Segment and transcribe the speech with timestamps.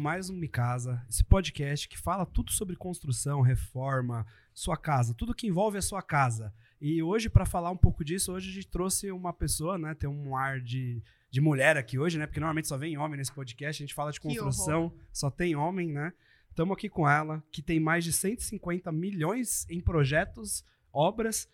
[0.00, 4.24] mais um Mi Casa, esse podcast que fala tudo sobre construção, reforma,
[4.54, 6.54] sua casa, tudo que envolve a sua casa.
[6.80, 9.96] E hoje, para falar um pouco disso, hoje a gente trouxe uma pessoa, né?
[9.96, 12.28] Tem um ar de, de mulher aqui hoje, né?
[12.28, 15.90] Porque normalmente só vem homem nesse podcast, a gente fala de construção, só tem homem,
[15.90, 16.12] né?
[16.48, 21.48] Estamos aqui com ela, que tem mais de 150 milhões em projetos, obras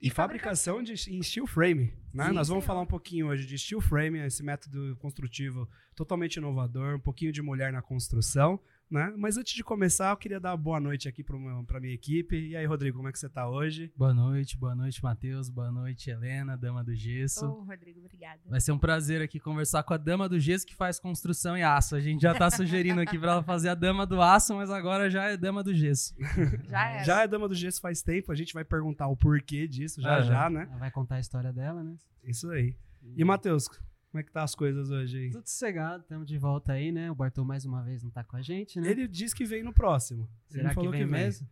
[0.00, 1.92] e, fabricação de, em steel frame.
[2.12, 2.26] Né?
[2.26, 2.66] Sim, Nós vamos senhor.
[2.66, 7.42] falar um pouquinho hoje de steel frame, esse método construtivo totalmente inovador, um pouquinho de
[7.42, 8.60] mulher na construção.
[8.88, 9.12] Né?
[9.16, 12.36] Mas antes de começar, eu queria dar uma boa noite aqui para minha equipe.
[12.50, 13.92] E aí, Rodrigo, como é que você está hoje?
[13.96, 15.48] Boa noite, boa noite, Matheus.
[15.50, 17.46] Boa noite, Helena, dama do gesso.
[17.46, 18.40] Ô, Rodrigo, obrigada.
[18.46, 21.64] Vai ser um prazer aqui conversar com a dama do gesso que faz construção e
[21.64, 21.96] aço.
[21.96, 25.10] A gente já tá sugerindo aqui pra ela fazer a dama do aço, mas agora
[25.10, 26.14] já é dama do gesso.
[26.68, 27.04] Já era.
[27.04, 30.16] Já é dama do gesso faz tempo, a gente vai perguntar o porquê disso já
[30.16, 30.66] Ah, já, né?
[30.70, 31.96] Ela vai contar a história dela, né?
[32.24, 32.76] Isso aí.
[33.16, 33.68] E, Matheus,
[34.10, 35.30] como é que tá as coisas hoje aí?
[35.30, 37.10] Tudo sossegado, estamos de volta aí, né?
[37.10, 38.90] O Bartô mais uma vez não tá com a gente, né?
[38.90, 40.28] Ele diz que vem no próximo.
[40.50, 41.48] Ele Será que falou vem, mesmo?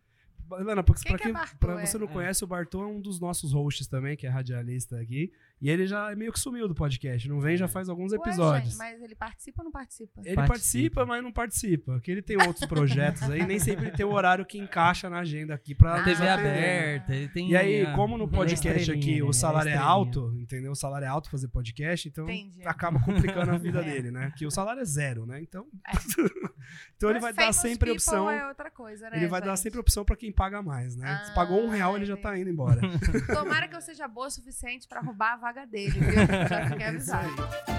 [0.59, 1.85] Helena, porque Quem pra, que é Bartô, pra é?
[1.85, 2.11] você não É.
[2.11, 5.31] conhece, o Bartô é um dos nossos hosts também, que é radialista aqui.
[5.61, 7.27] E ele já meio que sumiu do podcast.
[7.29, 8.69] Não vem já faz alguns Ué, episódios.
[8.71, 10.21] gente, mas ele participa ou não participa?
[10.23, 10.47] Ele participa.
[10.47, 11.05] Participa.
[11.05, 11.93] mas não participa.
[11.93, 15.19] Porque ele tem outros projetos aí, nem sempre ele tem o horário que encaixa na
[15.19, 16.49] agenda aqui pra Ah, A TV atender.
[16.49, 17.49] aberta, ele tem.
[17.49, 20.33] E aí, ah, como no ele é podcast aqui o ele é salário é alto,
[20.37, 20.71] entendeu?
[20.71, 22.61] O salário é alto fazer podcast, então Entendi.
[22.67, 23.83] acaba complicando a vida É.
[23.83, 24.31] dele, né?
[24.37, 25.41] Que o salário é zero, né?
[25.41, 25.91] Então, É.
[26.97, 28.29] então ele Mas vai dar sempre opção.
[28.29, 29.59] É outra coisa, né, Ele vai dar gente?
[29.61, 31.21] sempre opção pra quem paga mais, né?
[31.25, 32.81] Se Ah, pagou um real, ele já tá indo embora.
[33.33, 36.11] Tomara que eu seja boa o suficiente pra roubar a vaga dele, viu?
[36.49, 37.75] Já fiquei Isso avisado.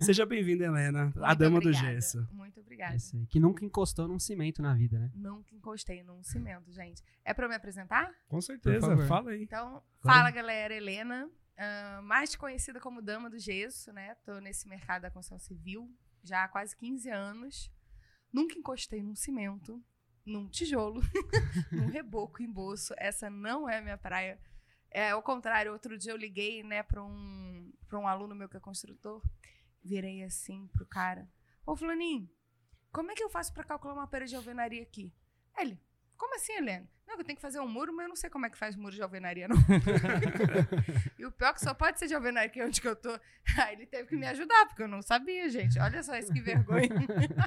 [0.00, 1.92] Seja bem-vinda, Helena, a Muito dama do obrigada.
[1.92, 2.26] gesso.
[2.32, 2.96] Muito obrigada.
[3.28, 5.10] Que nunca encostou num cimento na vida, né?
[5.14, 7.02] Nunca encostei num cimento, gente.
[7.24, 8.10] É pra eu me apresentar?
[8.28, 9.42] Com certeza, fala aí.
[9.42, 14.14] Então, fala galera, Helena, ah, mais conhecida como Dama do Gesso, né?
[14.24, 15.90] Tô nesse mercado da construção civil
[16.22, 17.70] já há quase 15 anos.
[18.32, 19.82] Nunca encostei num cimento,
[20.24, 21.00] num tijolo,
[21.72, 22.94] num reboco em bolso.
[22.96, 24.38] Essa não é a minha praia.
[24.90, 28.56] É, ao contrário, outro dia eu liguei, né, para um, pra um aluno meu que
[28.56, 29.22] é construtor,
[29.82, 31.30] virei assim pro cara.
[31.66, 32.28] Ô, Fulaninho,
[32.90, 35.12] como é que eu faço para calcular uma parede de alvenaria aqui?
[35.56, 35.78] Ele,
[36.18, 36.86] como assim, Helena?
[37.06, 38.76] Não, eu tenho que fazer um muro, mas eu não sei como é que faz
[38.76, 39.56] muro de alvenaria, não.
[41.18, 42.94] e o pior é que só pode ser de alvenaria, que é onde que eu
[42.94, 43.18] tô.
[43.56, 45.78] Aí ele teve que me ajudar, porque eu não sabia, gente.
[45.78, 46.90] Olha só isso que vergonha.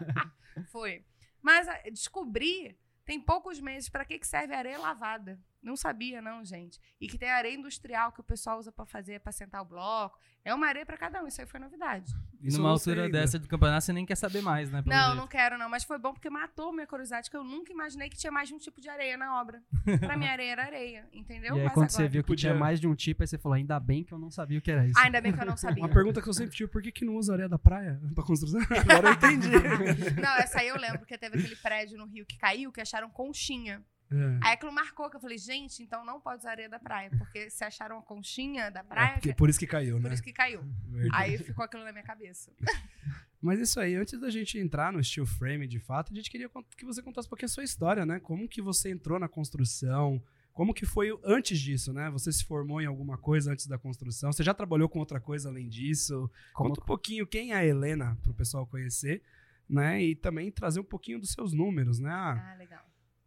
[0.71, 1.05] Foi.
[1.41, 5.39] Mas ah, descobri, tem poucos meses, para que, que serve areia lavada.
[5.61, 6.79] Não sabia, não, gente.
[6.99, 10.17] E que tem areia industrial que o pessoal usa para fazer, para sentar o bloco.
[10.43, 11.27] É uma areia para cada um.
[11.27, 12.11] Isso aí foi novidade.
[12.41, 13.19] E Isso numa não sei altura ainda.
[13.19, 14.81] dessa do campeonato, você nem quer saber mais, né?
[14.83, 15.15] Não, jeito.
[15.17, 15.69] não quero, não.
[15.69, 18.55] Mas foi bom porque matou minha curiosidade, que eu nunca imaginei que tinha mais de
[18.55, 19.61] um tipo de areia na obra.
[19.99, 21.55] Pra mim, areia era areia, entendeu?
[21.55, 23.27] e aí, Mas quando você agora- viu que Podia- tinha mais de um tipo, aí
[23.27, 24.97] você falou, ainda bem que eu não sabia o que era isso.
[24.97, 25.83] Ah, ainda bem que eu não sabia.
[25.83, 28.23] Uma pergunta que eu sempre tive, por que, que não usa areia da praia pra
[28.23, 28.59] construção?
[28.89, 29.49] Agora eu entendi.
[30.19, 33.11] Não, essa aí eu lembro, porque teve aquele prédio no Rio que caiu, que acharam
[33.11, 33.83] conchinha.
[34.11, 34.39] É.
[34.43, 37.49] Aí aquilo marcou, que eu falei, gente, então não pode usar areia da praia, porque
[37.49, 40.09] se acharam a conchinha da É, praia, porque- por isso que caiu, né?
[40.09, 40.61] por isso que caiu.
[40.89, 41.23] Verdade.
[41.23, 42.51] Aí ficou aquilo na minha cabeça.
[43.41, 46.49] Mas isso aí, antes da gente entrar no steel frame de fato, a gente queria
[46.77, 48.19] que você contasse um pouquinho a sua história, né?
[48.19, 50.21] Como que você entrou na construção?
[50.53, 52.09] Como que foi antes disso, né?
[52.11, 54.31] Você se formou em alguma coisa antes da construção?
[54.31, 56.29] Você já trabalhou com outra coisa além disso?
[56.53, 59.23] Como- Conta um pouquinho quem é a Helena, para o pessoal conhecer,
[59.67, 60.03] né?
[60.03, 62.11] E também trazer um pouquinho dos seus números, né?
[62.11, 62.85] Ah, Ah, legal.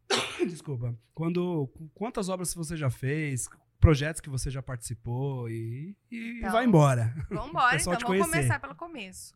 [0.47, 0.97] desculpa.
[1.15, 3.49] Quando, quantas obras você já fez?
[3.81, 7.15] Projetos que você já participou e, e Então, vai embora.
[7.29, 8.31] Vambora, Pessoal então te vamos conhecer.
[8.31, 9.35] começar pelo começo.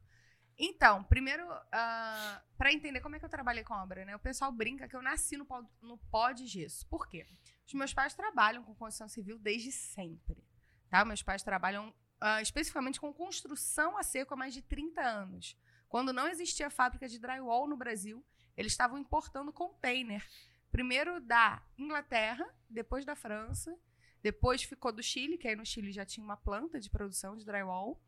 [0.59, 4.17] Então, primeiro, ah, pra entender como é que eu trabalhei com obra, né?
[4.17, 6.87] O pessoal brinca que eu nasci no pó, no pó de gesso.
[6.89, 7.27] Por quê?
[7.67, 10.43] Os meus pais trabalham com construção civil desde sempre.
[10.91, 11.05] Tá?
[11.05, 15.57] Meus pais trabalham ah, especificamente com construção a seco há mais de 30 anos.
[15.89, 18.25] Quando não existia fábrica de drywall no Brasil,
[18.57, 20.27] eles estavam importando container.
[20.71, 23.77] Primeiro da Inglaterra, depois da França,
[24.23, 27.45] depois ficou do Chile, que aí no Chile já tinha uma planta de produção de
[27.45, 28.01] drywall,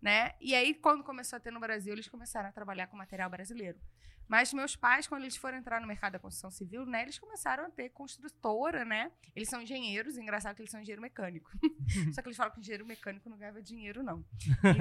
[0.00, 0.34] né?
[0.40, 3.78] E aí, quando começou a ter no Brasil, eles começaram a trabalhar com material brasileiro.
[4.30, 7.64] Mas meus pais, quando eles foram entrar no mercado da construção civil, né, eles começaram
[7.64, 9.10] a ter construtora, né?
[9.34, 11.50] Eles são engenheiros, engraçado que eles são engenheiro mecânico.
[12.14, 14.24] Só que eles falam que engenheiro mecânico não ganhava dinheiro, não.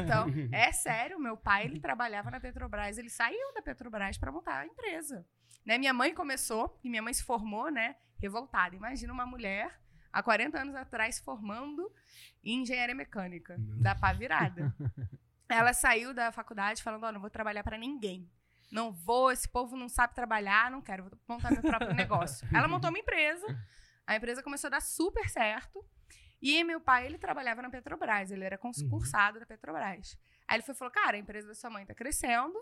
[0.04, 4.60] Então, é sério, meu pai, ele trabalhava na Petrobras, ele saiu da Petrobras para montar
[4.60, 5.25] a empresa.
[5.66, 5.80] Né?
[5.80, 8.75] Minha mãe começou, e minha mãe se formou, né, revoltada.
[8.75, 9.81] Imagina uma mulher
[10.13, 11.92] há 40 anos atrás se formando
[12.44, 14.75] em engenharia mecânica, da pá virada.
[15.50, 18.30] Ela saiu da faculdade falando: Ó, não vou trabalhar para ninguém.
[18.71, 22.48] Não vou, esse povo não sabe trabalhar, não quero, vou montar meu próprio negócio.
[22.54, 23.45] Ela montou uma empresa.
[24.06, 25.83] A empresa começou a dar super certo.
[26.42, 30.18] E meu pai, ele trabalhava na Petrobras, ele era concursado da Petrobras.
[30.48, 32.57] Aí ele foi, falou: Cara, a empresa da sua mãe tá crescendo,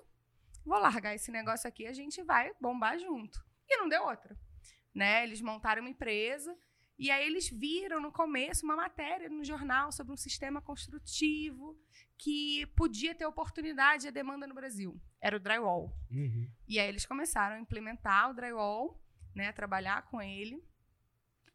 [0.65, 3.39] vou largar esse negócio aqui, a gente vai bombar junto.
[3.69, 4.35] E não deu outra.
[4.95, 5.23] Né?
[5.23, 6.57] Eles montaram uma empresa.
[6.97, 11.79] E aí eles viram no começo uma matéria no jornal sobre um sistema construtivo
[12.17, 14.99] que podia ter oportunidade e demanda no Brasil.
[15.21, 15.93] Era o drywall.
[16.11, 16.49] Uhum.
[16.67, 18.99] E aí eles começaram a implementar o drywall,
[19.35, 20.63] né, trabalhar com ele.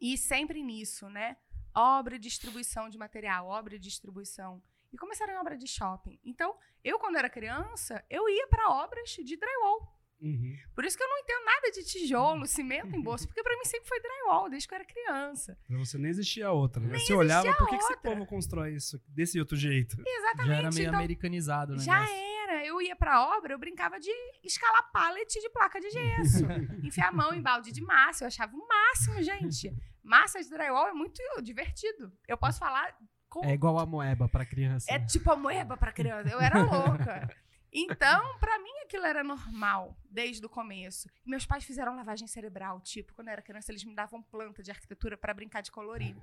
[0.01, 1.37] E sempre nisso, né?
[1.75, 4.63] Obra e distribuição de material, obra e distribuição.
[4.93, 6.21] E começaram em obra de shopping.
[6.23, 9.92] Então, eu quando era criança, eu ia para obras de drywall.
[10.23, 10.57] Uhum.
[10.73, 13.65] Por isso que eu não entendo nada de tijolo, cimento em bolsa, porque para mim
[13.65, 15.59] sempre foi drywall, desde que eu era criança.
[15.67, 16.93] Pra você nem existia outra, né?
[16.93, 19.97] Nem Você olhava, por que, que esse povo constrói isso desse outro jeito?
[20.07, 20.49] Exatamente.
[20.49, 21.83] Já era meio então, americanizado, né?
[21.83, 22.65] Já era.
[22.65, 24.11] Eu ia pra obra, eu brincava de
[24.45, 26.45] escalar pallet de placa de gesso.
[26.87, 28.23] Enfiar a mão em balde de massa.
[28.23, 29.75] Eu achava o máximo, gente.
[30.05, 32.13] Massa de drywall é muito divertido.
[32.29, 32.97] Eu posso falar
[33.29, 33.45] com.
[33.45, 34.87] É igual a moeba pra criança.
[34.93, 36.29] É tipo a moeba pra criança.
[36.29, 37.29] Eu era louca.
[37.73, 41.09] Então, pra mim, aquilo era normal desde o começo.
[41.25, 42.81] Meus pais fizeram lavagem cerebral.
[42.81, 46.15] Tipo, quando eu era criança, eles me davam planta de arquitetura pra brincar de colorir.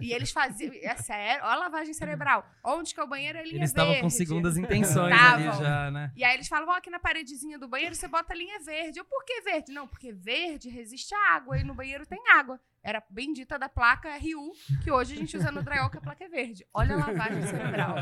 [0.00, 0.72] E eles faziam.
[0.82, 2.48] É sério, ó a lavagem cerebral.
[2.64, 4.14] Onde que é o banheiro é linha Eles estavam com verde.
[4.16, 6.12] segundas intenções ali já, né?
[6.16, 8.98] E aí eles falam, ó, aqui na paredezinha do banheiro você bota a linha verde.
[8.98, 9.72] Eu, por que verde?
[9.72, 12.60] Não, porque verde resiste à água e no banheiro tem água.
[12.82, 14.52] Era bendita da placa RU,
[14.82, 16.64] que hoje a gente usa no drywall, que a placa é verde.
[16.72, 17.96] Olha a lavagem cerebral.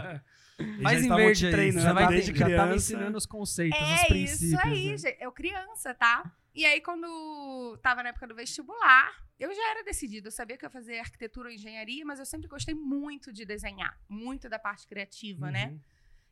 [0.58, 2.76] Eles já em verde treinando já vai desde ter- já tava criança.
[2.94, 4.42] ensinando os conceitos, os É princípios.
[4.42, 4.96] isso aí, né?
[4.98, 5.16] gente.
[5.20, 6.30] Eu criança, tá?
[6.56, 10.28] E aí, quando tava na época do vestibular, eu já era decidida.
[10.28, 13.44] Eu sabia que eu ia fazer arquitetura ou engenharia, mas eu sempre gostei muito de
[13.44, 13.94] desenhar.
[14.08, 15.66] Muito da parte criativa, né?
[15.68, 15.80] Uhum.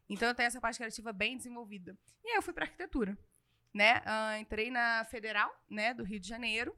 [0.08, 1.94] Então eu tenho essa parte criativa bem desenvolvida.
[2.24, 3.18] E aí eu fui para arquitetura,
[3.74, 4.00] né?
[4.06, 6.74] Ah, entrei na Federal, né, do Rio de Janeiro.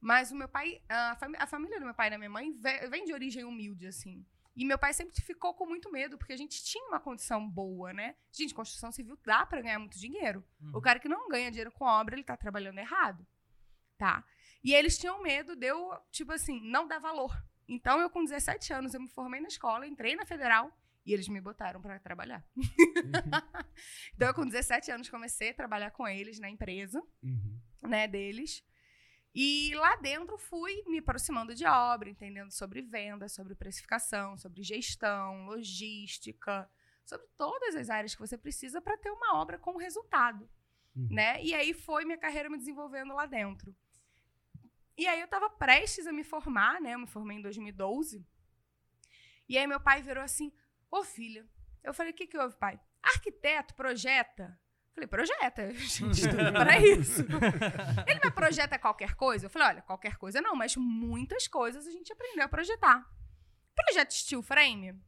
[0.00, 2.52] Mas o meu pai, a, fami- a família do meu pai e da minha mãe
[2.52, 4.24] ve- vem de origem humilde, assim.
[4.58, 7.92] E meu pai sempre ficou com muito medo, porque a gente tinha uma condição boa,
[7.92, 8.16] né?
[8.32, 10.44] Gente, construção civil dá para ganhar muito dinheiro.
[10.74, 13.24] O cara que não ganha dinheiro com obra, ele tá trabalhando errado.
[13.96, 14.24] Tá?
[14.64, 17.32] E eles tinham medo de eu, tipo assim, não dar valor.
[17.68, 20.72] Então, eu com 17 anos, eu me formei na escola, entrei na federal
[21.06, 22.44] e eles me botaram para trabalhar.
[24.14, 27.60] então, eu com 17 anos comecei a trabalhar com eles na empresa, Uhum.
[27.82, 28.64] né, deles.
[29.34, 35.46] E lá dentro fui me aproximando de obra, entendendo sobre venda, sobre precificação, sobre gestão,
[35.46, 36.68] logística,
[37.04, 40.48] sobre todas as áreas que você precisa para ter uma obra com resultado
[40.98, 41.08] Uhum.
[41.10, 41.42] né?
[41.42, 43.74] E aí foi minha carreira me desenvolvendo lá dentro.
[44.96, 46.94] E aí eu estava prestes a me formar, né?
[46.94, 48.26] Eu me formei em 2012.
[49.48, 50.52] E aí meu pai virou assim:
[50.90, 51.48] "Ô filha".
[51.84, 54.58] Eu falei: "O que que houve, pai?" "Arquiteto projeta".
[54.98, 57.24] Falei: "Projeta, gente estuda para isso".
[58.06, 59.46] Ele me projeta qualquer coisa?
[59.46, 63.06] Eu falei: "Olha, qualquer coisa não, mas muitas coisas a gente aprendeu a projetar".
[63.74, 65.00] Projeto steel frame?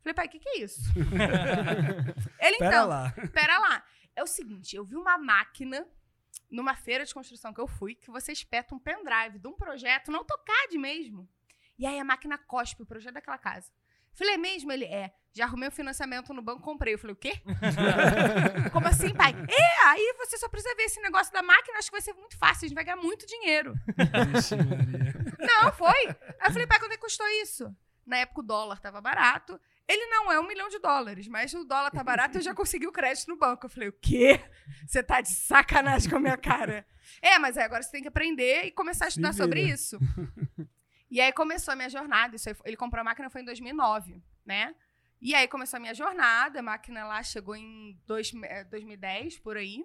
[0.00, 0.80] Falei: "Pai, o que que é isso?"
[2.40, 3.14] Ele Pera então, lá.
[3.32, 3.84] Pera lá.
[4.14, 5.86] É o seguinte, eu vi uma máquina
[6.50, 10.10] numa feira de construção que eu fui, que você espeta um pendrive de um projeto,
[10.10, 11.28] no AutoCAD mesmo.
[11.78, 13.70] E aí a máquina cospe o projeto daquela casa.
[14.14, 14.72] Falei, é mesmo?
[14.72, 15.12] Ele é.
[15.36, 16.94] Já arrumei o financiamento no banco, comprei.
[16.94, 17.34] Eu falei, o quê?
[18.72, 19.34] Como assim, pai?
[19.50, 22.38] É, aí você só precisa ver esse negócio da máquina, acho que vai ser muito
[22.38, 23.74] fácil, a gente vai ganhar muito dinheiro.
[24.32, 25.14] Vixe, Maria.
[25.38, 26.08] Não, foi.
[26.08, 27.70] Aí eu falei, pai, quanto é que custou isso?
[28.06, 29.60] Na época o dólar tava barato.
[29.86, 32.54] Ele não é um milhão de dólares, mas o dólar tá barato e eu já
[32.54, 33.66] consegui o crédito no banco.
[33.66, 34.40] Eu falei, o quê?
[34.86, 36.86] Você tá de sacanagem com a minha cara.
[37.20, 39.74] É, mas aí agora você tem que aprender e começar a Se estudar sobre vira.
[39.74, 39.98] isso.
[41.10, 42.34] E aí começou a minha jornada.
[42.36, 44.74] Isso aí ele comprou a máquina foi em 2009, né?
[45.20, 46.58] E aí começou a minha jornada.
[46.60, 49.84] A máquina lá chegou em dois, eh, 2010, por aí.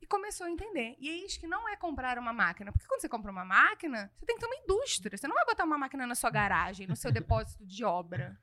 [0.00, 0.96] E começou a entender.
[0.98, 2.72] E eis que não é comprar uma máquina.
[2.72, 5.16] Porque quando você compra uma máquina, você tem que ter uma indústria.
[5.16, 8.40] Você não vai botar uma máquina na sua garagem, no seu depósito de obra,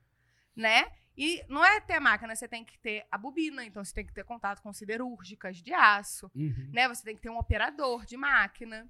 [0.54, 0.90] né?
[1.16, 3.64] E não é ter a máquina, você tem que ter a bobina.
[3.64, 6.70] Então, você tem que ter contato com siderúrgicas de aço Uhum.
[6.72, 6.86] né?
[6.88, 8.88] Você tem que ter um operador de máquina.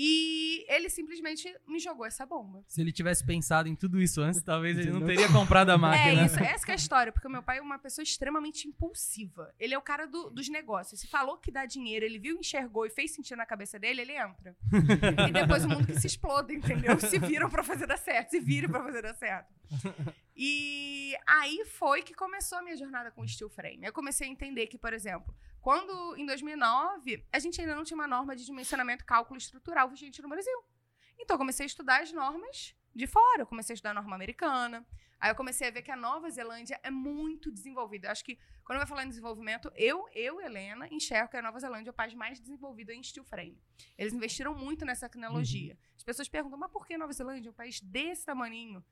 [0.00, 2.62] E ele simplesmente me jogou essa bomba.
[2.68, 6.22] Se ele tivesse pensado em tudo isso antes, talvez ele não teria comprado a máquina.
[6.22, 8.68] É isso, essa que é a história, porque o meu pai é uma pessoa extremamente
[8.68, 9.52] impulsiva.
[9.58, 11.00] Ele é o cara do- dos negócios.
[11.00, 14.12] Se falou que dá dinheiro, ele viu, enxergou e fez sentido na cabeça dele, ele
[14.12, 14.56] entra.
[15.28, 16.96] e depois o mundo que se exploda, entendeu?
[17.00, 19.52] Se viram pra fazer dar certo, se viram pra fazer dar certo.
[20.36, 23.80] E aí foi que começou a minha jornada com o steel frame.
[23.84, 27.96] Eu comecei a entender que, por exemplo, quando em 2009 a gente ainda não tinha
[27.96, 30.64] uma norma de dimensionamento cálculo estrutural vigente no Brasil.
[31.18, 33.42] Então eu comecei a estudar as normas de fora.
[33.42, 34.86] Eu comecei a estudar norma americana.
[35.20, 38.06] Aí eu comecei a ver que a Nova Zelândia é muito desenvolvida.
[38.06, 41.58] Eu acho que quando vai falar em desenvolvimento, eu, eu, Helena, enxergo que a Nova
[41.58, 43.60] Zelândia é o país mais desenvolvido em steel frame.
[43.96, 45.76] Eles investiram muito nessa tecnologia.
[45.96, 48.84] As pessoas perguntam, mas por que a Nova Zelândia, um país desse tamaninho?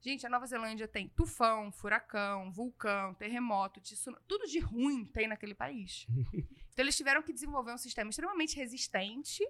[0.00, 5.54] Gente, a Nova Zelândia tem tufão, furacão, vulcão, terremoto, tsunami, tudo de ruim tem naquele
[5.54, 6.06] país.
[6.72, 9.42] então eles tiveram que desenvolver um sistema extremamente resistente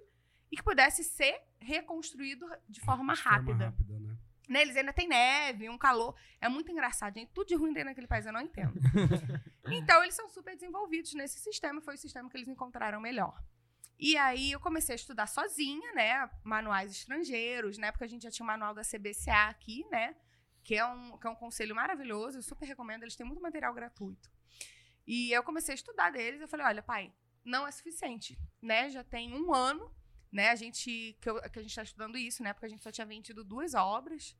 [0.50, 3.66] e que pudesse ser reconstruído de forma De forma rápida.
[3.66, 4.16] rápida, né?
[4.48, 6.12] Né, Eles ainda têm neve, um calor.
[6.40, 7.30] É muito engraçado, gente.
[7.32, 8.74] Tudo de ruim tem naquele país, eu não entendo.
[9.70, 11.80] então, eles são super desenvolvidos nesse sistema.
[11.80, 13.40] Foi o sistema que eles encontraram melhor.
[13.96, 16.28] E aí, eu comecei a estudar sozinha, né?
[16.42, 17.78] Manuais estrangeiros.
[17.78, 20.16] Na época, a gente já tinha o manual da CBCA aqui, né?
[20.62, 22.38] Que é um, que é um conselho maravilhoso.
[22.38, 23.02] Eu super recomendo.
[23.02, 24.30] Eles têm muito material gratuito.
[25.06, 26.40] E eu comecei a estudar deles.
[26.40, 27.12] Eu falei, olha, pai,
[27.44, 28.88] não é suficiente, né?
[28.90, 29.94] Já tem um ano
[30.32, 30.50] né?
[30.50, 32.52] A gente que, eu- que a gente está estudando isso, né?
[32.52, 34.36] Porque a gente só tinha vendido duas obras.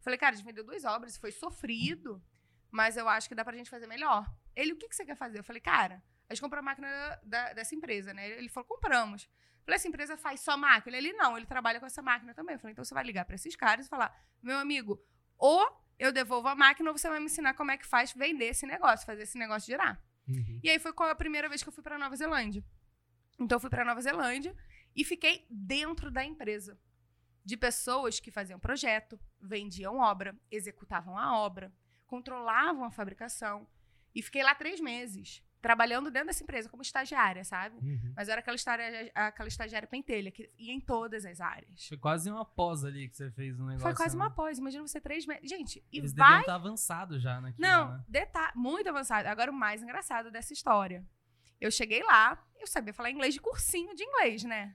[0.00, 2.22] Falei, cara, a gente vendeu duas obras, foi sofrido,
[2.70, 4.30] mas eu acho que dá pra gente fazer melhor.
[4.54, 5.38] Ele, o que, que você quer fazer?
[5.38, 8.28] Eu falei, cara, a gente comprou a máquina da- dessa empresa, né?
[8.28, 9.26] Ele falou, compramos.
[9.64, 10.98] Falei, essa empresa faz só máquina?
[10.98, 12.54] Ele, não, ele trabalha com essa máquina também.
[12.56, 15.02] Eu falei, então você vai ligar pra esses caras e falar, meu amigo,
[15.42, 18.44] ou eu devolvo a máquina ou você vai me ensinar como é que faz vender
[18.44, 20.00] esse negócio, fazer esse negócio girar.
[20.28, 20.60] Uhum.
[20.62, 22.64] E aí foi a primeira vez que eu fui para Nova Zelândia.
[23.40, 24.56] Então eu fui para Nova Zelândia
[24.94, 26.78] e fiquei dentro da empresa.
[27.44, 31.72] De pessoas que faziam projeto, vendiam obra, executavam a obra,
[32.06, 33.66] controlavam a fabricação.
[34.14, 37.76] E fiquei lá três meses, trabalhando dentro dessa empresa como estagiária, sabe?
[37.76, 38.12] Uhum.
[38.16, 41.86] Mas eu era aquela estagiária, aquela estagiária pentelha, que ia em todas as áreas.
[41.86, 43.86] Foi quase uma pós ali que você fez no negócio.
[43.86, 44.24] Foi quase né?
[44.24, 44.58] uma pós.
[44.58, 45.48] Imagina você três meses.
[45.48, 48.04] Gente, e Eles vai deviam estar avançados já naquilo, Não, né?
[48.08, 49.28] detalhe, muito avançado.
[49.28, 51.06] Agora, o mais engraçado dessa história.
[51.60, 54.74] Eu cheguei lá, eu sabia falar inglês de cursinho de inglês, né?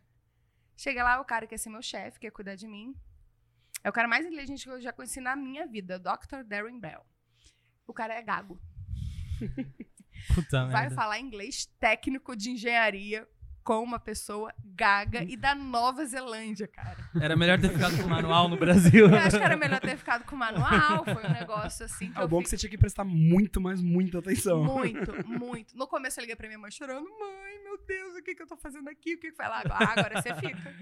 [0.78, 2.96] Cheguei lá, o cara que ia ser meu chefe, que ia cuidar de mim.
[3.84, 6.44] É o cara mais inteligente que eu já conheci na minha vida, Dr.
[6.46, 7.06] Darren Bell.
[7.86, 8.58] O cara é gago.
[10.34, 10.96] Puta Vai merda.
[10.96, 13.28] falar inglês técnico de engenharia
[13.64, 16.96] com uma pessoa gaga e da Nova Zelândia, cara.
[17.20, 19.10] Era melhor ter ficado com o manual no Brasil.
[19.10, 22.22] Eu acho que era melhor ter ficado com manual, foi um negócio assim que É
[22.22, 24.64] o eu bom que você tinha que prestar muito, mas muita atenção.
[24.64, 25.76] Muito, muito.
[25.78, 27.04] No começo eu liguei pra minha mãe chorando.
[27.20, 29.16] Mãe, meu Deus, o que, que eu tô fazendo aqui?
[29.16, 29.62] O que que foi lá?
[29.70, 30.76] Ah, agora você fica.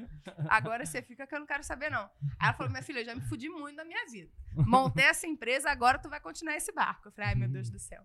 [0.47, 2.03] Agora você fica que eu não quero saber, não.
[2.37, 4.29] Aí ela falou, minha filha, eu já me fudi muito da minha vida.
[4.53, 7.07] Montei essa empresa, agora tu vai continuar esse barco.
[7.07, 8.03] Eu falei, ai, meu Deus do céu.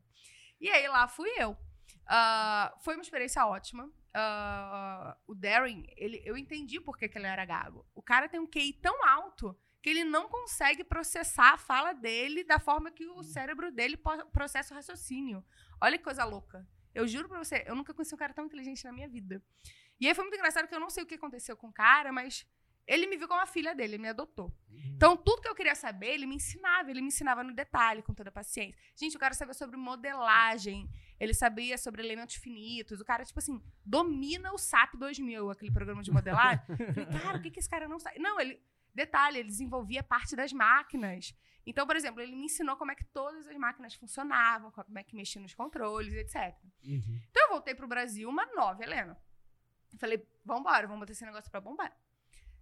[0.61, 1.57] E aí lá fui eu.
[2.07, 3.91] Ah, foi uma experiência ótima.
[4.13, 7.87] Ah, o Darren, ele, eu entendi por que, que ele era gago.
[7.95, 12.45] O cara tem um QI tão alto que ele não consegue processar a fala dele
[12.45, 13.99] da forma que o cérebro dele
[14.33, 15.43] processa o raciocínio.
[15.81, 16.69] Olha que coisa louca.
[16.95, 19.43] Eu juro pra você, eu nunca conheci um cara tão inteligente na minha vida.
[19.99, 22.13] E aí foi muito engraçado que eu não sei o que aconteceu com o cara,
[22.13, 22.47] mas
[22.91, 24.53] ele me viu como a filha dele, ele me adotou.
[24.97, 26.91] Então, tudo que eu queria saber, ele me ensinava.
[26.91, 28.77] Ele me ensinava no detalhe, com toda a paciência.
[28.97, 33.01] Gente, o cara sabia sobre modelagem, ele sabia sobre elementos finitos.
[33.01, 36.65] O cara, tipo assim, domina o SAP 2000, aquele programa de modelagem.
[36.93, 38.19] Falei, cara, o que, que esse cara não sabe?
[38.19, 38.61] Não, ele.
[38.93, 41.33] Detalhe, ele desenvolvia parte das máquinas.
[41.65, 45.05] Então, por exemplo, ele me ensinou como é que todas as máquinas funcionavam, como é
[45.05, 46.57] que mexia nos controles, etc.
[46.83, 47.21] Uhum.
[47.31, 49.17] Então eu voltei pro Brasil uma nova Helena.
[49.97, 51.97] Falei, vambora, vamos botar esse negócio pra bombar.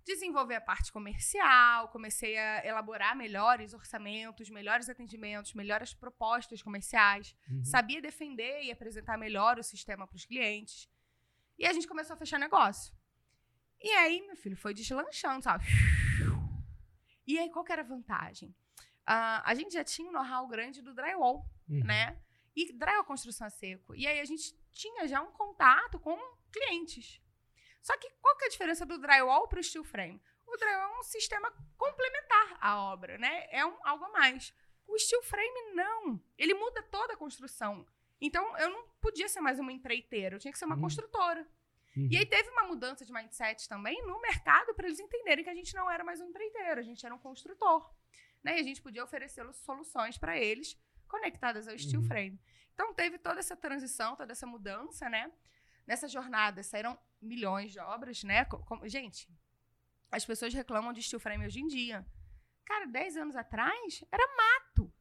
[0.09, 7.37] Desenvolver a parte comercial, comecei a elaborar melhores orçamentos, melhores atendimentos, melhores propostas comerciais.
[7.51, 7.63] Uhum.
[7.63, 10.89] Sabia defender e apresentar melhor o sistema para os clientes.
[11.59, 12.97] E a gente começou a fechar negócio.
[13.83, 15.67] E aí, meu filho, foi deslanchando, sabe?
[17.27, 18.57] E aí, qual que era a vantagem?
[19.05, 21.85] Ah, a gente já tinha um know-how grande do drywall Uhum.
[21.85, 22.19] né?
[22.57, 23.95] E drywall construção a seco.
[23.95, 26.17] E aí a gente tinha já um contato com
[26.51, 27.21] clientes.
[27.89, 30.21] Só que qual que é a diferença do drywall para o steel frame?
[30.47, 33.47] O drywall é um sistema complementar à obra, né?
[33.51, 34.53] É um, algo a mais.
[34.87, 36.23] O steel frame não.
[36.37, 37.87] Ele muda toda a construção.
[38.21, 40.83] Então eu não podia ser mais uma empreiteira, eu tinha que ser uma Hum.
[40.83, 41.41] construtora.
[41.97, 42.09] Uhum.
[42.11, 45.55] E aí teve uma mudança de mindset também no mercado para eles entenderem que a
[45.55, 47.91] gente não era mais um empreiteiro, a gente era um construtor.
[48.45, 48.59] Né?
[48.59, 50.79] E a gente podia oferecer soluções para eles
[51.09, 52.07] conectadas ao steel Uhum.
[52.07, 52.41] frame.
[52.75, 55.33] Então teve toda essa transição, toda essa mudança, né?
[55.87, 58.45] Nessa jornada saíram milhões de obras, né?
[58.45, 59.29] Co- como- gente,
[60.11, 62.07] as pessoas reclamam de steel frame hoje em dia.
[62.65, 64.93] Cara, 10 anos atrás era mato.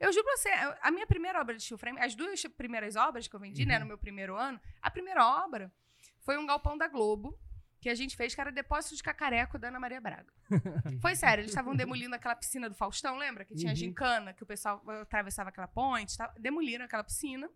[0.00, 0.48] Eu juro pra você,
[0.80, 3.74] a- minha primeira obra de steel frame, as duas primeiras obras que eu vendi, né,
[3.74, 3.80] Uhum.
[3.80, 5.72] no meu primeiro ano, a primeira obra
[6.20, 7.38] foi um galpão da Globo
[7.80, 10.32] que a gente fez, que era depósito de cacareco da Ana Maria Braga.
[11.00, 13.44] Foi sério, eles estavam demolindo aquela piscina do Faustão, lembra?
[13.44, 13.76] Que tinha Uhum.
[13.76, 16.26] gincana, que o pessoal atravessava aquela ponte, tá?
[16.38, 17.48] demoliram aquela piscina.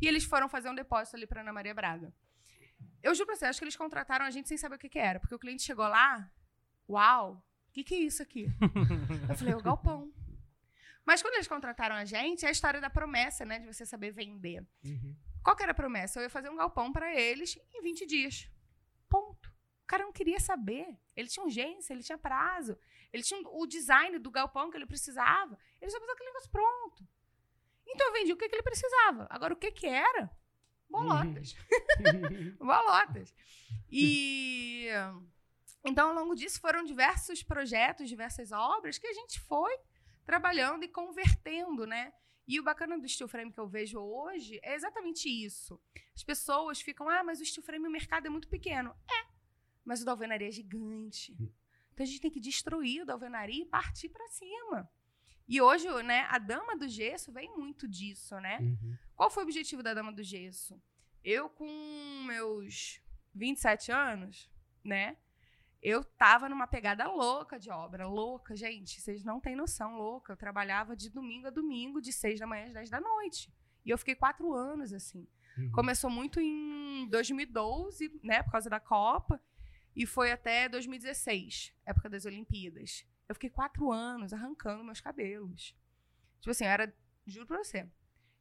[0.00, 2.10] E eles foram fazer um depósito ali pra Ana Maria Braga.
[3.02, 4.98] Eu juro pra você, acho que eles contrataram a gente sem saber o que, que
[4.98, 6.30] era, porque o cliente chegou lá,
[6.88, 8.46] uau, O que, que é isso aqui?
[9.28, 10.12] eu falei, o galpão.
[11.04, 13.58] Mas quando eles contrataram a gente, é a história da promessa, né?
[13.58, 14.66] De você saber vender.
[14.84, 15.16] Uhum.
[15.42, 16.18] Qual que era a promessa?
[16.18, 18.50] Eu ia fazer um galpão para eles em 20 dias.
[19.08, 19.48] Ponto.
[19.48, 20.96] O cara não queria saber.
[21.16, 22.78] Ele tinha urgência, ele tinha prazo.
[23.12, 25.58] Ele tinha o design do galpão que ele precisava.
[25.80, 27.08] Ele só precisava aquele negócio pronto.
[27.86, 29.26] Então eu vendi o que, que ele precisava.
[29.30, 30.30] Agora, o que, que era?
[30.90, 31.56] Bolotas.
[32.58, 33.34] Bolotas.
[33.90, 34.88] E.
[35.84, 39.74] Então, ao longo disso, foram diversos projetos, diversas obras que a gente foi
[40.26, 42.12] trabalhando e convertendo, né?
[42.46, 45.80] E o bacana do steel frame que eu vejo hoje é exatamente isso.
[46.14, 48.94] As pessoas ficam, ah, mas o steel frame, o mercado é muito pequeno.
[49.08, 49.26] É,
[49.84, 51.32] mas o da alvenaria é gigante.
[51.92, 54.90] Então a gente tem que destruir o da alvenaria e partir para cima.
[55.50, 58.58] E hoje, né, a dama do gesso vem muito disso, né?
[58.60, 58.96] Uhum.
[59.16, 60.80] Qual foi o objetivo da dama do gesso?
[61.24, 61.66] Eu, com
[62.24, 63.02] meus
[63.34, 64.48] 27 anos,
[64.84, 65.16] né?
[65.82, 69.00] Eu tava numa pegada louca de obra, louca, gente.
[69.00, 70.32] Vocês não têm noção, louca.
[70.32, 73.52] Eu trabalhava de domingo a domingo, de 6 da manhã às 10 da noite.
[73.84, 75.26] E eu fiquei quatro anos assim.
[75.58, 75.72] Uhum.
[75.72, 79.42] Começou muito em 2012, né, por causa da Copa,
[79.96, 83.04] e foi até 2016, época das Olimpíadas.
[83.30, 85.72] Eu fiquei quatro anos arrancando meus cabelos.
[86.40, 86.92] Tipo assim, eu era,
[87.24, 87.88] juro pra você,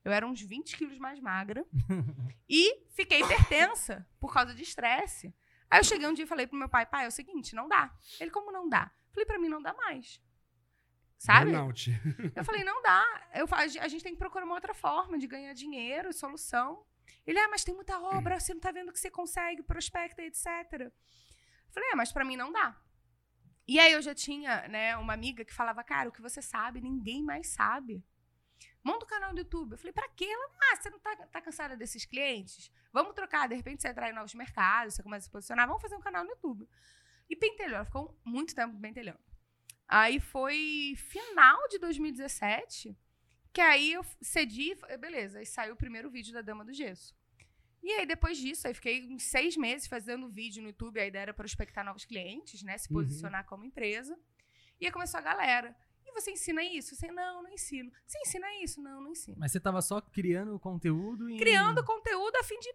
[0.04, 1.64] eu era uns 20 quilos mais magra
[2.50, 5.32] e fiquei hipertensa por causa de estresse.
[5.70, 7.68] Aí eu cheguei um dia e falei pro meu pai, pai, é o seguinte, não
[7.68, 7.96] dá.
[8.20, 8.92] Ele, como não dá?
[9.12, 10.20] Falei, pra mim não dá mais.
[11.20, 11.52] Sabe?
[11.52, 11.92] Burnout.
[12.36, 13.06] Eu falei, não dá.
[13.36, 16.84] Eu, a gente tem que procurar uma outra forma de ganhar dinheiro, solução.
[17.28, 20.48] Ele, ah, mas tem muita obra, você não tá vendo que você consegue, prospecta, etc.
[20.72, 20.92] Eu
[21.70, 22.76] falei, é, mas pra mim não dá.
[23.70, 26.82] E aí eu já tinha, né, uma amiga que falava, cara, o que você sabe,
[26.82, 28.04] ninguém mais sabe.
[28.84, 29.74] Monta um canal no YouTube.
[29.74, 30.26] Eu falei, pra quê?
[30.26, 32.72] Ela, ah, você não tá, tá cansada desses clientes?
[32.92, 35.96] Vamos trocar, de repente você em novos mercados, você começa a se posicionar, vamos fazer
[35.96, 36.68] um canal no YouTube.
[37.30, 39.20] E pentelhou, ela ficou muito tempo pentelhando.
[39.88, 42.98] Aí foi final de 2017
[43.54, 47.16] que aí eu cedi, beleza, aí saiu o primeiro vídeo da Dama do Gesso.
[47.82, 51.00] E aí, depois disso, aí fiquei uns seis meses fazendo vídeo no YouTube.
[51.00, 52.78] A ideia era prospectar novos clientes, né?
[52.78, 53.02] Se Uhum.
[53.02, 54.18] posicionar como empresa.
[54.80, 55.76] E aí começou a galera.
[56.06, 56.96] E você ensina isso?
[56.96, 57.92] Você, não, não ensino.
[58.06, 58.82] Você ensina isso?
[58.82, 59.38] Não, não ensino.
[59.40, 61.38] Mas você tava só criando conteúdo e.
[61.38, 62.74] Criando conteúdo a fim de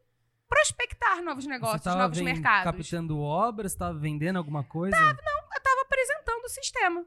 [0.49, 2.71] prospectar novos negócios, tava novos ven- mercados.
[2.73, 4.97] captando obras, você tava vendendo alguma coisa?
[4.97, 7.05] Eu tava apresentando o sistema.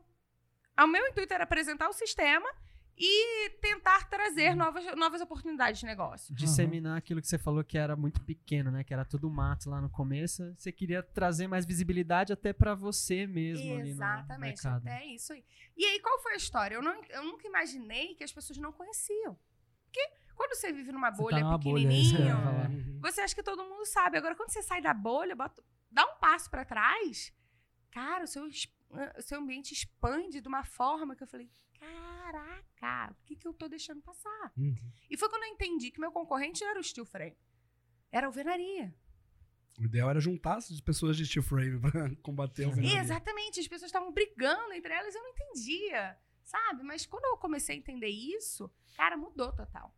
[0.79, 2.49] O meu intuito era apresentar o sistema
[2.97, 6.33] e tentar trazer novas, novas oportunidades de negócio.
[6.33, 8.83] Disseminar aquilo que você falou que era muito pequeno, né?
[8.83, 10.53] Que era tudo mato lá no começo.
[10.57, 14.87] Você queria trazer mais visibilidade até pra você mesmo ali no Exatamente, mercado.
[14.87, 15.45] até isso aí.
[15.75, 16.75] E aí, qual foi a história?
[16.75, 19.37] Eu, não, eu nunca imaginei que as pessoas não conheciam.
[19.85, 22.69] Porque quando você vive numa Você tá bolha numa é pequenininho, falar.
[22.69, 22.99] Uhum.
[23.01, 24.17] você acha que todo mundo sabe.
[24.17, 27.31] Agora, quando você sai da bolha, bota- dá um passo pra trás,
[27.91, 31.49] cara, o seu, o seu ambiente expande de uma forma que eu falei,
[31.79, 34.51] caraca, o que, que eu tô deixando passar?
[34.57, 34.75] Uhum.
[35.09, 37.37] E foi quando eu entendi que meu concorrente não era o steel frame.
[38.11, 38.93] Era a alvenaria.
[39.79, 41.91] O ideal era juntar as pessoas de steel frame pra
[42.23, 42.99] combater a alvenaria.
[42.99, 46.83] Exatamente, as pessoas estavam brigando entre elas e eu não entendia, sabe?
[46.83, 49.93] Mas quando eu comecei a entender isso, cara, mudou total.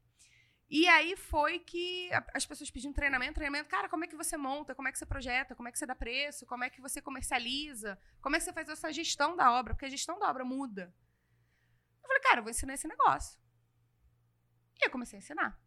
[0.69, 3.67] E aí foi que as pessoas pediam treinamento, treinamento.
[3.67, 4.75] Cara, como é que você monta?
[4.75, 5.55] Como é que você projeta?
[5.55, 6.45] Como é que você dá preço?
[6.45, 7.97] Como é que você comercializa?
[8.21, 9.73] Como é que você faz essa gestão da obra?
[9.73, 10.93] Porque a gestão da obra muda.
[12.09, 13.39] Eu falei, cara, eu vou ensinar esse negócio.
[14.81, 15.61] E eu comecei a ensinar.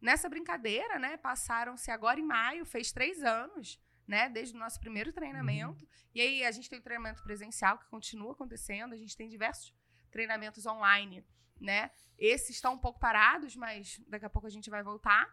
[0.00, 5.12] Nessa brincadeira, né, passaram-se agora em maio, fez três anos, né, desde o nosso primeiro
[5.12, 5.88] treinamento.
[6.14, 9.74] E aí a gente tem o treinamento presencial que continua acontecendo, a gente tem diversos
[10.10, 11.26] treinamentos online,
[11.58, 11.90] né?
[12.18, 15.26] Esses estão um pouco parados, mas daqui a pouco a gente vai voltar.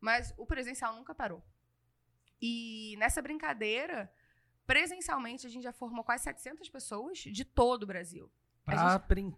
[0.00, 1.44] Mas o presencial nunca parou.
[2.40, 4.10] E nessa brincadeira,
[4.66, 8.30] presencialmente a gente já formou quase 700 pessoas de todo o Brasil.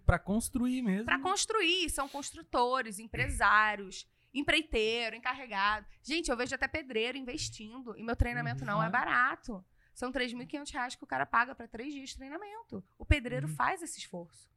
[0.06, 1.04] Pra construir mesmo.
[1.04, 5.86] Para construir, são construtores, empresários, empreiteiro, encarregado.
[6.02, 8.92] Gente, eu vejo até pedreiro investindo e meu treinamento não é Uhum.
[8.92, 9.64] barato.
[9.94, 12.82] São 3.500 reais que o cara paga para três dias de treinamento.
[12.98, 13.54] O pedreiro Uhum.
[13.54, 14.48] faz esse esforço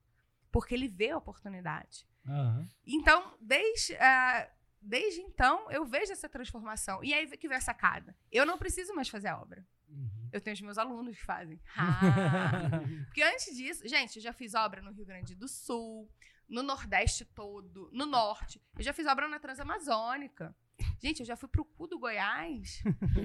[0.51, 2.07] porque ele vê a oportunidade.
[2.27, 2.67] Aham.
[2.85, 4.47] Então, desde, ah,
[4.79, 7.03] desde então, eu vejo essa transformação.
[7.03, 8.15] E aí que vem a sacada.
[8.31, 9.65] Eu não preciso mais fazer a obra.
[9.93, 10.29] Uhum.
[10.31, 11.59] Eu tenho os meus alunos que fazem.
[11.77, 12.81] Ah.
[13.05, 16.09] Porque antes disso, gente, eu já fiz obra no Rio Grande do Sul,
[16.49, 18.61] no Nordeste todo, no Norte.
[18.77, 20.55] Eu já fiz obra na Transamazônica.
[20.99, 22.81] Gente, eu já fui pro cu do Goiás,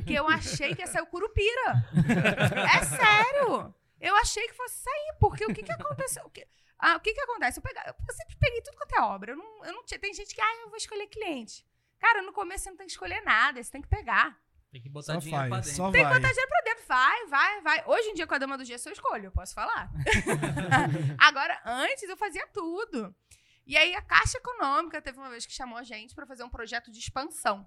[0.07, 1.85] que eu achei que ia ser o Curupira.
[2.75, 3.75] É sério!
[4.01, 6.25] Eu achei que fosse sair, porque o que que aconteceu?
[6.27, 6.47] O que,
[6.79, 7.59] ah, o que que acontece?
[7.59, 9.33] Eu, pega- eu sempre peguei tudo quanto é obra.
[9.33, 11.67] Eu não, eu não tinha, tem gente que, ah, eu vou escolher cliente.
[11.99, 14.39] Cara, no começo você não tem que escolher nada, você tem que pegar.
[14.71, 15.77] Tem que botar Só dinheiro pra dentro.
[15.77, 16.21] só Tem que vai.
[16.21, 16.85] botar dinheiro pra dentro.
[16.87, 17.85] Vai, vai, vai.
[17.87, 19.91] Hoje em dia, com a dama do gesso, eu escolho, eu posso falar.
[21.19, 23.15] Agora, antes, eu fazia tudo.
[23.67, 26.51] E aí, a Caixa Econômica teve uma vez que chamou a gente para fazer um
[26.51, 27.67] projeto de expansão.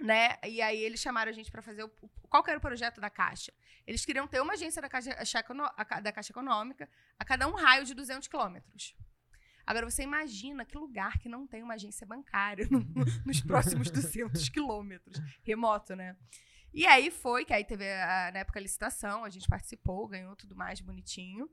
[0.00, 0.36] Né?
[0.44, 1.84] E aí, eles chamaram a gente para fazer.
[1.84, 1.90] O,
[2.28, 3.52] qual que era o projeto da Caixa?
[3.86, 5.14] Eles queriam ter uma agência da Caixa,
[6.02, 8.94] da Caixa Econômica a cada um raio de 200 quilômetros.
[9.66, 12.84] Agora, você imagina que lugar que não tem uma agência bancária no-
[13.26, 15.18] nos próximos 200 quilômetros.
[15.42, 16.16] Remoto, né?
[16.72, 20.34] E aí foi, que aí teve a- na época a licitação, a gente participou, ganhou
[20.36, 21.48] tudo mais bonitinho.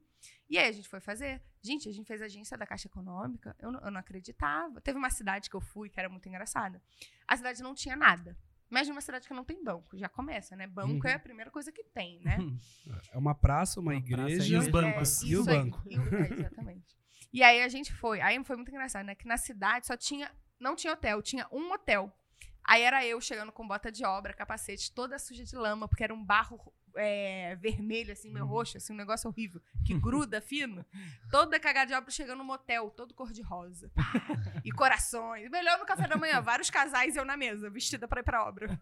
[0.50, 1.42] E aí a gente foi fazer.
[1.64, 4.82] Gente, a gente fez a agência da Caixa Econômica, eu não, eu não acreditava.
[4.82, 6.82] Teve uma cidade que eu fui que era muito engraçada.
[7.28, 8.38] A cidade não tinha nada.
[8.70, 10.66] Imagina uma cidade que não tem banco, já começa, né?
[10.66, 11.12] Banco Uhum.
[11.12, 12.38] é a primeira coisa que tem, né?
[13.14, 14.56] É uma praça, uma, Uma praça igreja.
[14.56, 15.24] e os bancos.
[15.24, 15.46] É, E o aí.
[15.46, 15.82] banco.
[15.90, 17.01] E o- é, exatamente.
[17.34, 18.22] E aí a gente foi.
[18.22, 19.16] Aí foi muito engraçado, né?
[19.16, 20.32] Que na cidade só tinha.
[20.60, 22.12] Não tinha hotel, tinha um hotel.
[22.64, 26.14] Aí era eu chegando com bota de obra, capacete, toda suja de lama, porque era
[26.14, 28.52] um barro é, vermelho, assim, meio Uhum.
[28.52, 30.86] roxo, assim, um negócio horrível, que gruda fino.
[31.30, 33.92] Toda cagada de obra chegando no motel, todo cor-de-rosa.
[34.64, 35.50] E corações.
[35.50, 38.44] Melhor no café da manhã, vários casais e eu na mesa, vestida pra ir pra
[38.48, 38.68] obra.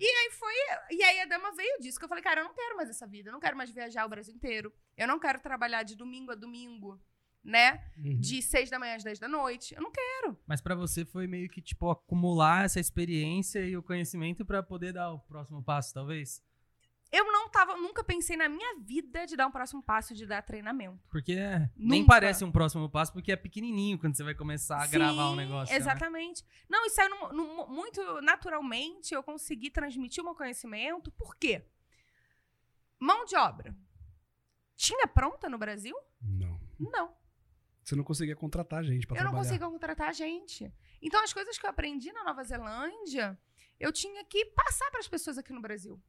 [0.00, 0.54] e aí foi.
[0.90, 3.06] E aí a dama veio disso, que eu falei, cara, eu não quero mais essa
[3.06, 4.72] vida, eu não quero mais viajar o Brasil inteiro.
[4.96, 7.00] Eu não quero trabalhar de domingo a domingo,
[7.46, 7.82] né?
[7.96, 8.18] Uhum.
[8.20, 9.74] De seis da manhã às dez da noite.
[9.74, 10.36] Eu não quero.
[10.46, 14.92] Mas pra você foi meio que, tipo, acumular essa experiência e o conhecimento pra poder
[14.92, 16.42] dar o próximo passo, talvez?
[17.12, 20.42] Eu não tava, nunca pensei na minha vida de dar um próximo passo de dar
[20.42, 20.98] treinamento.
[21.08, 24.86] Porque é, nem parece um próximo passo, porque é pequenininho quando você vai começar a
[24.88, 25.72] gravar um Sim, negócio.
[25.72, 25.78] né?
[25.78, 26.44] Exatamente.
[26.68, 29.14] Não, isso saiu num- num- muito naturalmente.
[29.14, 31.12] Eu consegui transmitir o meu conhecimento.
[31.12, 31.64] Por quê?
[32.98, 33.72] Mão de obra.
[34.74, 35.94] Tinha pronta no Brasil?
[36.20, 36.60] Não.
[36.78, 37.14] Não.
[37.86, 39.44] Você não conseguia contratar gente pra eu não trabalhar.
[39.44, 40.72] conseguia contratar gente.
[41.00, 43.38] Então, as coisas que eu aprendi na Nova Zelândia,
[43.78, 46.02] eu tinha que passar para as pessoas aqui no Brasil.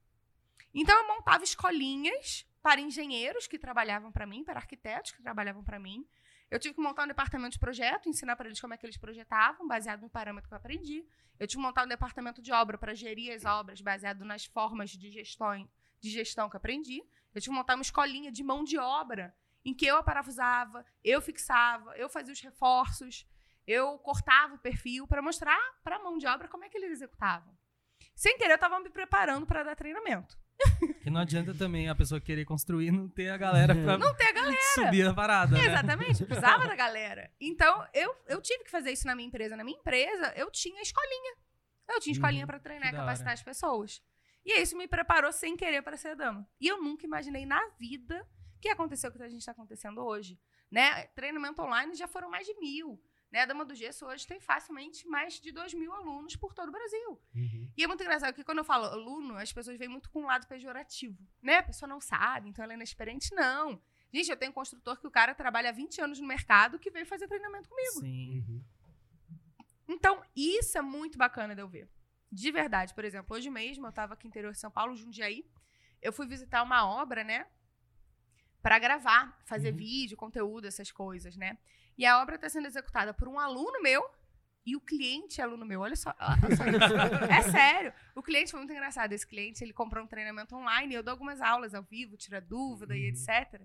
[0.74, 5.78] Então, eu montava escolinhas para engenheiros que trabalhavam para mim, para arquitetos que trabalhavam para
[5.78, 6.04] mim.
[6.50, 8.98] Eu tive que montar um departamento de projeto, ensinar para eles como é que eles
[8.98, 11.06] projetavam, baseado no parâmetro que eu aprendi.
[11.40, 14.90] Eu tive que montar um departamento de obra para gerir as obras, baseado nas formas
[14.90, 17.04] de gestão, de gestão que eu aprendi.
[17.36, 19.36] Eu tive que montar uma escolinha de mão de obra,
[19.70, 23.28] em que eu aparafusava, eu fixava, eu fazia os reforços,
[23.68, 26.92] eu cortava o perfil para mostrar para a mão de obra como é que eles
[26.92, 27.54] executavam.
[28.16, 30.38] Sem querer, eu estava me preparando para dar treinamento.
[31.02, 34.14] Que não adianta também a pessoa querer construir e não ter a galera pra Não
[34.16, 34.58] ter a galera.
[34.74, 35.66] subir a parada, né?
[35.66, 37.32] Exatamente, precisava da galera.
[37.40, 39.56] Então, eu, eu tive que fazer isso na minha empresa.
[39.56, 41.36] Na minha empresa, eu tinha escolinha.
[41.90, 44.02] Eu tinha escolinha Uhum, para treinar e capacitar as pessoas.
[44.46, 46.46] E isso me preparou sem querer para ser dama.
[46.60, 48.28] E eu nunca imaginei na vida
[48.60, 50.40] que aconteceu o que a gente está acontecendo hoje.
[50.70, 51.08] Né?
[51.08, 53.02] Treinamento online já foram mais de mil.
[53.32, 53.42] Né?
[53.42, 56.72] A Dama do Gesso hoje tem facilmente mais de dois mil alunos por todo o
[56.72, 57.22] Brasil.
[57.36, 57.72] Uhum.
[57.76, 60.26] E é muito engraçado porque quando eu falo aluno, as pessoas veem muito com um
[60.26, 61.18] lado pejorativo.
[61.42, 61.58] Né?
[61.58, 63.34] A pessoa não sabe, então ela é inexperiente.
[63.34, 63.82] Não.
[64.14, 66.90] Gente, eu tenho um construtor que o cara trabalha há 20 anos no mercado que
[66.90, 68.00] veio fazer treinamento comigo.
[68.00, 68.44] Sim.
[68.48, 68.64] Uhum.
[69.90, 71.90] Então, isso é muito bacana de eu ver.
[72.32, 72.94] De verdade.
[72.94, 75.46] Por exemplo, hoje mesmo eu estava aqui no interior de São Paulo, Jundiaí.
[76.02, 77.48] Eu fui visitar uma obra, né?
[78.68, 79.78] Para gravar, fazer Uhum.
[79.78, 81.58] vídeo, conteúdo, essas coisas, né?
[81.98, 84.04] E a obra está sendo executada por um aluno meu
[84.66, 85.80] e o cliente é aluno meu.
[85.80, 87.32] Olha só, olha só isso.
[87.32, 87.94] É sério.
[88.14, 89.14] O cliente foi muito engraçado.
[89.14, 92.42] Esse cliente, ele comprou um treinamento online e eu dou algumas aulas ao vivo, tira
[92.42, 93.08] dúvida e Uhum.
[93.10, 93.62] etc.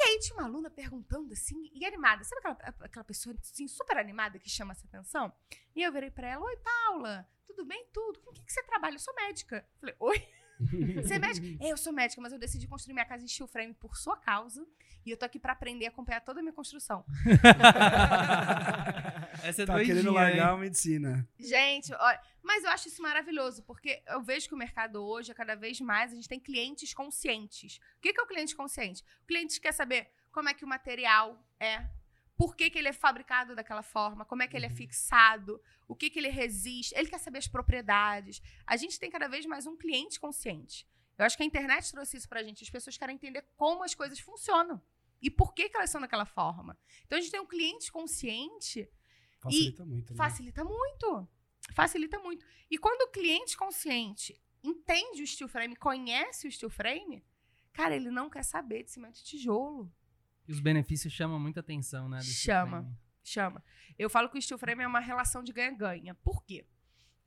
[0.00, 2.24] E aí tinha uma aluna perguntando assim, e animada.
[2.24, 5.30] Sabe aquela, aquela pessoa assim, super animada que chama essa atenção?
[5.76, 7.86] E eu virei pra ela, oi, Paula, tudo bem?
[7.92, 8.20] Tudo.
[8.20, 8.94] Com o que, que você trabalha?
[8.94, 9.68] Eu sou médica.
[9.78, 10.26] Falei, oi?
[11.02, 11.64] Você é médica?
[11.64, 14.66] Eu sou médica, mas eu decidi construir minha casa em steel frame por sua causa.
[15.06, 17.04] E eu tô aqui pra aprender a acompanhar toda a minha construção.
[19.42, 20.14] Essa é tá doidinha, querendo hein?
[20.14, 21.26] largar a medicina.
[21.38, 25.34] Gente, olha, mas eu acho isso maravilhoso, porque eu vejo que o mercado hoje, é
[25.34, 27.78] cada vez mais, a gente tem clientes conscientes.
[27.96, 29.02] O que que é o cliente consciente?
[29.22, 31.84] O cliente quer saber como é que o material é,
[32.38, 34.76] por que, que ele é fabricado daquela forma, como é que ele é Uhum.
[34.76, 38.40] fixado, o que, que ele resiste, ele quer saber as propriedades.
[38.64, 40.86] A gente tem cada vez mais um cliente consciente.
[41.18, 42.62] Eu acho que a internet trouxe isso pra gente.
[42.62, 44.80] As pessoas querem entender como as coisas funcionam
[45.20, 46.78] e por que, que elas são daquela forma.
[47.04, 48.88] Então a gente tem um cliente consciente
[49.40, 50.16] Facilita muito, né?
[50.16, 51.28] Facilita muito.
[51.74, 52.46] Facilita muito.
[52.70, 57.24] E quando o cliente consciente entende o steel frame, conhece o steel frame,
[57.72, 59.92] cara, ele não quer saber de cimento e tijolo.
[60.48, 62.18] E os benefícios chamam muita atenção, né?
[62.18, 62.80] do Chama.
[62.82, 62.96] frame.
[63.22, 63.64] Chama.
[63.98, 66.14] Eu falo que o steel frame é uma relação de ganha-ganha.
[66.14, 66.66] Por quê?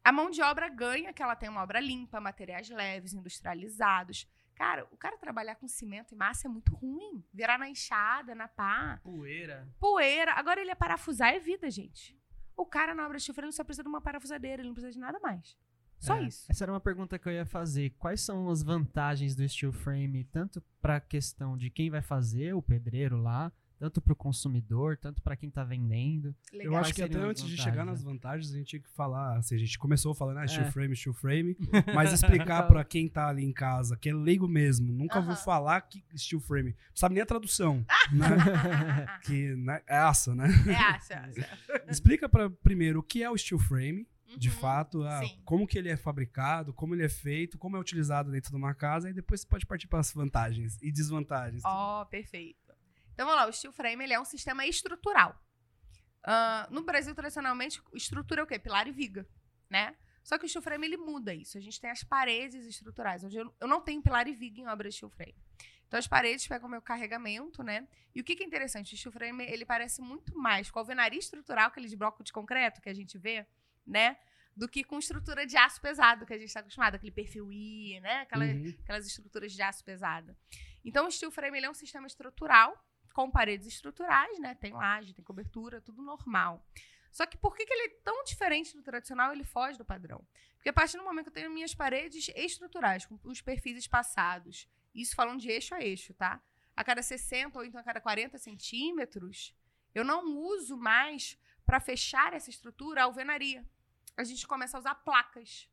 [0.04, 4.28] A mão de obra ganha que ela tem uma obra limpa, materiais leves, industrializados.
[4.56, 7.24] Cara, o cara trabalhar com cimento e massa é muito ruim.
[7.32, 9.00] Virar na enxada, na pá.
[9.04, 9.68] Poeira.
[9.80, 10.34] poeira.
[10.34, 12.20] Agora ele é parafusar é vida, gente.
[12.58, 14.92] O cara na obra de steel frame só precisa de uma parafusadeira, ele não precisa
[14.94, 15.56] de nada mais.
[16.02, 16.46] Só É, isso.
[16.50, 17.92] Essa era uma pergunta que eu ia fazer.
[18.00, 22.54] Quais são as vantagens do steel frame, tanto para a questão de quem vai fazer,
[22.56, 26.36] o pedreiro lá, tanto para o consumidor, tanto para quem está vendendo?
[26.52, 26.76] Eu Legal.
[26.78, 27.92] acho Quais que até antes de chegar né?
[27.92, 29.38] nas vantagens, a gente tinha que falar.
[29.38, 30.72] Assim, a gente começou falando, ah, steel É.
[30.72, 31.56] frame, steel frame.
[31.96, 35.44] Mas explicar pra quem tá ali em casa, que é leigo mesmo, nunca ouviu Aham.
[35.44, 36.72] falar que steel frame.
[36.72, 37.86] Não sabe nem a tradução.
[38.12, 39.20] né?
[39.24, 40.48] que né, é aço, né?
[40.68, 41.82] É, acha, acha.
[41.88, 44.56] Explica para primeiro o que é o steel frame, de Uhum.
[44.56, 45.42] fato, ah, sim.
[45.46, 48.74] como que ele é fabricado, como ele é feito, como é utilizado dentro de uma
[48.74, 51.62] casa, e depois você pode partir para as vantagens e desvantagens.
[51.66, 52.74] Ó, perfeito.
[53.14, 55.36] Então vamos lá, o steel frame ele é um sistema estrutural.
[56.24, 58.60] Ah, no Brasil, tradicionalmente, estrutura é o quê?
[58.60, 59.28] Pilar e viga,
[59.70, 59.96] né?
[60.24, 61.58] Só que o steel frame ele muda isso.
[61.58, 63.24] A gente tem as paredes estruturais.
[63.24, 65.36] Hoje eu, eu não tenho pilar e viga em obra de steel frame.
[65.88, 67.88] Então as paredes pegam o meu carregamento, né?
[68.16, 68.94] E o que, que é interessante?
[68.94, 72.32] O steel frame ele parece muito mais com a alvenaria estrutural, aquele de bloco de
[72.32, 73.46] concreto que a gente vê,
[73.86, 74.18] né?
[74.56, 78.00] Do que com estrutura de aço pesado que a gente está acostumado, aquele perfil I,
[78.02, 78.22] né?
[78.22, 78.76] Aquela, Uhum.
[78.84, 80.38] aquelas estruturas de aço pesada.
[80.84, 82.76] Então, o steel frame é um sistema estrutural
[83.14, 84.56] com paredes estruturais, né?
[84.56, 86.66] Tem laje, tem cobertura, tudo normal.
[87.12, 89.34] Só que por que, que ele é tão diferente do tradicional?
[89.34, 90.26] Ele foge do padrão.
[90.56, 94.68] Porque a partir do momento que eu tenho minhas paredes estruturais, com os perfis espaçados,
[94.96, 96.42] isso falando de eixo a eixo, tá?
[96.76, 99.54] A cada 60 ou então a cada 40 centímetros,
[99.94, 103.66] eu não uso mais para fechar essa estrutura a alvenaria.
[104.18, 105.70] A gente começa a usar placas.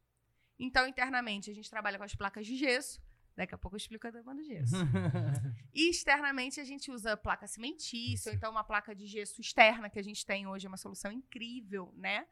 [0.58, 3.00] Então, internamente, a gente trabalha com as placas de gesso.
[3.36, 4.74] Daqui a pouco eu explico a dama do gesso.
[5.72, 9.98] E externamente a gente usa placa cimentícia, ou então uma placa de gesso externa que
[9.98, 12.26] a gente tem hoje, é uma solução incrível, né?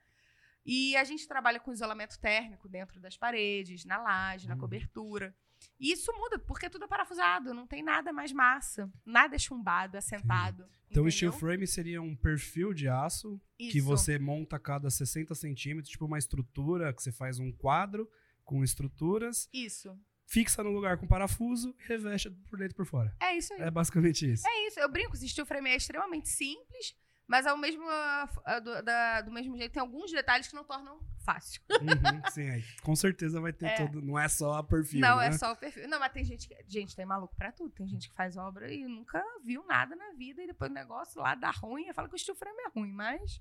[0.65, 4.61] E a gente trabalha com isolamento térmico dentro das paredes, na laje, na Uhum.
[4.61, 5.33] cobertura.
[5.79, 9.97] E isso muda, porque tudo é parafusado, não tem nada mais massa, nada é chumbado,
[9.97, 10.63] assentado.
[10.89, 11.11] Então, o entendeu?
[11.11, 13.87] steel frame seria um perfil de aço que Isso.
[13.87, 18.09] você monta a cada 60 centímetros, tipo uma estrutura, que você faz um quadro
[18.45, 19.99] com estruturas, Isso.
[20.27, 23.15] fixa no lugar com parafuso e reveste por dentro e por fora.
[23.21, 23.63] É isso aí.
[23.63, 24.47] É basicamente isso.
[24.47, 26.95] É isso, eu brinco, o steel frame é extremamente simples,
[27.27, 30.65] mas ao mesmo, ah, ah, do, da- do mesmo jeito tem alguns detalhes que não
[30.65, 31.61] tornam fácil.
[31.71, 32.63] Uhum, sim, aí.
[32.83, 33.75] Com certeza vai ter É.
[33.77, 34.01] todo.
[34.01, 35.01] Não é só a perfil.
[35.01, 35.27] não, né?
[35.29, 35.89] é só o perfil.
[35.89, 36.57] Não, mas tem gente que.
[36.69, 37.71] Gente, tem maluco pra tudo.
[37.71, 41.21] Tem gente que faz obra e nunca viu nada na vida e depois o negócio
[41.21, 43.41] lá dá ruim e fala que o steel frame é ruim, mas.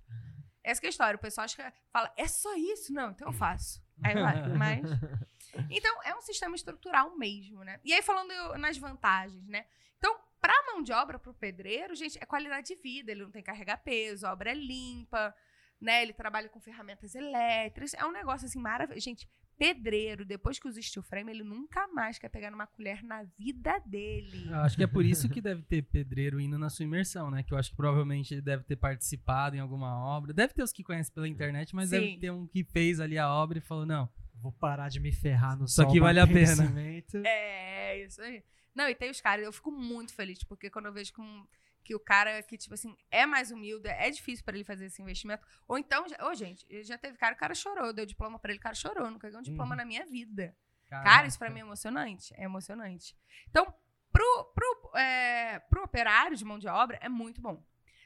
[0.63, 1.15] Essa é a história.
[1.15, 2.91] O pessoal acha que fala, é só isso?
[2.91, 3.84] Não, então eu faço.
[4.04, 4.82] Aí vai, mas.
[5.69, 7.80] Então, é um sistema estrutural mesmo, né?
[7.82, 9.65] E aí, falando nas vantagens, né?
[9.98, 10.13] Então,
[10.45, 13.12] pra mão de obra, pro pedreiro, gente, é qualidade de vida.
[13.12, 15.34] Ele não tem que carregar peso, a obra é limpa,
[15.81, 16.01] né?
[16.03, 17.93] Ele trabalha com ferramentas elétricas.
[17.93, 19.03] É um negócio, assim, maravilhoso.
[19.03, 19.27] Gente,
[19.58, 23.79] pedreiro, depois que usa steel frame, ele nunca mais quer pegar numa colher na vida
[23.86, 24.47] dele.
[24.49, 27.41] Eu acho que é por isso que deve ter pedreiro indo na sua imersão, né?
[27.41, 30.34] Que eu acho que provavelmente ele deve ter participado em alguma obra.
[30.34, 31.99] Deve ter os que conhecem pela internet, mas Sim.
[31.99, 34.10] deve ter um que fez ali a obra e falou: não,
[34.41, 36.45] Vou parar de me ferrar no Isso sol aqui vale a pena.
[36.47, 37.17] cimento.
[37.25, 38.43] É, isso aí.
[38.76, 41.48] Não, e tem os caras, eu fico muito feliz, porque quando eu vejo que, um-
[41.84, 45.02] que o cara que, tipo assim, é mais humilde, é difícil pra ele fazer esse
[45.02, 45.46] investimento.
[45.68, 48.62] Ou então, ô, gente, já teve cara, o cara chorou, deu diploma pra ele, o
[48.62, 49.78] cara chorou, nunca ganhei um diploma Uhum.
[49.78, 50.56] na minha vida.
[50.90, 51.10] caraca.
[51.10, 52.34] Cara, isso pra mim é emocionante.
[52.36, 53.16] É emocionante.
[53.50, 53.66] Então,
[54.12, 57.64] pro, pro, é, pro operário de mão de obra, é muito bom.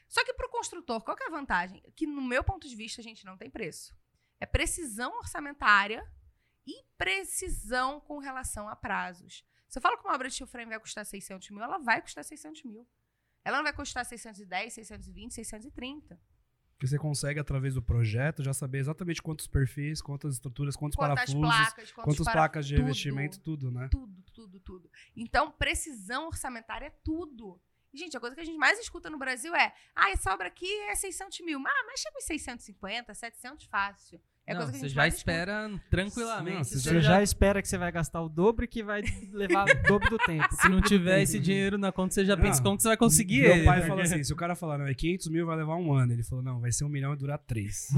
[0.08, 1.82] Só que pro construtor, qual que é a vantagem?
[1.94, 3.94] Que, no meu ponto de vista, a gente não tem preço.
[4.40, 6.02] É precisão orçamentária
[6.66, 9.44] e precisão com relação a prazos.
[9.70, 12.02] Se eu falo que uma obra de steel frame vai custar 600 mil, ela vai
[12.02, 12.86] custar 600 mil.
[13.44, 16.20] Ela não vai custar 610, 620, 630.
[16.72, 21.32] Porque você consegue, através do projeto, já saber exatamente quantos perfis, quantas estruturas, quantos Quantas
[21.32, 22.82] parafusos, placas, quantos quantas placas de tudo.
[22.82, 23.88] revestimento, tudo, né?
[23.90, 24.90] Tudo, tudo, tudo.
[25.14, 27.60] Então, precisão orçamentária é tudo.
[27.92, 30.48] E, gente, a coisa que a gente mais escuta no Brasil é: ah, essa obra
[30.48, 31.60] aqui é 600 mil.
[31.60, 34.20] Ah, mas chega em 650, 700 fácil.
[34.50, 35.30] É Não, coisa que a você gente já mais escuta.
[35.32, 36.56] espera tranquilamente.
[36.56, 39.00] Não, você Você já espera que você vai gastar o dobro e que vai
[39.32, 40.48] levar o dobro do tempo.
[40.60, 42.64] Se não tiver esse dinheiro na conta, você já pensa Não.
[42.64, 43.64] como que você vai conseguir Meu ele.
[43.64, 45.92] pai porque- fala assim: se o cara falar, não, é 500 mil, vai levar um
[45.92, 46.12] ano.
[46.12, 47.88] Ele falou, não, vai ser um milhão e durar três.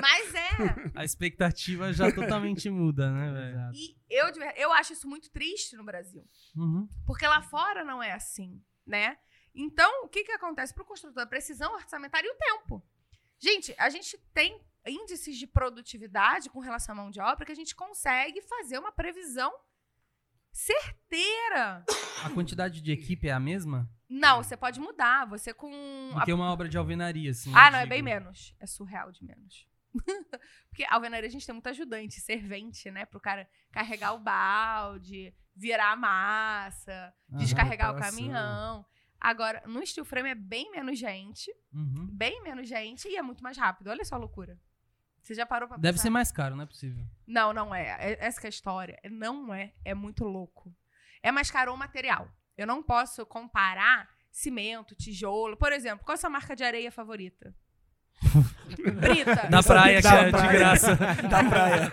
[0.00, 0.90] Mas é.
[0.94, 3.54] A expectativa já totalmente muda, né, velho?
[3.54, 3.72] Exato.
[3.76, 6.22] E eu, eu acho isso muito triste no Brasil.
[6.56, 6.86] Uhum.
[7.06, 9.16] Porque lá fora não é assim, né?
[9.54, 11.22] Então, o que, que acontece para o construtor?
[11.22, 12.82] A precisão orçamentária e o tempo.
[13.40, 17.56] Gente, a gente tem índices de produtividade com relação à mão de obra que a
[17.56, 19.52] gente consegue fazer uma previsão
[20.52, 21.84] certeira.
[22.24, 23.88] A quantidade de equipe é a mesma?
[24.08, 25.26] Não, você pode mudar.
[25.28, 25.70] Você com.
[26.14, 27.52] Do que uma obra de alvenaria, assim.
[27.54, 27.90] Ah, não, é digo.
[27.90, 28.54] bem menos.
[28.60, 29.66] É surreal de menos.
[30.68, 33.04] Porque a alvenaria a gente tem muito ajudante, servente, né?
[33.06, 38.84] Pro cara carregar o balde, virar a massa, descarregar o caminhão.
[39.20, 42.08] Agora, no steel frame é bem menos gente, Uhum.
[42.12, 43.88] bem menos gente e é muito mais rápido.
[43.88, 44.60] Olha só a loucura.
[45.24, 46.02] Você já parou pra Deve pensar?
[46.02, 47.02] ser mais caro, não é possível.
[47.26, 47.96] Não, não é.
[47.98, 49.00] É- Essa que é a história.
[49.10, 49.72] Não é.
[49.84, 50.70] É muito louco.
[51.22, 52.28] É mais caro o material.
[52.56, 55.56] Eu não posso comparar cimento, tijolo.
[55.56, 57.54] Por exemplo, qual é a sua marca de areia favorita?
[59.00, 59.48] Brita.
[59.50, 60.94] Na praia, que é de graça.
[61.28, 61.90] Da praia.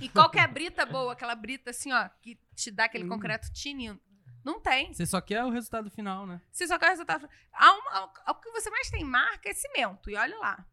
[0.00, 1.12] E qual que é a brita boa?
[1.12, 2.86] Aquela brita assim, ó, que te dá Hum.
[2.86, 4.00] aquele concreto tinindo.
[4.44, 4.92] Não tem.
[4.94, 6.40] Você só quer o resultado final, né?
[6.50, 7.28] Você só quer o resultado.
[7.52, 10.64] Há- o que você mais tem marca é cimento, e olha lá.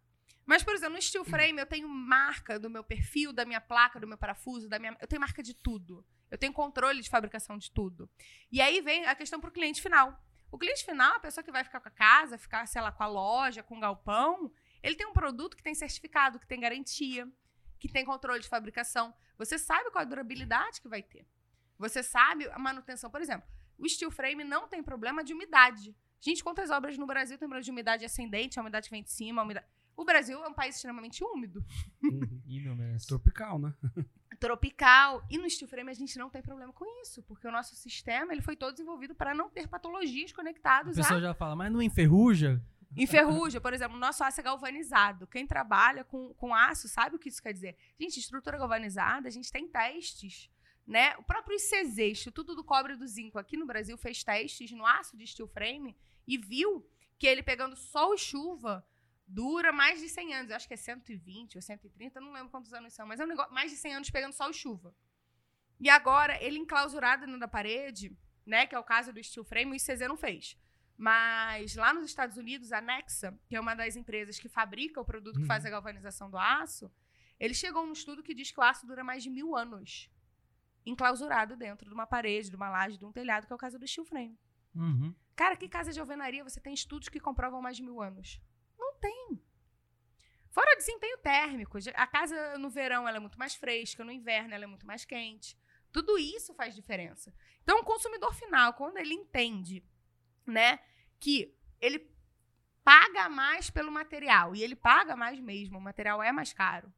[0.45, 3.99] Mas, por exemplo, no steel frame eu tenho marca do meu perfil, da minha placa,
[3.99, 4.95] do meu parafuso, da minha.
[5.01, 6.05] Eu tenho marca de tudo.
[6.29, 8.09] Eu tenho controle de fabricação de tudo.
[8.51, 10.23] E aí vem a questão pro cliente final.
[10.51, 13.03] O cliente final, a pessoa que vai ficar com a casa, ficar, sei lá, com
[13.03, 17.27] a loja, com o galpão, ele tem um produto que tem certificado, que tem garantia,
[17.79, 19.13] que tem controle de fabricação.
[19.37, 21.27] Você sabe qual a durabilidade que vai ter.
[21.77, 23.09] Você sabe a manutenção.
[23.09, 25.95] Por exemplo, o steel frame não tem problema de umidade.
[26.21, 29.11] Gente, quantas obras no Brasil tem problema de umidade ascendente, a umidade que vem de
[29.11, 29.65] cima, a umidade...
[29.95, 31.63] O Brasil é um país extremamente úmido,
[32.03, 32.41] Uhum.
[32.45, 33.05] Inúmeras.
[33.05, 33.73] Tropical, né?
[34.39, 37.73] tropical, e no steel frame a gente não tem problema com isso, porque o nosso
[37.75, 41.55] sistema ele foi todo desenvolvido para não ter patologias A conectadas pessoa a já fala,
[41.55, 42.61] mas não enferruja?
[42.97, 45.27] enferruja, por exemplo, o nosso aço é galvanizado.
[45.27, 47.75] Quem trabalha com, com aço sabe o que isso quer dizer.
[47.99, 50.49] Gente, estrutura galvanizada, a gente tem testes,
[50.87, 51.15] né?
[51.17, 54.85] O próprio ICZ, Instituto do Cobre e do Zinco, aqui no Brasil, fez testes no
[54.85, 55.95] aço de steel frame
[56.27, 56.85] e viu
[57.17, 58.85] que ele pegando sol e chuva
[59.27, 60.49] dura mais de 100 anos.
[60.49, 63.23] Eu acho que é 120 ou 130, eu não lembro quantos anos são, mas é
[63.23, 64.95] um negócio mais de 100 anos pegando sol e chuva.
[65.79, 69.71] E agora, ele enclausurado dentro da parede, né, que é o caso do steel frame,
[69.71, 70.57] o ICZ não fez.
[70.97, 75.05] Mas lá nos Estados Unidos, a Nexa, que é uma das empresas que fabrica o
[75.05, 75.47] produto que Uhum.
[75.47, 76.89] faz a galvanização do aço,
[77.37, 80.09] ele chegou num estudo que diz que o aço dura mais de mil anos
[80.85, 83.77] enclausurado dentro de uma parede, de uma laje, de um telhado, que é o caso
[83.79, 84.37] do steel frame.
[84.73, 85.13] Uhum.
[85.35, 88.39] Cara, que casa de alvenaria você tem estudos que comprovam mais de mil anos?
[89.05, 89.39] Tem.
[90.49, 91.77] Fora o desempenho térmico.
[91.93, 95.05] A casa no verão ela é muito mais fresca, no inverno ela é muito mais
[95.05, 95.55] quente.
[95.91, 97.33] Tudo isso faz diferença.
[97.61, 99.83] Então, o consumidor final, quando ele entende,
[100.45, 100.79] né,
[101.19, 102.11] que ele
[102.83, 106.91] paga mais pelo material, e ele paga mais mesmo, o material é mais caro.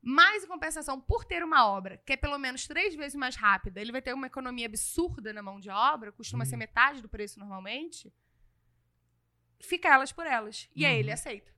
[0.00, 3.80] Mas, em compensação, por ter uma obra que é pelo menos três vezes mais rápida,
[3.80, 7.38] ele vai ter uma economia absurda na mão de obra, costuma ser metade do preço
[7.38, 8.12] normalmente,
[9.60, 10.68] fica elas por elas.
[10.74, 10.98] E aí Uhum.
[11.00, 11.50] ele aceita.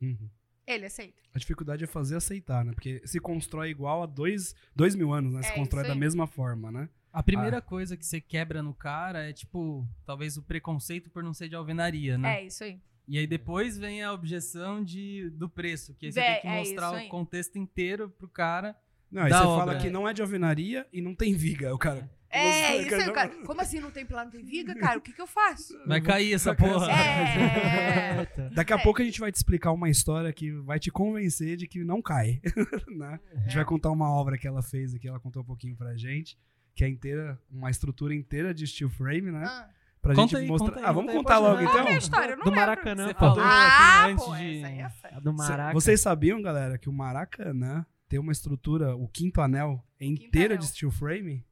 [0.00, 0.28] Uhum.
[0.66, 1.22] Ele aceita.
[1.34, 2.72] A dificuldade é fazer aceitar, né?
[2.72, 5.42] Porque se constrói igual a dois, dois mil anos, né?
[5.42, 5.98] Se É, constrói da aí.
[5.98, 6.88] mesma forma, né?
[7.12, 11.32] A primeira coisa que você quebra no cara é, tipo, talvez o preconceito por não
[11.34, 12.40] ser de alvenaria, né?
[12.40, 12.80] É isso aí.
[13.06, 16.46] E aí depois vem a objeção de, do preço, que aí você Vé, tem que
[16.48, 17.08] é mostrar isso o aí.
[17.08, 18.74] contexto inteiro pro cara.
[19.10, 19.66] Não, aí Da você obra.
[19.66, 21.72] fala que não é de alvenaria e não tem viga.
[21.74, 22.10] O cara.
[22.34, 23.28] É, isso aí, cara.
[23.46, 24.98] Como assim não tem pilar, não tem viga, cara?
[24.98, 25.74] O que, que eu faço?
[25.86, 26.90] Vai cair essa porra.
[26.90, 28.26] É.
[28.54, 28.82] Daqui a É.
[28.82, 32.02] pouco a gente vai te explicar uma história que vai te convencer de que não
[32.02, 32.40] cai.
[32.96, 33.20] né?
[33.36, 35.96] A gente vai contar uma obra que ela fez aqui, ela contou um pouquinho pra
[35.96, 36.36] gente,
[36.74, 39.44] que é inteira, uma estrutura inteira de steel frame, né?
[39.46, 39.68] Ah,
[40.02, 40.68] Pra Conta gente aí, mostrar.
[40.68, 41.54] conta aí, ah, vamos conta aí, contar logo.
[41.62, 41.86] Qual então?
[41.86, 42.32] que é a história?
[42.32, 42.60] Eu não Do lembro.
[42.60, 44.56] Maracanã, Você falou Ah, aqui pô, de...
[44.58, 45.10] essa aí é fé.
[45.14, 45.72] A do Maraca.
[45.72, 50.54] Vocês sabiam, galera, que o Maracanã tem uma estrutura, o quinto anel, é Quinto inteira
[50.54, 50.58] anel.
[50.58, 51.42] de steel frame?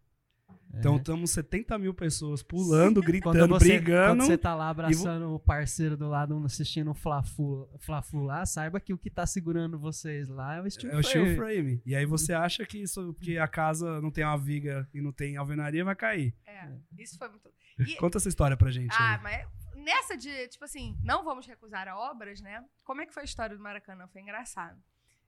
[0.75, 0.79] É.
[0.79, 4.17] Então estamos 70 mil pessoas pulando, Quando gritando, você, brigando.
[4.17, 8.81] quando você tá lá abraçando o parceiro do lado, assistindo o Fla-Flu Fla-Flu lá, saiba
[8.81, 11.37] que o que tá segurando vocês lá é o steel É o steel frame.
[11.37, 11.83] frame.
[11.85, 15.13] E aí você acha que isso, que a casa não tem uma viga e não
[15.13, 16.35] tem alvenaria, vai cair.
[16.47, 17.51] É, isso foi muito.
[17.79, 18.95] E- Conta essa história pra gente.
[18.99, 19.23] Ah, aí.
[19.23, 19.47] mas
[19.85, 22.65] nessa de, tipo assim, não vamos recusar a obras, né?
[22.85, 24.07] Como é que foi a história do Maracanã?
[24.09, 24.79] Foi engraçado.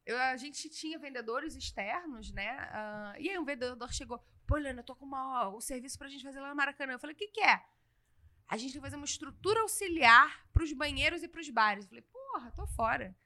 [0.07, 2.51] Eu- a gente tinha vendedores externos, né?
[2.71, 6.09] Ah, e aí um vendedor chegou, pô, Helena, eu tô com uma, um serviço pra
[6.09, 6.93] gente fazer lá no Maracanã.
[6.93, 7.63] Eu falei, o que que é?
[8.49, 11.85] A gente que fazer uma estrutura auxiliar pros banheiros e pros bares.
[11.85, 13.17] Eu falei, porra, tô fora.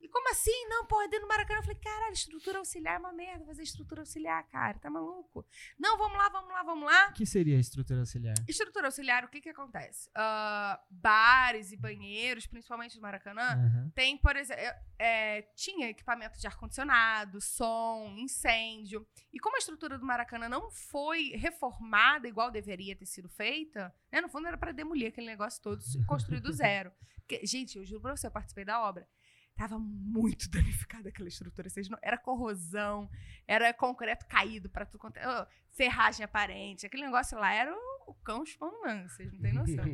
[0.00, 0.66] E como assim?
[0.68, 1.58] Não, porra, dentro do Maracanã.
[1.58, 4.78] Eu falei, caralho, estrutura auxiliar é uma merda fazer estrutura auxiliar, cara.
[4.78, 5.44] Tá maluco?
[5.78, 7.08] Não, vamos lá, vamos lá, vamos lá.
[7.08, 8.34] O que seria a estrutura auxiliar?
[8.46, 10.10] Estrutura auxiliar, o que que acontece?
[10.14, 13.90] Ah, bares e banheiros, principalmente do Maracanã, Aham.
[13.94, 14.62] tem, por exemplo,
[14.98, 19.06] é, tinha equipamento de ar-condicionado, som, incêndio.
[19.32, 24.20] E como a estrutura do Maracanã não foi reformada igual deveria ter sido feita, né?
[24.20, 26.92] No fundo era para demolir aquele negócio todo, construir do zero.
[27.16, 29.08] Porque, gente, eu juro pra você, eu participei da obra.
[29.56, 31.68] Tava muito danificada aquela estrutura.
[31.68, 33.10] Vocês não, era corrosão,
[33.46, 36.84] era concreto caído para tudo quanto é- oh, ferragem aparente.
[36.86, 39.84] Aquele negócio lá era o, o cão chupando manga, vocês não têm noção.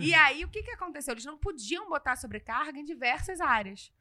[0.00, 1.12] E aí, o que, que aconteceu?
[1.12, 3.92] Eles não podiam botar sobrecarga em diversas áreas.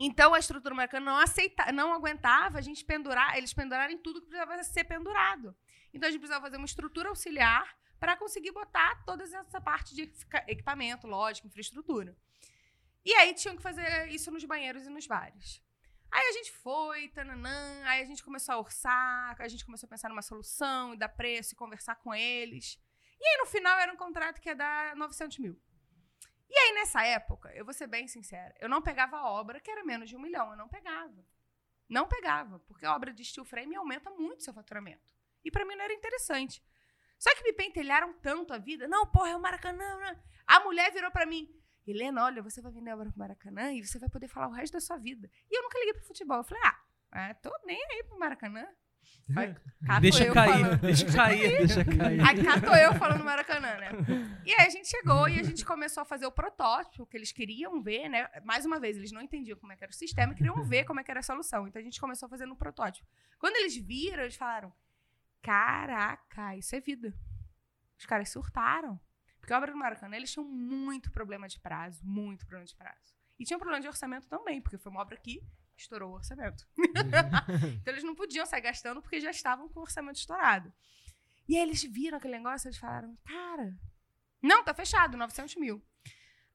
[0.00, 4.28] Então, a estrutura americana não, aceita, não aguentava a gente pendurar, eles pendurarem tudo que
[4.28, 5.54] precisava ser pendurado.
[5.92, 10.02] Então, a gente precisava fazer uma estrutura auxiliar para conseguir botar toda essa parte de
[10.02, 12.16] equipa- equipamento, lógico, infraestrutura.
[13.08, 15.62] E aí tinham que fazer isso nos banheiros e nos bares.
[16.12, 19.88] Aí a gente foi, tananã, aí a gente começou a orçar, a gente começou a
[19.88, 22.78] pensar numa solução, e dar preço, e conversar com eles.
[23.18, 25.58] E aí, no final, era um contrato que ia dar 900 mil.
[26.50, 29.82] E aí, nessa época, eu vou ser bem sincera, eu não pegava obra que era
[29.82, 31.24] menos de um milhão, eu não pegava.
[31.88, 35.14] Não pegava, porque a obra de steel frame aumenta muito seu faturamento.
[35.42, 36.62] E pra mim não era interessante.
[37.18, 38.86] Só que me pentelharam tanto a vida.
[38.86, 39.96] Não, porra, é o Maracanã.
[39.96, 40.22] né?
[40.46, 41.57] A mulher virou pra mim.
[41.90, 44.52] Helena, olha, você vai vender a obra pro Maracanã e você vai poder falar o
[44.52, 45.30] resto da sua vida.
[45.50, 46.38] E eu nunca liguei pro futebol.
[46.38, 46.78] Eu falei, ah,
[47.12, 48.66] é, tô nem aí pro Maracanã.
[49.28, 49.54] Vai,
[49.86, 50.80] cato Deixa eu cair, falando.
[50.80, 51.58] deixa cair.
[51.58, 52.20] Deixa cair.
[52.20, 53.90] Aí cá tô eu falando Maracanã, né?
[54.44, 57.30] E aí a gente chegou e a gente começou a fazer o protótipo que eles
[57.30, 58.26] queriam ver, né?
[58.44, 61.00] Mais uma vez, eles não entendiam como é que era o sistema, queriam ver como
[61.00, 61.68] é que era a solução.
[61.68, 63.06] Então a gente começou a fazer no protótipo.
[63.38, 64.72] Quando eles viram, eles falaram:
[65.42, 67.14] Caraca, isso é vida.
[67.98, 68.98] Os caras surtaram.
[69.48, 73.14] Porque a obra do Maracanã, eles tinham muito problema de prazo, muito problema de prazo.
[73.38, 75.42] E tinha um problema de orçamento também, porque foi uma obra que
[75.74, 76.68] estourou o orçamento.
[77.80, 80.70] então eles não podiam sair gastando porque já estavam com o orçamento estourado.
[81.48, 83.74] E aí eles viram aquele negócio e eles falaram, cara,
[84.42, 85.82] não, tá fechado, 900 mil.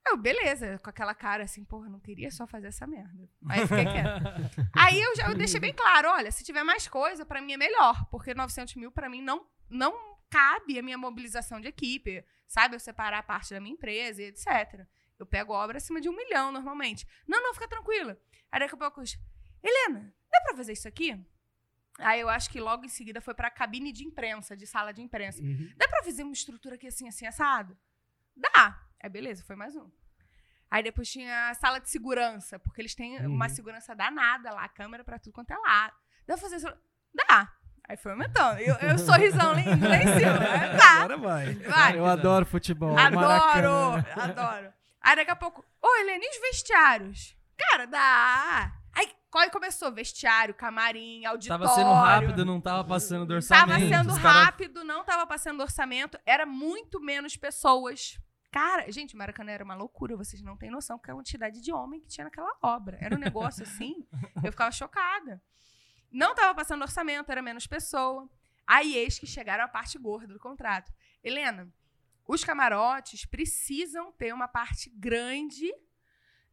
[0.06, 3.28] Eu, beleza, com aquela cara assim, porra, não queria só fazer essa merda.
[3.50, 4.52] Aí fiquei quieta.
[4.72, 7.58] Aí eu já eu deixei bem claro, olha, se tiver mais coisa, pra mim é
[7.58, 12.76] melhor, porque 900 mil pra mim não, não cabe a minha mobilização de equipe, sabe?
[12.76, 14.86] Eu separar a parte da minha empresa e etc.
[15.20, 17.08] Eu pego obra acima de um milhão normalmente.
[17.28, 18.18] Não, não, fica tranquila.
[18.52, 19.06] Aí daqui a pouco, eu,
[19.64, 21.10] Helena, dá pra fazer isso aqui?
[22.00, 25.02] Aí eu acho que logo em seguida foi pra cabine de imprensa, de sala de
[25.02, 25.42] imprensa.
[25.44, 25.72] Uhum.
[25.78, 27.78] Dá pra fazer uma estrutura aqui assim, assim, assado?
[28.36, 28.82] Dá.
[29.02, 29.90] Aí beleza, foi mais um.
[30.72, 33.36] Aí depois tinha a sala de segurança, porque eles têm Uhum.
[33.36, 35.96] uma segurança danada lá, câmera pra tudo quanto é lado.
[36.26, 36.68] Dá pra fazer isso?
[37.14, 37.56] Dá.
[37.88, 38.60] Aí foi aumentando.
[38.60, 40.78] Eu, eu sorrisão lindo lá em cima.
[40.80, 40.94] Tá.
[41.04, 41.54] Agora vai.
[41.56, 41.98] Vai.
[42.00, 42.98] Eu adoro futebol.
[42.98, 44.06] Adoro, Maracanã.
[44.16, 44.74] adoro.
[45.02, 47.36] Aí daqui a pouco, ô Helene, e os vestiários?
[47.58, 48.72] Cara, dá.
[48.96, 49.92] Aí qual começou?
[49.92, 51.66] Vestiário, camarim, auditório.
[51.66, 53.90] Tava sendo rápido, não tava passando do Tava orçamento.
[53.96, 58.18] sendo os cara- rápido, não tava passando orçamento, era muito menos pessoas.
[58.52, 62.00] Cara, gente, Maracanã era uma loucura, vocês não têm noção que a quantidade de homem
[62.00, 62.98] que tinha naquela obra.
[63.02, 64.06] Era um negócio assim,
[64.44, 65.42] eu ficava chocada.
[66.14, 68.30] Não tava passando orçamento, era menos pessoa.
[68.68, 70.94] Aí eis que chegaram a parte gorda do contrato.
[71.24, 71.68] Helena,
[72.28, 75.74] os camarotes precisam ter uma parte grande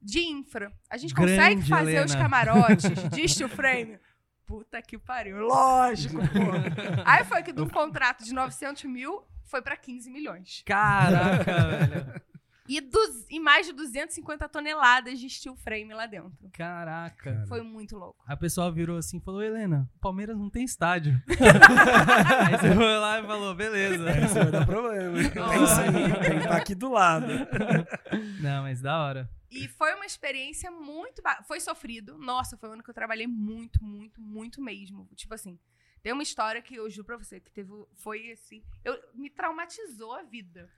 [0.02, 0.72] de infra.
[0.88, 2.22] A gente consegue Grande, fazer os Helena.
[2.24, 4.00] camarotes de steel frame?
[4.46, 5.38] Puta que pariu.
[5.42, 7.02] Lógico, pô.
[7.04, 10.62] Aí foi que de um contrato de 900 mil foi pra 15 milhões.
[10.64, 11.44] Caraca,
[11.86, 12.22] velho.
[12.70, 16.32] E, duz- e mais de 250 toneladas de steel frame lá dentro.
[16.52, 17.44] Caraca.
[17.48, 18.22] Foi muito louco.
[18.26, 21.20] A pessoa virou assim e falou: Helena, o Palmeiras não tem estádio.
[21.28, 24.10] Aí você foi lá e falou: beleza.
[24.24, 25.16] Isso vai dar problema.
[25.16, 25.26] Tem
[25.66, 27.26] sim, tem que estar aqui do lado.
[28.40, 29.30] Não, mas da hora.
[29.50, 31.22] E foi uma experiência muito.
[31.22, 32.16] ba- Foi sofrido.
[32.18, 35.08] Nossa, foi um ano que eu trabalhei muito, muito, muito mesmo.
[35.16, 35.58] Tipo assim,
[36.02, 37.70] tem uma história que eu juro pra você que teve.
[37.96, 38.62] Foi assim.
[38.84, 40.70] Eu, me traumatizou a vida.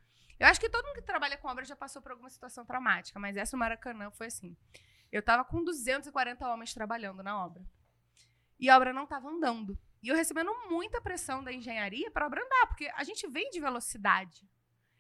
[0.43, 3.17] Eu acho que todo mundo que trabalha com obra já passou por alguma situação traumática,
[3.21, 4.57] mas essa no Maracanã foi assim.
[5.13, 7.65] Eu tava com 240 homens trabalhando na obra.
[8.59, 9.79] E a obra não tava andando.
[10.03, 13.51] E eu recebendo muita pressão da engenharia para a obra andar, porque a gente vem
[13.51, 14.45] de velocidade.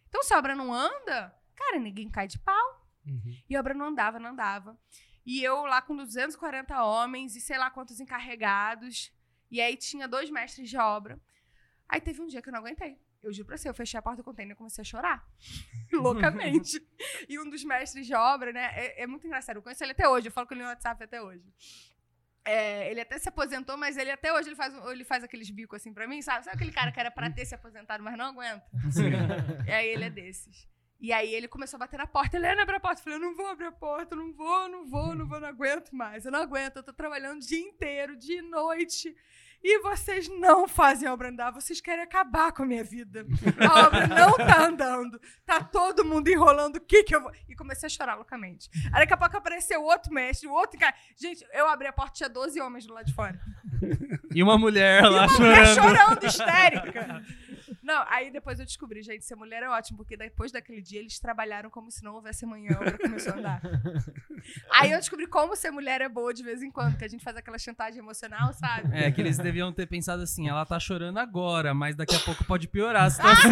[0.09, 2.88] Então, se a obra não anda, cara, ninguém cai de pau.
[3.05, 3.36] Uhum.
[3.51, 4.78] E a obra não andava, não andava.
[5.26, 9.12] E eu lá com 240 homens e sei lá quantos encarregados.
[9.51, 11.20] E aí tinha dois mestres de obra.
[11.88, 12.97] Aí teve um dia que eu não aguentei.
[13.23, 15.25] Eu juro pra você, eu fechei a porta do container e comecei a chorar.
[15.93, 16.85] Loucamente.
[17.29, 18.73] e um dos mestres de obra, né?
[18.75, 19.57] É, é muito engraçado.
[19.57, 21.45] Eu conheço ele até hoje, eu falo com ele no WhatsApp até hoje.
[22.45, 25.81] É, ele até se aposentou, mas ele até hoje ele faz, ele faz aqueles bicos
[25.81, 26.45] assim pra mim, sabe?
[26.45, 28.66] Sabe aquele cara que era pra ter se aposentado, mas não aguenta?
[29.66, 30.68] E aí ele é desses.
[31.01, 32.37] E aí ele começou a bater na porta.
[32.37, 33.01] Helena, abre a porta.
[33.01, 35.49] Eu falei, eu não vou abrir a porta, não vou, não vou, não vou, não
[35.49, 36.25] aguento mais.
[36.25, 39.14] Eu não aguento, eu tô trabalhando o dia inteiro, dia e noite.
[39.64, 43.24] E vocês não fazem a obra andar, vocês querem acabar com a minha vida.
[43.60, 45.20] A obra não tá andando.
[45.46, 47.32] Tá todo mundo enrolando, o que que eu vou...
[47.48, 48.68] E comecei a chorar loucamente.
[48.86, 50.94] Aí daqui a pouco apareceu outro mestre, o outro cara.
[51.16, 53.40] Gente, eu abri a porta, tinha 12 homens do lado de fora.
[54.34, 55.96] E uma mulher lá Mulher chorando.
[55.96, 57.22] chorando, histérica.
[57.83, 61.18] Não, aí depois eu descobri, gente, ser mulher é ótimo, porque depois daquele dia eles
[61.18, 63.62] trabalharam como se não houvesse amanhã, a começou a andar.
[64.72, 67.22] Aí eu descobri como ser mulher é boa de vez em quando, que a gente
[67.22, 68.89] faz aquela chantagem emocional, sabe?
[68.93, 72.45] É, que eles deviam ter pensado assim: ela tá chorando agora, mas daqui a pouco
[72.45, 73.51] pode piorar a situação.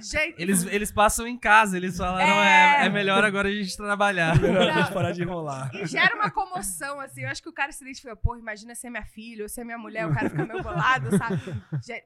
[0.00, 2.82] Gente, Eles, eles passam em casa, eles falaram: É.
[2.82, 4.38] é, é melhor agora a gente trabalhar.
[4.40, 5.70] Melhor a gente parar de enrolar.
[5.74, 7.22] e gera uma comoção, assim.
[7.22, 9.78] Eu acho que o cara se identifica, pô, imagina ser minha filha ou ser minha
[9.78, 11.40] mulher, o cara fica meio bolado, sabe?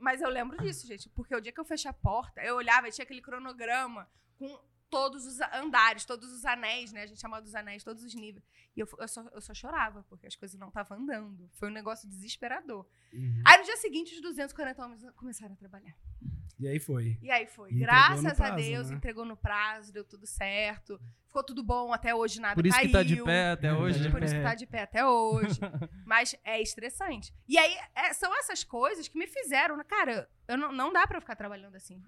[0.01, 1.09] Mas eu lembro disso, gente.
[1.11, 4.59] Porque o dia que eu fechei a porta, eu olhava e tinha aquele cronograma com
[4.91, 7.03] todos os andares, todos os anéis, né?
[7.03, 8.45] A gente chamava dos anéis, todos os níveis.
[8.75, 11.49] E eu, eu, só, eu só chorava, porque as coisas não estavam andando.
[11.55, 12.87] Foi um negócio desesperador.
[13.13, 13.43] Uhum.
[13.47, 15.97] Aí no dia seguinte, os 240 homens começaram a trabalhar.
[16.59, 17.17] E aí foi.
[17.23, 17.71] E aí foi.
[17.71, 18.97] E Graças no a prazo, Deus, né?
[18.97, 21.01] entregou no prazo, deu tudo certo.
[21.27, 23.25] Ficou tudo bom, até hoje nada Por isso que tá de caiu.
[23.25, 24.11] pé até hoje.
[24.11, 25.61] Por isso que tá de pé até hoje.
[26.05, 27.33] Mas é estressante.
[27.47, 29.77] E aí, é- são essas coisas que me fizeram.
[29.77, 32.03] né, Cara, eu não, não dá pra eu ficar trabalhando assim.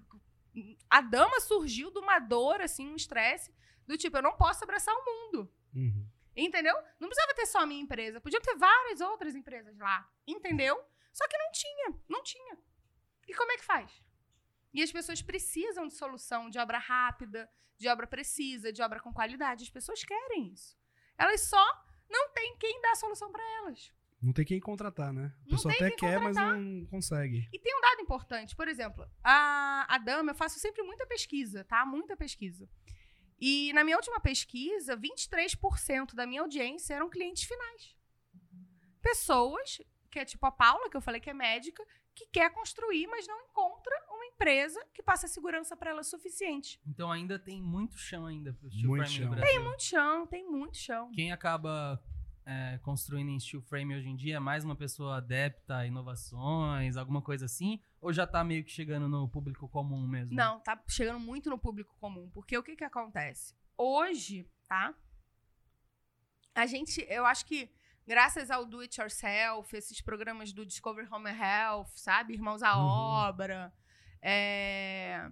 [0.89, 3.53] A dama surgiu de uma dor, assim, um estresse,
[3.87, 5.49] do tipo, eu não posso abraçar o mundo.
[5.73, 6.05] Uhum.
[6.35, 6.75] Entendeu?
[6.99, 8.19] Não precisava ter só a minha empresa.
[8.19, 10.05] Podiam ter várias outras empresas lá.
[10.27, 10.77] Entendeu?
[11.13, 11.99] Só que não tinha.
[12.09, 12.57] Não tinha.
[13.27, 14.01] E como é que faz?
[14.73, 19.13] E as pessoas precisam de solução, de obra rápida, de obra precisa, de obra com
[19.13, 19.63] qualidade.
[19.63, 20.77] As pessoas querem isso.
[21.17, 21.65] Elas só
[22.09, 23.91] não têm quem dá a solução para elas.
[24.21, 25.33] Não tem quem contratar, né?
[25.35, 27.49] A Não pessoa tem até quem quer, mas não consegue.
[27.51, 31.63] E tem um dado importante, por exemplo, a, a Dama, eu faço sempre muita pesquisa,
[31.63, 31.83] tá?
[31.85, 32.69] Muita pesquisa.
[33.39, 37.95] E na minha última pesquisa, 23% da minha audiência eram clientes finais.
[39.01, 41.83] Pessoas, que é tipo a Paula, que eu falei que é médica,
[42.15, 46.79] que quer construir, mas não encontra uma empresa que passe a segurança para ela suficiente.
[46.85, 49.25] Então ainda tem muito chão ainda pro steel Muito frame chão.
[49.25, 49.51] no Brasil.
[49.51, 51.11] Tem muito chão, tem muito chão.
[51.11, 52.01] Quem acaba
[52.45, 56.97] é, construindo em steel frame hoje em dia é mais uma pessoa adepta a inovações,
[56.97, 57.79] alguma coisa assim?
[57.99, 60.35] Ou já tá meio que chegando no público comum mesmo?
[60.35, 62.29] Não, tá chegando muito no público comum.
[62.31, 63.55] Porque o que que acontece?
[63.77, 64.93] Hoje, tá?
[66.53, 67.69] A gente, eu acho que
[68.07, 72.33] graças ao Do It Yourself, esses programas do Discover Home and Health, sabe?
[72.33, 72.85] Irmãos à Uhum.
[72.85, 73.73] Obra,
[74.21, 75.29] é...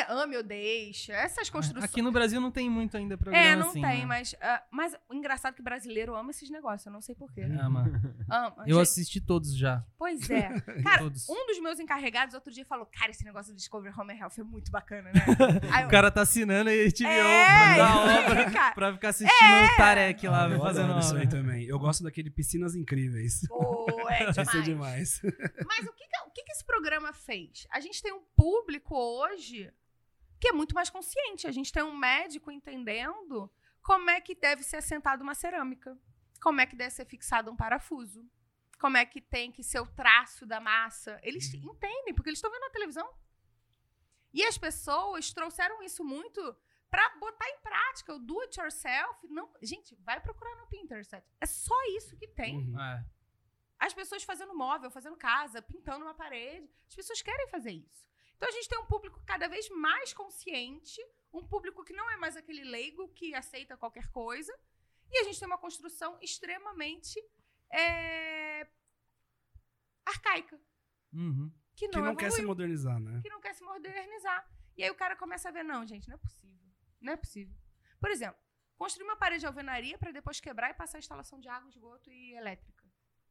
[0.00, 0.12] é...
[0.12, 1.84] Ame ou Deixa, essas construções...
[1.84, 4.06] Aqui no Brasil não tem muito ainda programa É, não assim, tem, né?
[4.06, 7.42] mas, ah, mas o engraçado é que brasileiro ama esses negócios, eu não sei porquê.
[7.42, 7.84] Ama.
[8.30, 8.54] Ama.
[8.66, 9.84] Eu Gente, assisti todos já.
[9.98, 10.48] Pois é.
[10.82, 11.28] Cara, Todos.
[11.28, 14.32] um dos meus encarregados outro dia falou, cara, esse negócio do Discover Home and Health
[14.38, 15.20] é muito bacana, né?
[15.72, 18.74] Aí O cara tá assinando e te É, da obra cara.
[18.74, 21.64] pra ficar assistindo o Tarek lá Ah, eu fazendo adoro isso aí também.
[21.64, 23.46] Eu gosto daquele Piscinas Incríveis.
[23.48, 24.64] Pô, é Isso é demais.
[24.64, 25.20] demais.
[25.66, 27.66] Mas o, que, que- o que, que esse programa fez?
[27.70, 29.70] A gente tem um público hoje
[30.44, 31.46] que é muito mais consciente.
[31.46, 35.98] A gente tem um médico entendendo como é que deve ser assentada uma cerâmica,
[36.42, 38.22] como é que deve ser fixado um parafuso,
[38.78, 41.18] como é que tem que ser o traço da massa.
[41.22, 43.10] Eles entendem, porque eles estão vendo na televisão.
[44.34, 46.54] E as pessoas trouxeram isso muito
[46.90, 49.26] para botar em prática o do it yourself.
[49.30, 51.14] Não, gente, vai procurar no Pinterest.
[51.40, 52.68] É só isso que tem.
[52.68, 52.78] Uhum.
[52.78, 53.02] É.
[53.78, 56.70] As pessoas fazendo móvel, fazendo casa, pintando uma parede.
[56.86, 58.04] As pessoas querem fazer isso.
[58.44, 61.00] Então a gente tem um público cada vez mais consciente,
[61.32, 64.52] um público que não é mais aquele leigo que aceita qualquer coisa.
[65.10, 67.18] E a gente tem uma construção extremamente
[67.72, 68.68] é,
[70.04, 70.60] arcaica,
[71.10, 71.50] Uhum.
[71.74, 73.20] que não, Que não quer se modernizar, né?
[73.22, 74.46] que não quer se modernizar.
[74.76, 76.68] E aí o cara começa a ver, não, gente, não é possível.
[77.00, 77.56] Não é possível.
[77.98, 78.38] Por exemplo,
[78.76, 82.10] construir uma parede de alvenaria para depois quebrar e passar a instalação de água, esgoto
[82.10, 82.73] e elétrica.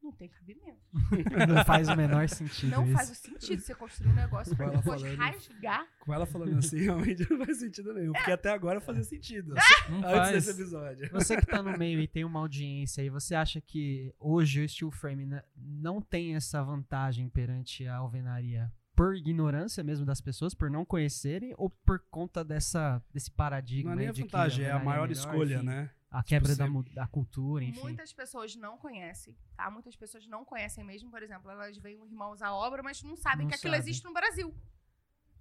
[0.03, 0.81] Não tem cabimento.
[1.47, 2.93] Não faz o menor sentido Não isso.
[2.93, 5.17] faz o sentido você construir um negócio pra depois falando.
[5.17, 5.87] rasgar.
[6.01, 8.11] Com ela falando assim, realmente não faz sentido nenhum.
[8.11, 9.55] Porque até agora fazia sentido.
[9.89, 10.31] Não Antes faz.
[10.33, 11.09] desse episódio.
[11.11, 14.67] Você que tá no meio e tem uma audiência e você acha que hoje o
[14.69, 15.25] steel frame
[15.55, 21.53] não tem essa vantagem perante a alvenaria por ignorância mesmo das pessoas, por não conhecerem
[21.57, 25.07] ou por conta dessa desse paradigma Não é nem a vantagem, é a alvenaria maior
[25.09, 25.89] melhor, escolha, enfim, né?
[26.11, 27.79] A quebra Tipo, da, você- mu- da cultura, enfim.
[27.81, 29.71] Muitas pessoas não conhecem, tá?
[29.71, 33.15] Muitas pessoas não conhecem mesmo, por exemplo, elas veem o Irmãos à Obra, mas não
[33.15, 34.53] sabem Não que aquilo existe no Brasil.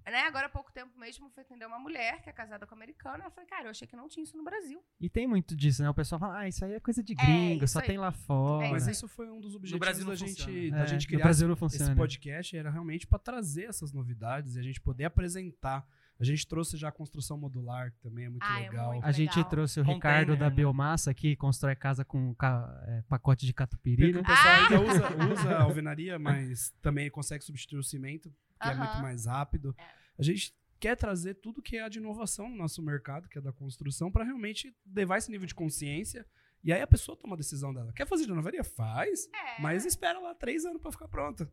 [0.04, 0.20] Né?
[0.26, 2.78] Agora há pouco tempo mesmo, eu fui atender uma mulher que é casada com um
[2.78, 3.22] americano.
[3.22, 4.82] Ela falou, cara, eu achei que não tinha isso no Brasil.
[5.00, 5.88] E tem muito disso, né?
[5.90, 7.86] O pessoal fala, ah, isso aí é coisa de É, gringo, isso só aí.
[7.86, 8.66] tem lá fora.
[8.66, 10.70] É Mas isso foi um dos objetivos Brasil não da gente, funciona.
[10.76, 11.94] da É, gente criar esse funciona.
[11.96, 15.86] podcast era realmente para trazer essas novidades e a gente poder apresentar.
[16.20, 18.92] A gente trouxe já a construção modular, que também é muito Ah, é legal.
[18.92, 19.50] muito A gente Legal.
[19.50, 20.54] trouxe o Container, Ricardo da né?
[20.54, 24.20] Biomassa que constrói casa com ca- é, pacote de catupiry, né?
[24.20, 24.62] o pessoal Ah!
[24.62, 28.32] ainda usa, usa a alvenaria, mas também consegue substituir o cimento,
[28.62, 28.84] que é Aham.
[28.84, 29.76] muito mais rápido.
[30.18, 33.52] A gente quer trazer tudo que é de inovação no nosso mercado, que é da
[33.52, 36.26] construção, para realmente levar esse nível de consciência.
[36.64, 37.92] E aí a pessoa toma a decisão dela.
[37.92, 38.62] Quer fazer de alvenaria?
[38.64, 39.60] Faz, É.
[39.60, 41.50] mas espera lá três anos para ficar pronta.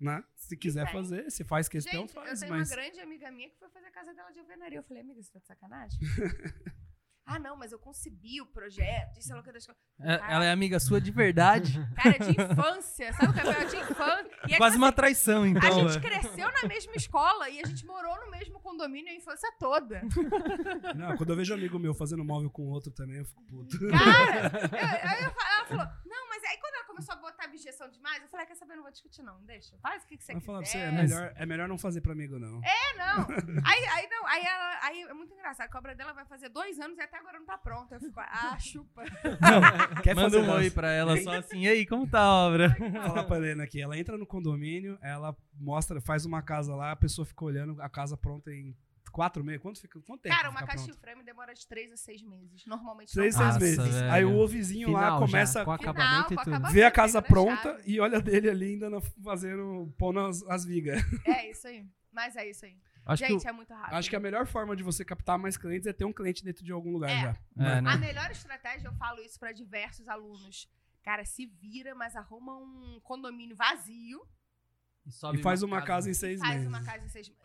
[0.00, 0.22] Né?
[0.34, 2.40] Se quiser fazer, se faz questão, Gente, eu faz.
[2.40, 4.78] tenho Mas uma grande amiga minha que foi fazer a casa dela de alvenaria.
[4.78, 5.98] Eu falei, amiga, você tá de sacanagem?
[7.24, 9.80] ah, não, mas eu concebi o projeto, isso é louca das coisas.
[10.00, 11.78] É- Ela é amiga sua de verdade.
[11.94, 13.64] Cara, de infância, sabe o que é?
[13.64, 14.30] De infância.
[14.48, 15.88] E é Quase que, uma traição, A então.
[15.88, 16.00] gente é.
[16.08, 20.02] cresceu na mesma escola e a gente morou no mesmo condomínio a infância toda.
[20.96, 23.78] não, quando eu vejo um amigo meu fazendo móvel com outro também, eu fico puto.
[23.88, 26.71] Cara, eu- aí eu fa- ela falou, não, mas aí quando
[27.02, 29.76] começou pessoa botar objeção demais, eu falei, ah, quer saber, não vou discutir não, deixa.
[29.78, 30.46] Faz o que, que você Eu quiser.
[30.46, 32.60] falar pra você, é melhor, é melhor não fazer pra amigo, não.
[32.62, 33.26] É, não.
[33.64, 35.66] Aí, aí, não, aí, ela, aí é muito engraçado.
[35.66, 37.94] A cobra dela vai fazer dois anos e até agora não tá pronta.
[37.96, 39.02] Eu fico, ah, chupa.
[40.02, 42.76] Quer Manda fazer um oi pra ela só assim, e aí, como tá a obra?
[42.78, 43.80] Vou falar pra Helena aqui.
[43.80, 47.88] Ela entra no condomínio, ela mostra, faz uma casa lá, a pessoa fica olhando a
[47.88, 48.76] casa pronta em
[49.12, 49.62] quatro meses.
[49.62, 50.34] Quanto, fica, quanto tempo?
[50.34, 50.92] Cara, uma caixa pronta?
[50.92, 52.64] de frame demora de três a seis meses.
[52.66, 53.94] Normalmente Três, seis meses.
[53.94, 54.10] velho.
[54.12, 56.72] Aí o vizinho lá Final já, começa com a Final, acabamento e acabamento.
[56.74, 60.64] ver a casa a pronta e olha dele ali ainda na- fazendo, pondo as, as
[60.64, 61.00] vigas.
[61.26, 61.86] É isso aí.
[62.10, 62.76] Mas é isso aí.
[63.04, 63.94] Acho Gente, que, é muito rápido.
[63.94, 66.64] Acho que a melhor forma de você captar mais clientes é ter um cliente dentro
[66.64, 67.20] de algum lugar É.
[67.20, 67.36] já.
[67.64, 67.96] é, A né?
[67.96, 70.68] melhor estratégia, eu falo isso pra diversos alunos.
[71.02, 74.20] Cara, se vira, mas arruma um condomínio vazio
[75.10, 76.68] sobe E faz uma casa em e seis faz meses.
[76.68, 77.42] uma casa em seis meses.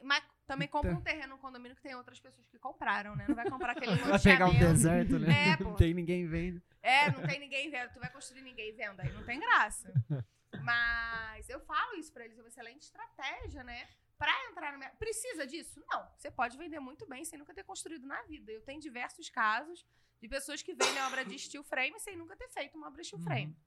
[0.48, 1.02] Também compra Então.
[1.02, 3.26] um terreno no condomínio que tem outras pessoas que compraram, né?
[3.28, 5.50] Não vai comprar aquele Vai pegar um deserto, né?
[5.60, 5.64] É.
[5.64, 6.62] Não tem ninguém vendo.
[6.82, 7.92] É, não tem ninguém vendo.
[7.92, 9.00] Tu vai construir ninguém vendo.
[9.02, 9.94] Aí não tem graça.
[10.64, 12.38] Mas eu falo isso pra eles.
[12.38, 13.88] É uma excelente estratégia, né?
[14.18, 14.98] Pra entrar no mercado.
[14.98, 15.84] Precisa disso?
[15.92, 16.10] Não.
[16.18, 18.52] Você pode vender muito bem sem nunca ter construído na vida.
[18.52, 19.86] Eu tenho diversos casos
[20.22, 23.08] de pessoas que vendem obra de steel frame sem nunca ter feito uma obra de
[23.08, 23.26] steel Uhum.
[23.26, 23.58] frame.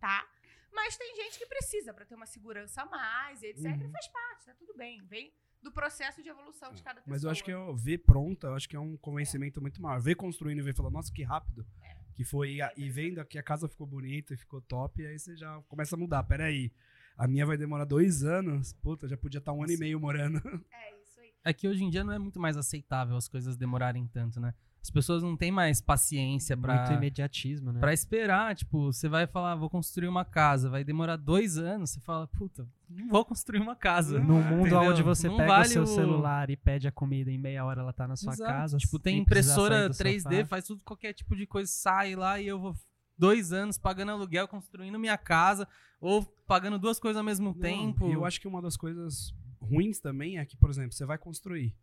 [0.00, 0.26] Tá?
[0.72, 3.64] Mas tem gente que precisa pra ter uma segurança a mais, e etc.
[3.64, 3.90] E Uhum.
[3.90, 5.04] faz parte, tá tudo bem.
[5.06, 7.14] Vem do processo de evolução de cada pessoa.
[7.14, 10.00] Mas eu acho que eu ver pronta, eu acho que é um convencimento muito maior.
[10.00, 11.66] Ver construindo e ver falando, nossa, que rápido.
[12.14, 15.18] Que foi, e e vendo que a casa ficou bonita e ficou top, e aí
[15.18, 16.22] você já começa a mudar.
[16.24, 16.72] Peraí,
[17.16, 18.72] a minha vai demorar dois anos.
[18.74, 20.38] Puta, já podia estar um ano e meio morando.
[20.72, 21.32] É isso aí.
[21.44, 24.54] É que hoje em dia não é muito mais aceitável as coisas demorarem tanto, né?
[24.82, 27.80] As pessoas não têm mais paciência pra, Muito imediatismo, né?
[27.80, 28.54] pra esperar.
[28.56, 31.90] Tipo, você vai falar, vou construir uma casa, vai demorar dois anos.
[31.90, 34.18] Você fala, puta, não vou construir uma casa.
[34.18, 34.80] Não, No mundo entendeu?
[34.90, 37.62] onde você Não pega vale o seu o- celular e pede a comida em meia
[37.64, 38.50] hora ela tá na sua Exato.
[38.50, 38.78] casa.
[38.78, 40.46] Tipo, tem impressora sair do 3D, sofá.
[40.48, 42.74] faz tudo, qualquer tipo de coisa, sai lá e eu vou
[43.18, 45.68] dois anos pagando aluguel, construindo minha casa,
[46.00, 48.08] ou pagando duas coisas ao mesmo tempo.
[48.08, 51.18] E eu acho que uma das coisas ruins também é que, por exemplo, você vai
[51.18, 51.74] construir.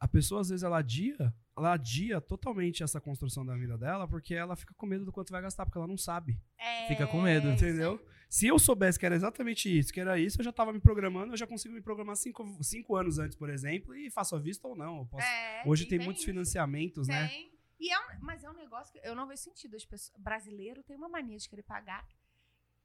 [0.00, 4.32] A pessoa, às vezes, ela adia, ela adia totalmente essa construção da vida dela, porque
[4.34, 6.40] ela fica com medo do quanto vai gastar, porque ela não sabe.
[6.56, 7.48] É Fica com medo.
[7.50, 8.00] Entendeu?
[8.28, 11.32] Se eu soubesse que era exatamente isso, que era isso, eu já tava me programando,
[11.32, 14.68] eu já consigo me programar cinco, cinco anos antes, por exemplo, e faço a vista
[14.68, 15.06] ou não.
[15.06, 16.30] Posso- É, Hoje e tem muitos isso.
[16.30, 17.26] financiamentos, né?
[17.26, 17.50] Tem.
[17.80, 19.74] E é um- mas é um negócio que eu não vejo sentido.
[19.76, 22.06] As pessoas, brasileiro tem uma mania de querer pagar.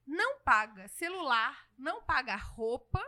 [0.07, 3.01] Não paga celular, não paga roupa,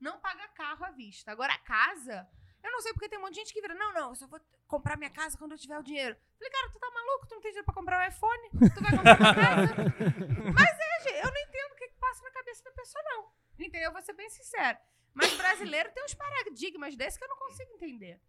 [0.00, 1.30] não paga carro à vista.
[1.30, 2.26] Agora, a casa,
[2.62, 4.26] eu não sei porque tem um monte de gente que vira, não, não, eu só
[4.26, 6.16] vou comprar minha casa quando eu tiver o dinheiro.
[6.38, 7.26] Falei, cara, tu tá maluco?
[7.26, 8.50] Tu não tem dinheiro pra comprar um iPhone?
[8.50, 9.74] Tu vai comprar uma casa?
[10.54, 13.32] Mas é, gente, eu não entendo o que, que passa na cabeça da pessoa, não.
[13.58, 13.88] Entendeu?
[13.88, 14.78] Eu vou ser bem sincero.
[15.14, 18.20] Mas brasileiro tem uns paradigmas desses que eu não consigo entender.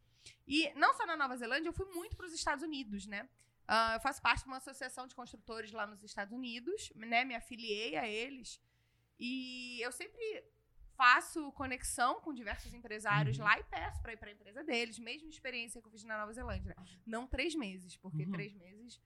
[0.48, 3.30] E não só na Nova Zelândia, eu fui muito para os Estados Unidos, né?
[3.68, 7.24] Ah, eu faço parte de uma associação de construtores lá nos Estados Unidos, né?
[7.24, 8.62] Me afiliei a eles.
[9.20, 10.44] E eu sempre
[11.02, 13.44] faço conexão com diversos empresários Uhum.
[13.46, 15.00] lá e peço para ir para a empresa deles.
[15.00, 16.76] Mesma experiência que eu fiz na Nova Zelândia.
[17.06, 18.32] Não três meses, porque Uhum.
[18.32, 19.02] três meses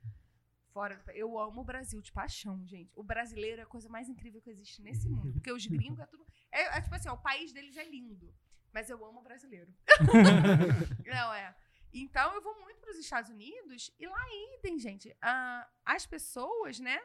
[0.74, 0.98] fora.
[0.98, 2.91] do- Eu amo o Brasil de paixão, gente.
[2.98, 5.32] O brasileiro é a coisa mais incrível que existe nesse mundo.
[5.36, 6.26] Porque os gringos é tudo.
[6.52, 8.28] É, é tipo assim, ó, o país deles é lindo.
[8.74, 9.74] Mas eu amo o brasileiro.
[11.06, 11.56] Não, é.
[11.93, 14.26] Então eu vou muito para os Estados Unidos e lá
[14.58, 15.16] idem, gente.
[15.22, 17.00] ah, as pessoas, né,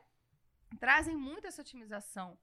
[0.81, 2.37] trazem muito essa otimização.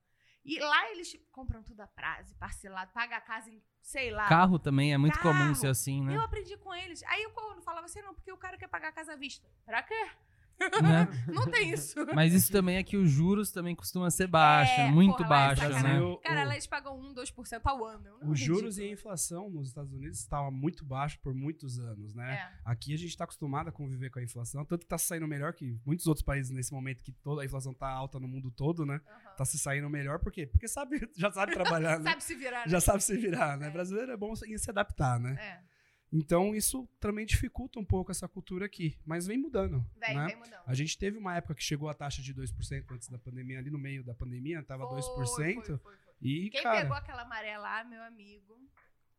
[0.48, 4.30] E lá eles compram tudo a prazo, parcelado, paga a casa em, sei lá.
[4.30, 5.56] Carro também é muito comum Carro.
[5.56, 6.16] ser assim, né?
[6.16, 7.04] Eu aprendi com eles.
[7.04, 9.46] Aí eu quando falava assim, não, porque o cara quer pagar a casa à vista.
[9.66, 10.10] Pra quê?
[10.82, 11.08] Né?
[11.34, 11.96] Não tem isso.
[12.16, 15.30] Mas isso também é que os juros também costumam ser baixos, É, muito porra, é
[15.30, 16.02] baixos, né?
[16.02, 18.04] O- Cara, o- eles pagam 1, 2% ao ano.
[18.22, 21.80] Não, é Os juros e a inflação nos Estados Unidos estavam muito baixo por muitos
[21.80, 22.34] anos, né?
[22.36, 22.60] É.
[22.66, 25.54] Aqui a gente está acostumado a conviver com a inflação, tanto que tá saindo melhor
[25.54, 28.86] que muitos outros países nesse momento que toda a inflação tá alta no mundo todo,
[28.86, 29.00] né?
[29.38, 30.48] Tá se saindo melhor, por quê?
[30.48, 32.10] Porque sabe, já sabe trabalhar, né?
[32.12, 32.72] Sabe se virar, né?
[32.72, 33.68] Já sabe se virar, né?
[33.68, 33.70] É.
[33.70, 35.36] Brasileiro é bom em se adaptar, né?
[35.40, 35.77] É.
[36.12, 40.28] Então isso também dificulta um pouco essa cultura aqui, mas vem mudando, Vem, né?
[40.28, 40.62] vem mudando.
[40.66, 43.70] A gente teve uma época que chegou a taxa de 2% antes da pandemia, ali
[43.70, 45.36] no meio da pandemia, tava Foi, 2%.
[45.36, 45.94] foi, foi, foi.
[46.22, 48.58] E, Quem cara, pegou aquela maré lá, meu amigo.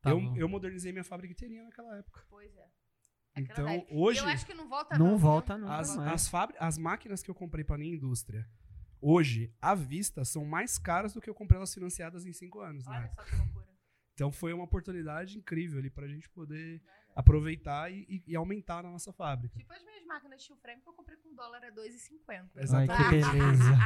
[0.01, 0.37] Tá eu, bom.
[0.37, 2.25] eu modernizei minha fábrica inteirinha naquela época.
[2.31, 2.67] Pois é.
[3.35, 3.87] Aquela Então, daí.
[3.91, 5.19] hoje, Eu acho que não volta Não viu?
[5.19, 6.13] volta as, mais.
[6.13, 8.49] as, fábri- as máquinas que eu comprei pra minha indústria,
[9.01, 12.87] hoje, à vista, são mais caras do que eu comprei elas financiadas em cinco anos,
[12.87, 12.97] né?
[12.99, 13.68] Olha só que loucura.
[14.19, 16.83] Então foi uma oportunidade incrível ali pra gente poder
[17.15, 19.57] aproveitar e, e- aumentar na nossa fábrica.
[19.57, 22.19] Tipo as minhas máquinas de steel frame que eu comprei com dólar a 2,50.
[22.29, 23.31] Ai, que Exatamente.
[23.31, 23.79] beleza.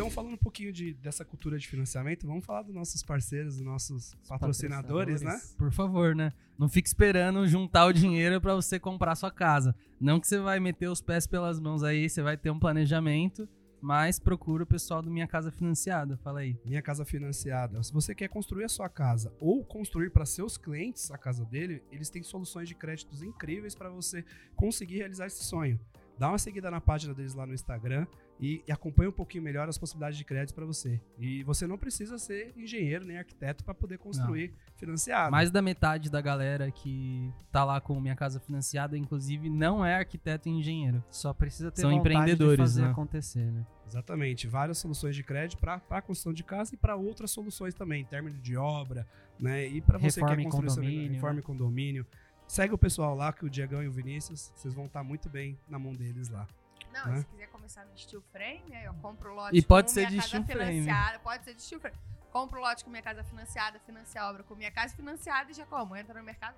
[0.07, 3.65] Então, falando um pouquinho de, dessa cultura de financiamento, vamos falar dos nossos parceiros, dos
[3.65, 5.37] nossos patrocinadores, né?
[5.57, 6.31] Por favor, né?
[6.57, 9.75] Não fique esperando juntar o dinheiro pra você comprar sua casa.
[9.99, 13.49] Não que você vai meter os pés pelas mãos aí, você vai ter um planejamento,
[13.81, 16.15] mas procura o pessoal do Minha Casa Financiada.
[16.17, 16.57] Fala aí.
[16.63, 17.83] Minha Casa Financiada.
[17.83, 21.83] Se você quer construir a sua casa ou construir para seus clientes a casa dele,
[21.91, 24.23] eles têm soluções de créditos incríveis para você
[24.55, 25.77] conseguir realizar esse sonho.
[26.17, 28.07] Dá uma seguida na página deles lá no Instagram
[28.39, 30.99] e, e acompanha um pouquinho melhor as possibilidades de crédito para você.
[31.17, 35.31] E você não precisa ser engenheiro nem arquiteto para poder construir financiado.
[35.31, 39.95] Mais da metade da galera que tá lá com Minha Casa Financiada, inclusive, não é
[39.95, 41.03] arquiteto e engenheiro.
[41.09, 42.91] Só precisa ter São vontade empreendedores, de fazer né?
[42.91, 43.65] acontecer, né?
[43.87, 48.01] Exatamente, várias soluções de crédito para a construção de casa e para outras soluções também,
[48.01, 49.07] em términos de obra,
[49.39, 49.65] né?
[49.65, 51.41] E para você que quer construir seu condomínio, reforma né?
[51.41, 52.05] condomínio.
[52.47, 55.57] Segue o pessoal lá, que o Diegão e o Vinícius, vocês vão estar muito bem
[55.69, 56.47] na mão deles lá.
[56.93, 57.19] Não, Né?
[57.19, 60.09] se quiser começar no steel frame, aí eu compro o lote E pode com ser
[60.09, 60.81] minha de casa steel frame.
[60.81, 61.19] financiada.
[61.19, 61.97] Pode ser de steel frame.
[62.31, 65.53] Compro o lote com minha casa financiada, financia a obra com minha casa financiada e
[65.53, 65.95] já como?
[65.95, 66.55] Entra no mercado.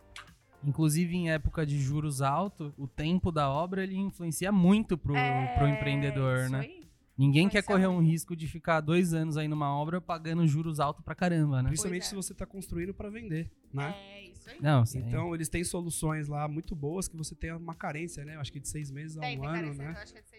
[0.64, 5.56] Inclusive, em época de juros altos, o tempo da obra ele influencia muito pro, é,
[5.58, 6.60] pro empreendedor, isso né?
[6.60, 6.80] aí.
[7.20, 8.10] Ninguém quer correr um muito.
[8.10, 11.68] risco de ficar dois anos aí numa obra pagando juros altos pra caramba, né?
[11.68, 12.06] Principalmente é.
[12.06, 13.94] se você está construindo para vender, né?
[13.98, 14.58] É, isso aí.
[14.62, 15.00] Não, sim.
[15.00, 18.36] Então, eles têm soluções lá muito boas que você tem uma carência, né?
[18.36, 19.94] Eu acho que de seis meses a Tem, um tem ano, carecendo, né?
[19.98, 20.39] eu acho que é de seis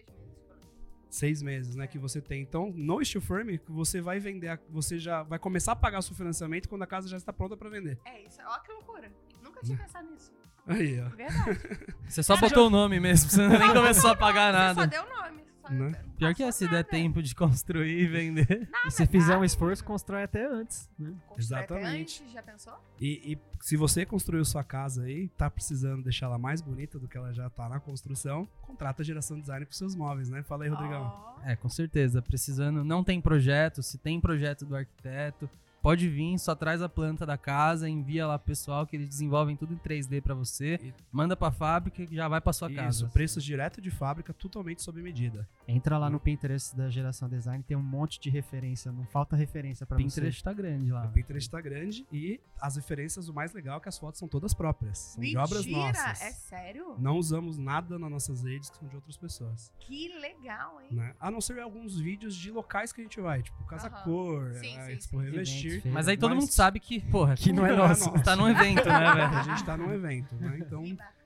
[1.11, 1.85] Seis meses, né?
[1.87, 2.41] Que você tem.
[2.41, 6.69] Então, no Steel Frame, você vai vender, você já vai começar a pagar seu financiamento
[6.69, 7.99] quando a casa já está pronta para vender.
[8.05, 8.37] É isso.
[8.45, 9.11] Ó, que loucura.
[9.43, 10.31] Nunca tinha pensado nisso.
[10.65, 11.09] Aí, ó.
[11.09, 11.59] Verdade.
[12.07, 14.87] Você só botou o nome mesmo, você nem começou a pagar Você só nada.
[14.87, 15.40] deu o nome.
[15.71, 16.03] Né?
[16.17, 16.83] Pior que é, se der nada.
[16.83, 18.69] tempo de construir e vender.
[18.85, 19.45] E se fizer um nada.
[19.45, 21.13] esforço, constrói até antes, né?
[21.27, 22.21] Constrói até Exatamente.
[22.23, 22.73] Antes, já pensou?
[22.99, 27.07] E, e se você construiu sua casa aí, tá precisando deixar ela mais bonita do
[27.07, 30.43] que ela já tá na construção, contrata a geração design para seus móveis, né?
[30.43, 31.03] Fala aí, Rodrigão.
[31.03, 31.41] Ó.
[31.43, 32.21] É, com certeza.
[32.21, 35.49] Precisando, não tem projeto, se tem projeto do arquiteto,
[35.81, 39.55] pode vir, só traz a planta da casa, envia lá pro pessoal que eles desenvolvem
[39.55, 42.75] tudo em 3D pra você, E- manda pra fábrica e já vai pra sua Isso,
[42.81, 43.07] casa.
[43.09, 45.47] preços direto de fábrica, totalmente sob medida.
[45.67, 49.85] Entra lá no Pinterest da geração design, tem um monte de referência, não falta referência
[49.85, 51.05] pra Pinterest tá grande lá.
[51.05, 54.27] O Pinterest tá grande e as referências, o mais legal é que as fotos são
[54.27, 54.97] todas próprias.
[54.97, 56.21] São de obras Mentira, nossas.
[56.21, 56.95] É sério?
[56.99, 59.71] Não usamos nada nas nossas redes que são de outras pessoas.
[59.79, 60.87] Que legal, hein?
[60.91, 61.15] Né?
[61.19, 64.03] A não ser alguns vídeos de locais que a gente vai, tipo Casa Aham.
[64.03, 65.25] Cor, Sim, a sim, Expo sim.
[65.25, 65.70] Revestir.
[65.73, 68.09] Eventos, Mas aí todo Mas- mundo sabe que, porra, Que não é Não é nosso.
[68.11, 68.23] nosso.
[68.23, 69.37] tá num evento, né, velho?
[69.37, 70.57] A gente tá num evento, né?
[70.59, 70.83] Então,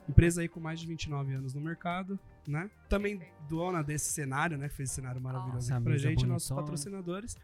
[0.07, 2.69] empresa aí com mais de 29 anos no mercado, né?
[2.87, 4.69] Também dona desse cenário, né?
[4.69, 7.37] Que fez esse cenário maravilhoso Nossa, aqui pra mesa gente, nossos patrocinadores.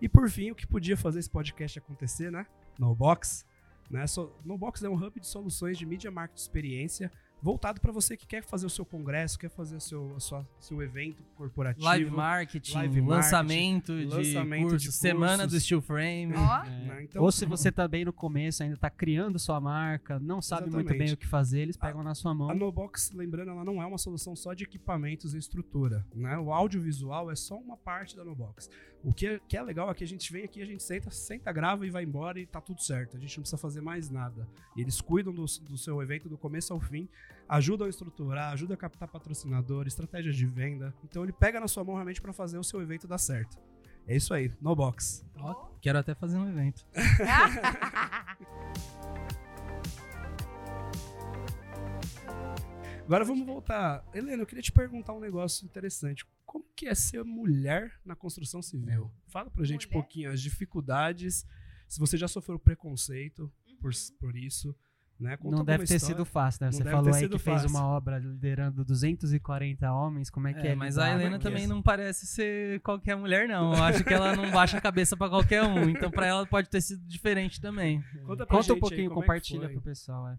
[0.00, 2.46] E por fim, o que podia fazer esse podcast acontecer, né?
[2.78, 3.44] No Box.
[3.90, 4.06] Né?
[4.06, 7.12] So, no Box é um hub de soluções de mídia marketing experiência
[7.42, 10.48] voltado para você que quer fazer o seu congresso, quer fazer o seu, a sua,
[10.60, 11.84] seu evento corporativo.
[11.84, 15.62] Live marketing, Live lançamento, lançamento de, de curso, semana do cursos.
[15.64, 16.34] Steel Frame.
[16.34, 17.02] Ó, né?
[17.04, 20.62] Então, Ou se você tá bem no começo, ainda tá criando sua marca, não sabe
[20.62, 20.98] muito Exatamente.
[20.98, 22.50] bem o que fazer, eles pegam na sua mão.
[22.50, 26.36] A NoBox, lembrando, ela não é uma solução só de equipamentos e estrutura, né?
[26.38, 28.68] O audiovisual é só uma parte da NoBox.
[29.02, 31.10] O que é, que é legal é que a gente vem aqui, a gente senta,
[31.10, 33.16] senta, grava e vai embora e tá tudo certo.
[33.16, 34.48] A gente não precisa fazer mais nada.
[34.76, 37.08] Eles cuidam do, do seu evento do começo ao fim,
[37.48, 40.94] ajudam a estruturar, ajudam a captar patrocinador, estratégias de venda.
[41.04, 43.56] Então ele pega na sua mão realmente para fazer o seu evento dar certo.
[44.06, 45.24] É isso aí, NoBox.
[45.36, 46.86] Ó, quero até fazer um evento.
[53.04, 54.04] Agora vamos voltar.
[54.12, 56.26] Helena, eu queria te perguntar um negócio interessante.
[56.44, 59.10] Como que é ser mulher na construção civil?
[59.26, 60.02] Fala pra gente um Mulher?
[60.02, 61.46] pouquinho as dificuldades,
[61.88, 63.50] se você já sofreu preconceito
[63.80, 64.76] por, por isso,
[65.20, 65.36] né?
[65.36, 66.16] Conta não deve ter história.
[66.16, 66.72] sido fácil, né?
[66.72, 67.70] Você falou aí que fez fácil.
[67.76, 70.70] uma obra liderando 240 homens, como é que é?
[70.70, 71.10] É, mas a?
[71.10, 73.74] Helena também não parece ser qualquer mulher, não.
[73.74, 75.88] Eu acho que ela não baixa a cabeça pra qualquer um.
[75.88, 78.00] Então, pra ela pode ter sido diferente também.
[78.24, 79.72] Conta, pra Conta gente um aí pouquinho, como é compartilha foi.
[79.72, 80.28] pro pessoal.
[80.28, 80.38] É.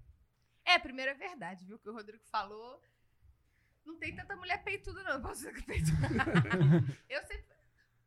[0.65, 1.79] É, primeiro é verdade, viu?
[1.79, 2.81] Que o Rodrigo falou.
[3.85, 5.13] Não tem tanta mulher peituda, não.
[5.13, 6.07] Eu posso dizer que peituda.
[7.09, 7.45] eu sempre.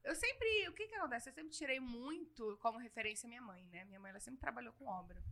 [0.05, 0.69] Eu sempre.
[0.69, 1.29] O que que acontece?
[1.29, 3.85] Eu sempre tirei muito como referência minha mãe, né?
[3.85, 5.23] Minha mãe, ela sempre trabalhou com obra.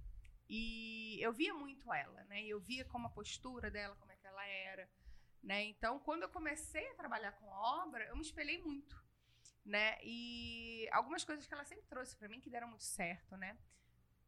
[0.52, 2.42] E eu via muito ela, né?
[2.44, 4.90] Eu via como a postura dela, como é que ela era,
[5.40, 5.62] né?
[5.64, 9.00] Então, quando eu comecei a trabalhar com obra, eu me espelhei muito,
[9.64, 9.96] né?
[10.02, 13.56] E algumas coisas que ela sempre trouxe pra mim que deram muito certo, né?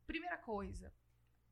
[0.06, 0.94] Primeira coisa,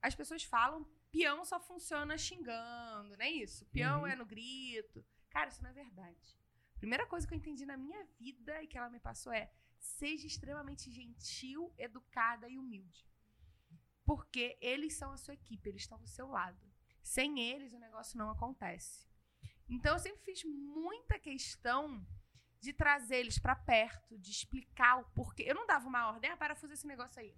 [0.00, 3.66] as pessoas falam peão só funciona xingando, não é isso?
[3.66, 4.06] Peão Uhum.
[4.06, 5.04] é no grito.
[5.30, 6.38] Cara, isso não é verdade.
[6.78, 10.28] Primeira coisa que eu entendi na minha vida e que ela me passou é seja
[10.28, 13.09] extremamente gentil, educada e humilde.
[14.04, 16.58] Porque eles são a sua equipe, eles estão do seu lado.
[17.02, 19.06] Sem eles, o negócio não acontece.
[19.68, 22.04] Então, eu sempre fiz muita questão
[22.60, 25.44] de trazer eles pra perto, de explicar o porquê.
[25.46, 27.34] Eu não dava uma ordem, ah, parafusa esse negócio aí.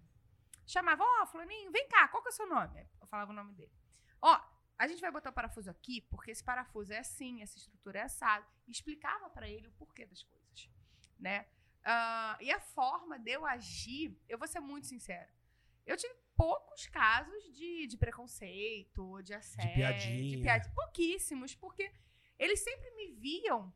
[0.67, 2.89] Chamava, ó, fulaninho, vem cá, qual que é o seu nome?
[3.01, 3.73] Eu falava o nome dele.
[4.21, 4.41] Ó,
[4.79, 8.03] a gente vai botar o parafuso aqui, porque esse parafuso é assim, essa estrutura é
[8.03, 8.47] assada.
[8.67, 10.71] Explicava pra ele o porquê das coisas,
[11.19, 11.47] né?
[11.85, 15.33] Ah, e a forma de eu agir, eu vou ser muito sincera.
[15.85, 20.37] Eu tive poucos casos de, de preconceito, de assédio, piadinha.
[20.37, 20.75] de piadinha.
[20.75, 21.91] Pouquíssimos, porque
[22.39, 23.73] eles sempre me viam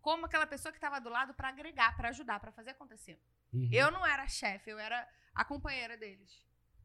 [0.00, 3.20] como aquela pessoa que estava do lado para agregar, para ajudar, para fazer acontecer.
[3.52, 3.68] Uhum.
[3.72, 6.44] Eu não era chefe, eu era a companheira deles.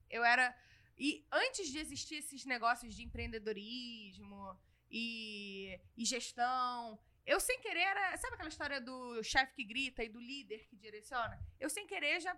[0.10, 0.56] Eu era.
[0.98, 8.18] E antes de existir esses negócios de empreendedorismo e, e gestão, eu sem querer era.
[8.18, 11.40] Sabe aquela história do chefe que grita e do líder que direciona?
[11.60, 12.36] Eu sem querer já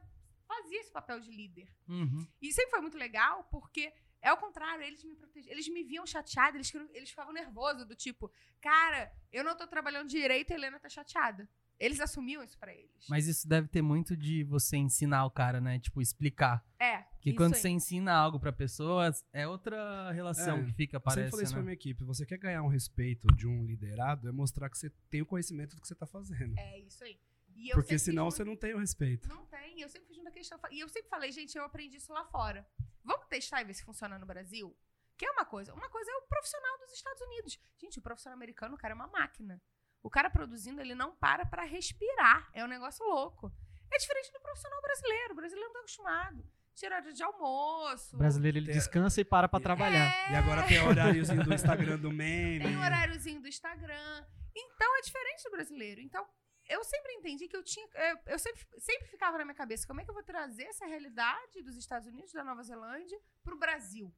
[0.61, 1.67] fazia esse papel de líder.
[1.87, 2.27] Uhum.
[2.41, 3.91] E sempre foi muito legal, porque
[4.21, 5.51] é o contrário, eles me protegiam.
[5.51, 8.31] Eles me viam chateada, eles, eles ficavam nervosos, do tipo,
[8.61, 11.47] cara, eu não tô trabalhando direito e a Helena tá chateada.
[11.79, 13.05] Eles assumiam isso pra eles.
[13.09, 15.79] Mas isso deve ter muito de você ensinar o cara, né?
[15.79, 16.63] Tipo, explicar.
[16.79, 17.03] é.
[17.23, 17.59] Porque quando aí.
[17.61, 21.43] você ensina algo pra pessoa, é outra relação É, que fica, Eu sempre parece, falei
[21.45, 21.65] isso pra né?
[21.67, 22.03] minha equipe.
[22.03, 25.73] Você quer ganhar um respeito de um liderado, é mostrar que você tem o conhecimento
[25.75, 26.53] do que você tá fazendo.
[26.59, 27.17] É isso aí.
[27.55, 29.29] E eu Porque senão muito- você não tem o respeito.
[29.29, 29.79] Não tem.
[29.79, 30.71] Eu sempre fiz muita questão.
[30.71, 32.65] E eu sempre falei, gente, eu aprendi isso lá fora.
[33.03, 34.75] Vamos testar e ver se funciona no Brasil?
[35.17, 35.73] Que é uma coisa.
[35.73, 37.59] Uma coisa é o profissional dos Estados Unidos.
[37.79, 39.61] Gente, o profissional americano, o cara é uma máquina.
[40.01, 42.49] O cara produzindo, ele não para pra respirar.
[42.53, 43.51] É um negócio louco.
[43.91, 45.33] É diferente do profissional brasileiro.
[45.33, 46.45] O brasileiro não tá acostumado.
[46.75, 48.15] Tira hora de almoço.
[48.15, 49.61] O brasileiro ele Tem- descansa e para pra É.
[49.61, 50.31] trabalhar.
[50.31, 52.65] E agora tem horáriozinho do Instagram do meme.
[52.65, 54.25] Tem o horáriozinho do Instagram.
[54.55, 56.01] Então é diferente do brasileiro.
[56.01, 56.27] Então,
[56.67, 57.87] eu sempre entendi que eu tinha.
[57.93, 60.85] Eu, eu sempre, sempre ficava na minha cabeça como é que eu vou trazer essa
[60.85, 64.13] realidade dos Estados Unidos, da Nova Zelândia, pro Brasil.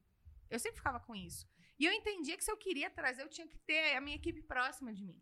[0.48, 1.48] Eu sempre ficava com isso.
[1.78, 4.42] E eu entendia que se eu queria trazer, eu tinha que ter a minha equipe
[4.42, 5.20] próxima de mim.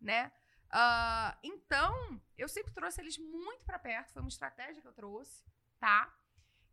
[0.00, 0.32] Né?
[0.70, 4.12] Ah, então, eu sempre trouxe eles muito pra perto.
[4.12, 5.44] Foi uma estratégia que eu trouxe,
[5.78, 6.12] tá?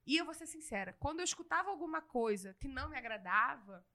[0.06, 3.86] E eu vou ser sincera, quando eu escutava alguma coisa que não me agradava,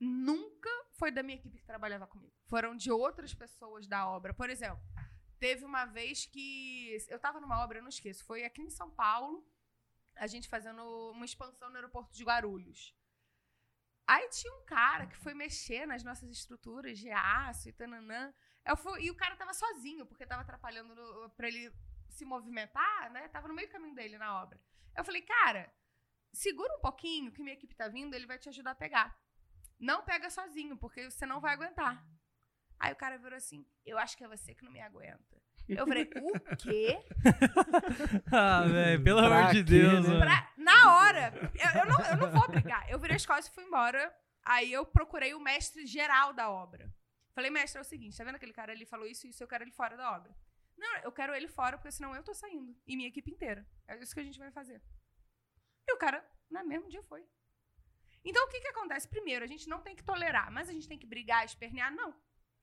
[0.00, 2.34] nunca foi da minha equipe que trabalhava comigo.
[2.46, 4.32] Foram de outras pessoas da obra.
[4.34, 4.82] Por exemplo,
[5.38, 8.90] teve uma vez que eu estava numa obra, eu não esqueço, foi aqui em São
[8.90, 9.46] Paulo,
[10.16, 12.94] a gente fazendo uma expansão no aeroporto de Guarulhos.
[14.06, 18.32] Aí tinha um cara que foi mexer nas nossas estruturas de aço e tananã.
[18.64, 20.94] Eu fui- e o cara tava sozinho, porque tava atrapalhando
[21.36, 21.72] pra ele
[22.08, 23.28] se movimentar, né?
[23.28, 24.60] Tava no meio do caminho dele na obra.
[24.96, 25.72] Eu falei, cara,
[26.32, 29.20] segura um pouquinho que minha equipe tá vindo, ele vai te ajudar a pegar.
[29.78, 32.04] Não pega sozinho, porque você não vai aguentar.
[32.78, 35.42] Aí o cara virou assim: Eu acho que é você que não me aguenta.
[35.68, 36.98] Eu falei: O quê?
[38.32, 40.18] ah, velho, pelo Pra amor de Deus, né?
[40.18, 42.88] Pra- na hora, eu, eu não, eu não vou brigar.
[42.88, 44.14] Eu virei as costas e fui embora.
[44.44, 46.88] Aí eu procurei o mestre geral da obra.
[47.34, 49.42] Falei, mestre, é o seguinte: tá vendo aquele cara ali falou isso e isso?
[49.42, 50.34] Eu quero ele fora da obra.
[50.76, 52.76] Não, eu quero ele fora, porque senão eu tô saindo.
[52.86, 53.66] E minha equipe inteira.
[53.88, 54.80] É isso que a gente vai fazer.
[55.88, 57.26] E o cara, no mesmo dia, foi.
[58.26, 59.06] Então, o que que acontece?
[59.08, 61.94] Primeiro, a gente não tem que tolerar, mas a gente tem que brigar, espernear?
[61.94, 62.12] Não.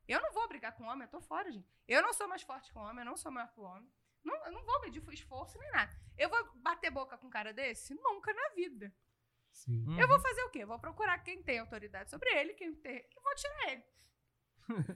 [0.06, 1.68] Eu não vou brigar com homem, eu tô fora, gente.
[1.88, 3.90] Eu não sou mais forte que o homem, eu não sou maior que o homem.
[4.22, 5.98] Não, eu não vou medir esforço nem nada.
[6.18, 7.94] Eu vou bater boca com um cara desse?
[7.94, 8.94] Nunca na vida.
[9.52, 9.86] Sim.
[9.88, 10.00] Uhum.
[10.00, 10.66] Eu vou fazer o quê?
[10.66, 12.98] Vou procurar quem tem autoridade sobre ele, quem tem.
[12.98, 13.84] E vou tirar ele.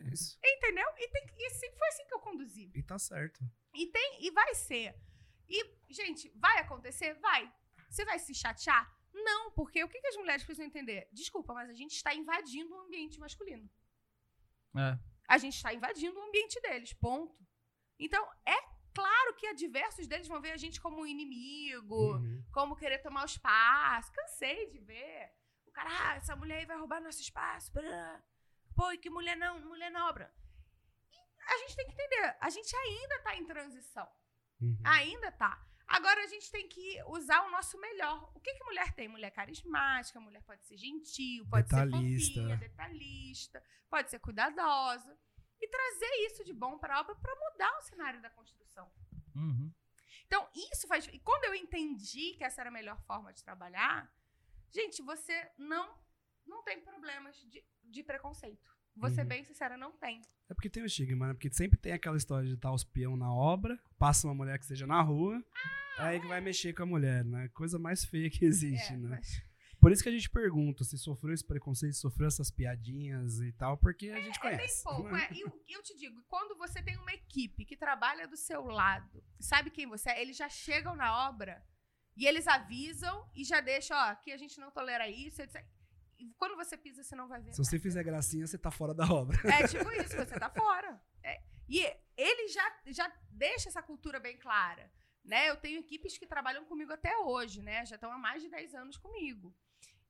[0.05, 0.38] É isso.
[0.43, 0.88] Entendeu?
[0.97, 2.72] E, tem, e sempre foi assim que eu conduzi.
[2.76, 3.39] E tá certo.
[3.74, 4.99] E tem, e vai ser.
[5.47, 7.13] E, gente, vai acontecer?
[7.15, 7.53] Vai.
[7.89, 8.96] Você vai se chatear?
[9.24, 11.07] Não, porque o que, que as mulheres precisam entender?
[11.11, 13.70] Desculpa, mas a gente está invadindo o ambiente masculino.
[14.76, 14.97] É.
[15.28, 17.36] A gente está invadindo o ambiente deles, ponto.
[17.99, 18.55] Então, é
[18.93, 22.43] claro que diversos deles vão ver a gente como um inimigo, Uhum.
[22.51, 24.11] como querer tomar o espaço.
[24.11, 25.32] Cansei de ver.
[25.65, 27.72] O cara, ah, essa mulher aí vai roubar nosso espaço.
[27.74, 28.22] brã.
[28.76, 30.32] Pô, e que mulher não, mulher não obra.
[31.11, 31.18] E
[31.53, 34.07] a gente tem que entender, a gente ainda tá em transição.
[34.61, 34.78] Uhum.
[34.86, 35.65] Ainda tá.
[35.88, 38.29] Agora a gente tem que usar o nosso melhor.
[38.35, 39.07] O que, que mulher tem?
[39.07, 42.33] Mulher carismática, mulher pode ser gentil, pode Detalhista.
[42.33, 45.17] ser fofinha, detalhista, pode ser cuidadosa.
[45.59, 48.91] E trazer isso de bom para a obra para mudar o cenário da construção.
[49.33, 49.73] Uhum.
[50.25, 51.07] Então, isso faz.
[51.07, 54.13] E quando eu entendi que essa era a melhor forma de trabalhar,
[54.69, 55.97] gente, você não,
[56.45, 58.76] não tem problemas de, de preconceito.
[58.99, 59.27] Vou ser Uhum.
[59.27, 60.21] bem sincera, não tem.
[60.49, 61.33] É porque tem o estigma, né?
[61.33, 64.63] Porque sempre tem aquela história de estar os peão na obra, passa uma mulher que
[64.63, 65.43] esteja na rua,
[65.99, 67.47] aí que vai mexer com a mulher, né?
[67.49, 69.09] Coisa mais feia que existe, Ah, É, né?
[69.09, 69.47] mas-
[69.79, 73.51] Por isso que a gente pergunta se sofreu esse preconceito, se sofreu essas piadinhas e
[73.51, 74.83] tal, porque a gente É bem conhece.
[74.83, 75.03] pouco.
[75.09, 75.27] né?
[75.29, 75.33] é.
[75.35, 79.23] E eu, eu te digo, quando você tem uma equipe que trabalha do seu lado,
[79.39, 81.63] sabe quem você é, eles já chegam na obra
[82.15, 85.43] e eles avisam e já deixam, ó, aqui a gente não tolera isso.
[85.43, 85.63] etc.
[86.38, 87.53] Quando você pisa, você não vai ver.
[87.53, 89.38] Se você fizer gracinha, você tá fora da obra.
[89.45, 91.01] É tipo isso, você tá fora.
[91.24, 91.41] É.
[91.70, 91.84] E
[92.15, 94.91] ele já, já deixa essa cultura bem clara.
[95.24, 95.49] Né?
[95.49, 97.86] Eu tenho equipes que trabalham comigo até hoje, né?
[97.86, 99.53] Já estão há mais de 10 anos comigo.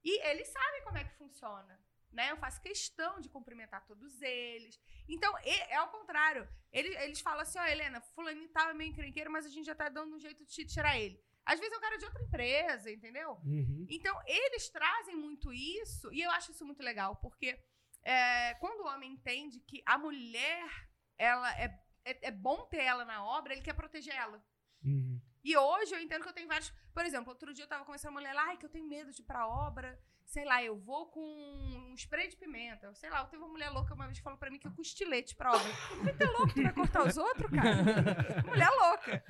[0.03, 1.79] E eles sabem como é que funciona.
[2.11, 2.31] Né?
[2.31, 4.79] Eu faço questão de cumprimentar todos eles.
[5.07, 6.47] Então, é, é ao contrário.
[6.71, 9.65] Eles, eles falam assim, ó, oh, Helena, fulaninho tal é meio encrenqueiro, mas a gente
[9.65, 11.21] já tá dando um jeito de tirar ele.
[11.47, 13.39] Às vezes é um cara de outra empresa, entendeu?
[13.45, 13.87] Uhum.
[13.89, 17.57] Então, eles trazem muito isso, e eu acho isso muito legal, porque
[18.03, 20.69] é, quando o homem entende que a mulher,
[21.17, 24.43] ela é, é, é, bom ter ela na obra, ele quer proteger ela.
[24.83, 25.21] Uhum.
[25.41, 26.73] E hoje eu entendo que eu tenho vários.
[26.93, 28.85] Por exemplo, outro dia eu tava conversando com uma mulher lá, ai, que eu tenho
[28.85, 29.97] medo de ir pra obra.
[30.25, 32.93] Sei lá, eu vou com um spray de pimenta.
[32.95, 34.81] Sei lá, teve uma mulher louca uma vez que falou pra mim que eu com
[34.81, 35.73] estilete pra obra.
[36.03, 38.43] Muito louco, tu vai cortar os outros, cara?
[38.45, 39.23] mulher louca.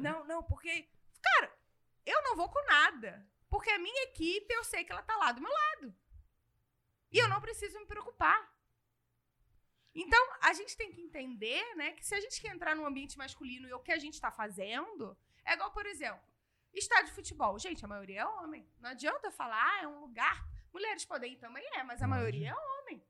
[0.00, 0.88] Não, não, porque.
[1.20, 1.53] Cara,
[2.04, 3.26] eu não vou com nada.
[3.48, 5.94] Porque a minha equipe, eu sei que ela tá lá do meu lado.
[7.10, 8.52] E eu não preciso me preocupar.
[9.94, 13.16] Então, a gente tem que entender, né, que se a gente quer entrar num ambiente
[13.16, 16.20] masculino e o que a gente está fazendo, é igual, por exemplo,
[16.72, 17.56] estádio de futebol.
[17.58, 18.68] Gente, a maioria é homem.
[18.80, 20.44] Não adianta falar, ah, é um lugar.
[20.72, 23.06] Mulheres podem ir também, é, mas a maioria é homem.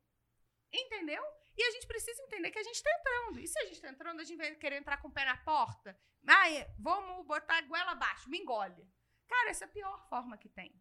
[0.71, 1.23] Entendeu?
[1.57, 3.39] E a gente precisa entender que a gente está entrando.
[3.39, 5.37] E se a gente está entrando, a gente vai querer entrar com o pé na
[5.37, 5.97] porta.
[6.77, 8.87] Vamos botar a goela abaixo, me engole.
[9.27, 10.73] Cara, essa é a pior forma que tem.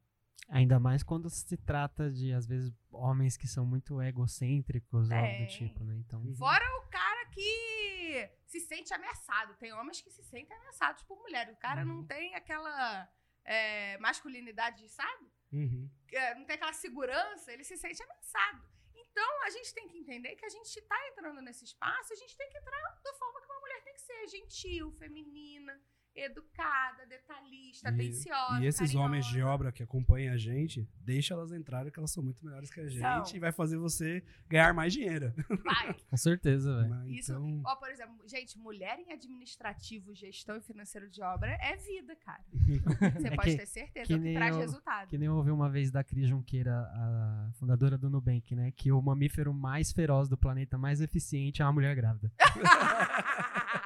[0.48, 5.18] Ainda mais quando se trata de, às vezes, homens que são muito egocêntricos, é.
[5.18, 5.96] algo do tipo, né?
[5.96, 6.22] Então...
[6.34, 9.54] Fora o cara que se sente ameaçado.
[9.56, 11.50] Tem homens que se sentem ameaçados por mulher.
[11.50, 11.88] O cara uhum.
[11.88, 13.08] não tem aquela
[13.44, 15.32] é, masculinidade, sabe?
[15.52, 15.90] Uhum.
[16.12, 18.73] É, não tem aquela segurança, ele se sente ameaçado.
[19.14, 22.36] Então, a gente tem que entender que a gente está entrando nesse espaço, a gente
[22.36, 25.80] tem que entrar da forma que uma mulher tem que ser, gentil, feminina,
[26.14, 28.60] educada, detalhista, e, atenciosa.
[28.60, 29.06] E esses carinhosa.
[29.06, 32.70] homens de obra que acompanham a gente, deixa elas entrarem, que elas são muito melhores
[32.70, 33.36] que a gente são.
[33.36, 35.32] e vai fazer você ganhar mais dinheiro.
[35.64, 35.94] Vai.
[36.08, 37.08] Com certeza, velho.
[37.10, 37.62] Isso, então...
[37.66, 42.44] ó, por exemplo, gente, mulher em administrativo, gestão e financeiro de obra é vida, cara.
[43.18, 45.08] Você é pode que, ter certeza que, que traz eu, resultado.
[45.08, 48.72] Que nem eu ouvi uma vez da Cris Junqueira, a fundadora do Nubank, né?
[48.72, 52.32] Que o mamífero mais feroz do planeta, mais eficiente, é uma mulher grávida.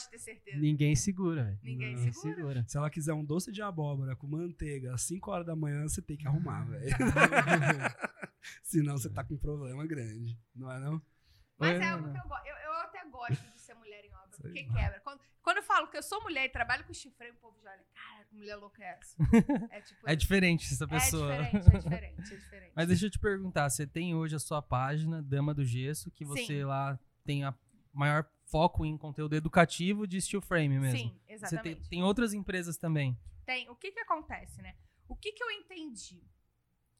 [0.00, 0.58] Pode ter certeza.
[0.58, 1.58] Ninguém segura, velho.
[1.62, 2.34] Ninguém segura.
[2.34, 2.64] segura.
[2.66, 6.00] Se ela quiser um doce de abóbora com manteiga às 5 horas da manhã, você
[6.02, 6.90] tem que arrumar, velho.
[8.62, 10.38] Senão você tá com um problema grande.
[10.54, 11.02] Não é não?
[11.58, 12.46] Mas é, é algo que eu gosto.
[12.46, 15.00] Eu, eu, até gosto de ser mulher em obra, porque quebra.
[15.00, 17.70] Quando, quando eu falo que eu sou mulher e trabalho com chifre, o povo já
[17.70, 19.16] olha, cara, que mulher louca é essa?
[19.70, 21.34] É, tipo, é diferente essa pessoa.
[21.34, 22.72] É diferente, é diferente, é diferente.
[22.74, 26.24] Mas deixa eu te perguntar, você tem hoje a sua página, Dama do Gesso, que
[26.24, 26.64] você Sim.
[26.64, 27.52] lá tem a
[27.92, 30.98] maior foco em conteúdo educativo de steel frame mesmo.
[30.98, 31.80] Sim, exatamente.
[31.82, 33.18] Tem, tem, outras empresas também.
[33.46, 33.68] Tem.
[33.68, 34.74] O que que acontece, né?
[35.08, 36.22] O que que eu entendi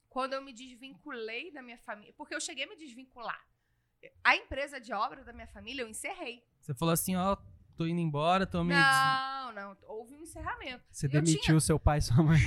[0.08, 2.14] quando eu me desvinculei da minha família?
[2.16, 3.44] Porque eu cheguei a me desvincular.
[4.24, 6.44] A empresa de obra da minha família eu encerrei.
[6.60, 7.36] Você falou assim, ó,
[7.80, 8.74] tô indo embora, tô me.
[8.74, 9.76] Não, não.
[9.84, 10.84] Houve um encerramento.
[10.92, 11.60] Você eu demitiu tinha...
[11.60, 12.38] seu pai e sua mãe.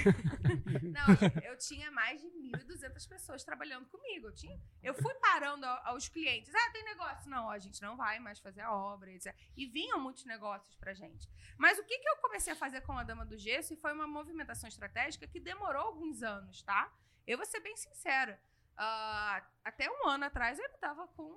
[0.94, 4.28] não, eu tinha mais de 1.200 pessoas trabalhando comigo.
[4.28, 4.62] Eu, tinha...
[4.84, 6.54] eu fui parando aos clientes.
[6.54, 7.28] Ah, tem negócio.
[7.32, 9.12] Não, a gente não vai mais fazer a obra.
[9.12, 9.36] Etc.
[9.58, 11.28] E vinham muitos negócios pra gente.
[11.58, 13.74] Mas o que, que eu comecei a fazer com a Dama do Gesso?
[13.74, 16.94] E foi uma movimentação estratégica que demorou alguns anos, tá?
[17.26, 18.40] Eu vou ser bem sincera.
[18.74, 21.32] Uh, até um ano atrás eu estava com,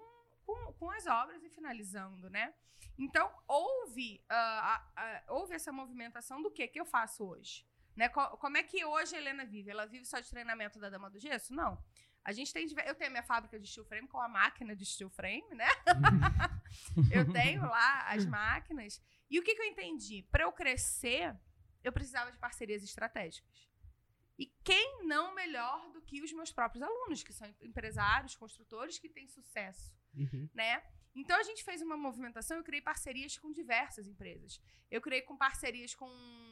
[0.47, 2.55] com, com as obras e finalizando, né?
[2.97, 7.67] Então, houve, uh, uh, houve essa movimentação do que que eu faço hoje.
[7.95, 8.09] Né?
[8.09, 9.71] Co como é que hoje a Helena vive?
[9.71, 11.55] Ela vive só de treinamento da Dama do Gesso?
[11.55, 11.83] Não.
[12.25, 14.85] A gente tem, eu tenho a minha fábrica de steel frame com a máquina de
[14.85, 15.69] steel frame, né?
[17.11, 19.01] eu tenho lá as máquinas.
[19.31, 20.25] E o que, que eu entendi?
[20.31, 21.37] Para eu crescer,
[21.85, 23.69] eu precisava de parcerias estratégicas.
[24.39, 29.09] E quem não melhor do que os meus próprios alunos, que são empresários, construtores que
[29.09, 30.49] têm sucesso, uhum.
[30.55, 30.83] né?
[31.15, 34.61] Então a gente fez uma movimentação, eu criei parcerias com diversas empresas.
[34.91, 36.09] Eu criei com parcerias com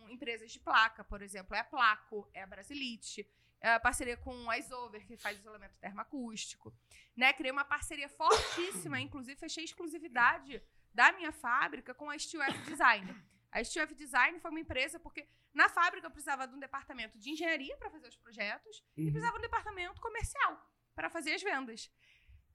[0.08, 3.28] empresas de placa, por exemplo, é a Placo, é a Brasilite,
[3.60, 6.74] é a parceria com a Isover, que faz isolamento termoacústico.
[7.14, 7.32] Né?
[7.34, 10.62] Criei uma parceria fortíssima, inclusive fechei exclusividade
[10.92, 13.14] da minha fábrica com a Steel F Design.
[13.50, 17.18] A Steel F Design foi uma empresa porque na fábrica eu precisava de um departamento
[17.18, 19.04] de engenharia para fazer os projetos uhum.
[19.04, 21.90] e precisava de um departamento comercial para fazer as vendas.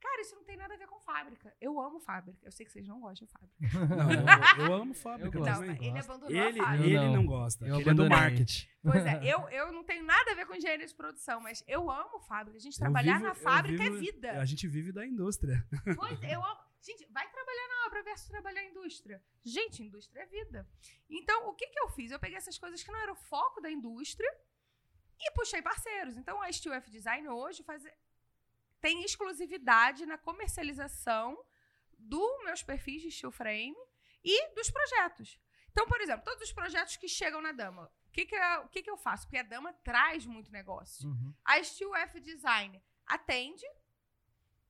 [0.00, 1.54] Cara, isso não tem nada a ver com fábrica.
[1.60, 2.38] Eu amo fábrica.
[2.42, 3.56] Eu sei que vocês não gostam de fábrica.
[3.94, 4.10] Não,
[4.64, 6.86] eu, eu amo fábrica eu ele abandonou ele, a fábrica.
[6.86, 7.66] Ele não, não gosta.
[7.66, 8.66] Eu ele é do marketing.
[8.82, 11.90] Pois é, eu, eu não tenho nada a ver com engenharia de produção, mas eu
[11.90, 12.56] amo fábrica.
[12.56, 14.40] A gente trabalhar vivo, na fábrica é vivo, é vida.
[14.40, 15.64] A gente vive da indústria.
[15.96, 16.60] Pois, eu amo.
[16.80, 19.22] Gente, vai trabalhar na obra versus trabalhar na indústria.
[19.44, 20.66] Gente, indústria é vida.
[21.10, 22.10] Então, o que, que eu fiz?
[22.10, 24.30] Eu peguei essas coisas que não eram o foco da indústria
[25.20, 26.16] e puxei parceiros.
[26.16, 27.84] Então, a Steel F Design hoje faz,
[28.80, 31.42] tem exclusividade na comercialização
[31.98, 33.76] dos meus perfis de steel frame
[34.24, 35.38] e dos projetos.
[35.70, 38.68] Então, por exemplo, todos os projetos que chegam na Dama, o que, que, eu, o
[38.68, 39.24] que, que eu faço?
[39.26, 41.08] Porque a Dama traz muito negócio.
[41.08, 41.34] Uhum.
[41.44, 43.64] A Steel F Design atende,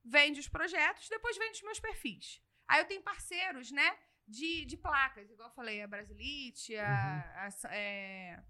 [0.03, 2.41] vende os projetos, depois vende os meus perfis.
[2.67, 3.97] Aí eu tenho parceiros, né?
[4.27, 8.41] De, de placas, igual eu falei, a Brasilite, a, a, é,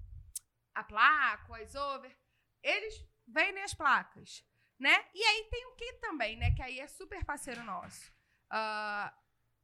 [0.76, 2.16] a Placo, a Isover.
[2.62, 4.46] Eles vendem as placas,
[4.82, 5.06] né?
[5.14, 6.52] E aí tem o que também, né?
[6.56, 8.12] Que aí é super parceiro nosso.
[8.50, 9.14] Ah,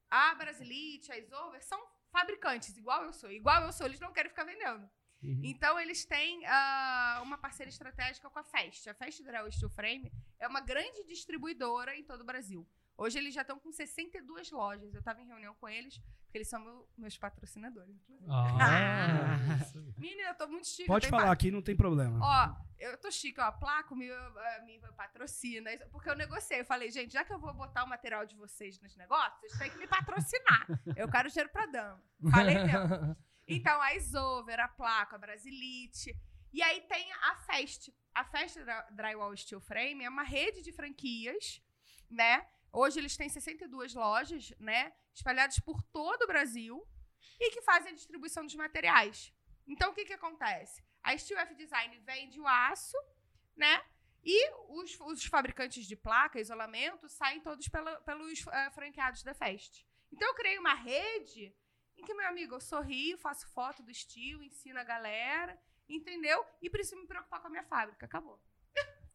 [0.10, 3.32] a Brasilite, a Isover são fabricantes, igual eu sou.
[3.32, 4.88] Igual eu sou, eles não querem ficar vendendo.
[5.24, 5.42] Uhum.
[5.44, 8.88] Então, eles têm ah, uma parceria estratégica com a Fest.
[8.88, 12.68] A Fest Draw Steel Frame é uma grande distribuidora em todo o Brasil.
[12.98, 14.94] Hoje eles já estão com 62 lojas.
[14.94, 17.96] Eu estava em reunião com eles, porque eles são meu- meus patrocinadores.
[17.96, 18.26] inclusive.
[18.30, 19.38] Ah.
[19.98, 20.88] Menina, eu tô muito chique.
[20.88, 22.20] Pode falar aqui, não tem problema.
[22.22, 23.44] Ó, eu tô chique, ó.
[23.44, 25.70] A Placo me, eh, me patrocina.
[25.92, 26.62] Porque eu negociei.
[26.62, 29.60] Eu falei, gente, já que eu vou botar o material de vocês nos negócios, vocês
[29.60, 30.66] têm que me patrocinar.
[30.96, 32.02] Eu quero dinheiro pra dama.
[32.32, 33.16] Falei mesmo.
[33.50, 36.14] Então, a Isover, a Placo, a Brasilite.
[36.52, 37.90] E aí tem a Fest.
[38.14, 41.62] A Fest Dry- Drywall Steel Frame é uma rede de franquias,
[42.10, 42.46] né?
[42.72, 44.94] Hoje eles têm 62 lojas, né?
[45.14, 46.86] Espalhadas por todo o Brasil
[47.40, 49.34] e que fazem a distribuição dos materiais.
[49.68, 50.84] Então, o que que acontece?
[51.04, 52.98] A Steel F Design vende o aço,
[53.56, 53.84] né?
[54.24, 59.86] E os, os fabricantes de placa, isolamento, saem todos pela- pelos eh, franqueados da Fest.
[60.12, 61.56] Então, eu criei uma rede
[61.98, 65.58] em que, meu amigo, eu sorrio, faço foto do estilo, ensino a galera,
[65.88, 66.46] entendeu?
[66.62, 68.06] E preciso me preocupar com a minha fábrica.
[68.06, 68.40] Acabou.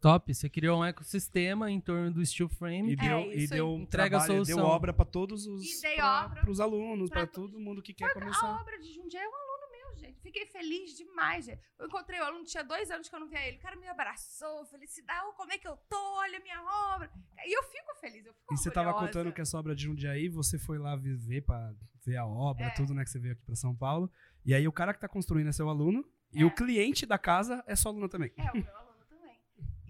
[0.02, 2.92] Top, você criou um ecossistema em torno do steel frame.
[2.92, 3.46] E deu, e É aí.
[3.46, 7.08] deu Entrega a trabalho, deu obra para todos os E dei pra, obra pros alunos,
[7.08, 8.60] pra para todo mundo que quer A começar.
[8.60, 10.20] obra de Jundiaí é um aluno meu, gente.
[10.20, 11.62] Fiquei feliz demais, gente.
[11.78, 13.58] Eu encontrei o aluno, tinha dois anos que eu não via ele.
[13.58, 15.96] O cara me abraçou, felicidade, oh, como é que eu tô?
[16.18, 16.60] Olha a minha
[16.94, 17.08] obra.
[17.46, 19.12] E eu fico feliz, eu fico E você tava orgulhosa.
[19.12, 21.72] contando que essa obra de Jundiaí, você foi lá ver para
[22.04, 22.70] ver a obra, É.
[22.70, 24.10] tudo, né, que você veio aqui para São Paulo.
[24.44, 26.44] E aí o cara que tá construindo é seu aluno e É.
[26.44, 28.32] o cliente da casa é seu aluno também.
[28.36, 28.81] É, o meu aluno também.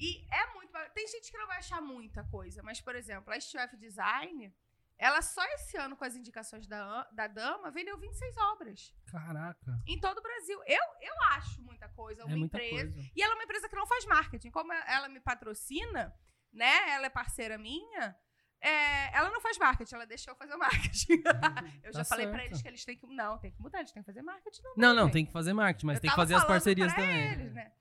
[0.02, 0.72] E é muito.
[0.94, 4.52] Tem gente que não vai achar muita coisa, mas, por exemplo, a STF Design,
[4.98, 9.98] ela só esse ano, com as indicações da, da Dama, vendeu 26 obras Caraca, em
[10.00, 10.58] todo o Brasil.
[10.66, 12.24] Eu, eu acho muita coisa.
[12.24, 12.92] Uma é muita empresa.
[12.92, 13.10] coisa.
[13.14, 14.50] E ela é uma empresa que não faz marketing.
[14.50, 16.12] Como ela me patrocina,
[16.52, 16.90] né?
[16.90, 18.16] Ela é parceira minha.
[18.60, 21.20] é, ela não faz marketing, ela deixou fazer o marketing.
[21.82, 22.46] eu já Tá falei pra certo.
[22.50, 23.06] eles que eles têm que.
[23.06, 24.62] Não, tem que mudar, eles têm que fazer marketing.
[24.62, 27.32] Não, Não, não, tem que fazer marketing, mas Eu tem que fazer as parcerias também.
[27.32, 27.72] Eles, né?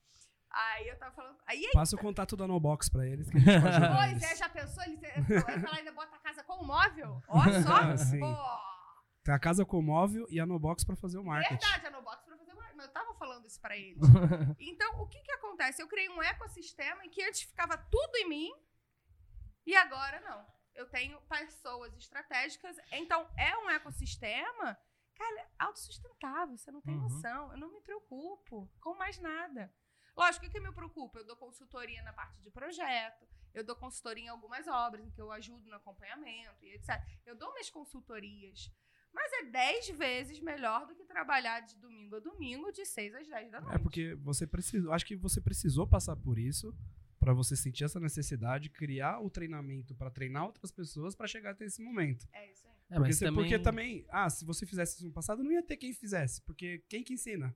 [0.54, 1.38] Aí eu tava falando.
[1.48, 4.24] Aí Passa o contato da Nobox para eles que Pois eles.
[4.24, 4.84] é, já pensou?
[4.84, 7.22] Eles, ela ainda bota a casa com o móvel?
[7.28, 7.96] Ó só.
[7.98, 8.20] Sim.
[8.20, 8.36] Pô,
[9.24, 11.60] Tem a casa com móvel e a Nobox para fazer o marketing.
[11.66, 12.76] verdade, a Nobox pra fazer mais.
[12.76, 14.02] Mas eu tava falando isso pra eles.
[14.60, 15.82] Então, o que que acontece?
[15.82, 18.52] Eu criei um ecossistema em que antes ficava tudo em mim
[19.66, 20.46] e agora não.
[20.74, 22.76] Eu tenho pessoas estratégicas.
[22.94, 24.78] Então, é um ecossistema,
[25.16, 26.58] cara, autossustentável.
[26.58, 27.02] Você não tem Uhum.
[27.04, 27.52] noção.
[27.52, 29.72] Eu não me preocupo com mais nada.
[30.16, 31.20] Lógico, o que que me preocupa?
[31.20, 35.22] Eu dou consultoria na parte de projeto, eu dou consultoria em algumas obras, em que
[35.22, 37.02] eu ajudo no acompanhamento e etc.
[37.26, 38.72] Eu dou minhas consultorias.
[39.14, 43.28] Mas é 10 vezes melhor do que trabalhar de domingo a domingo, de 6 às
[43.28, 43.76] 10 da noite.
[43.76, 46.74] É porque você precisou, acho que você precisou passar por isso
[47.20, 51.66] para você sentir essa necessidade, criar o treinamento para treinar outras pessoas para chegar até
[51.66, 52.26] esse momento.
[52.34, 52.72] É isso aí.
[52.90, 53.44] É, Porque, mas você- também...
[53.44, 56.80] porque também, ah, se você fizesse isso no passado, não ia ter quem fizesse, porque
[56.90, 57.54] quem que ensina?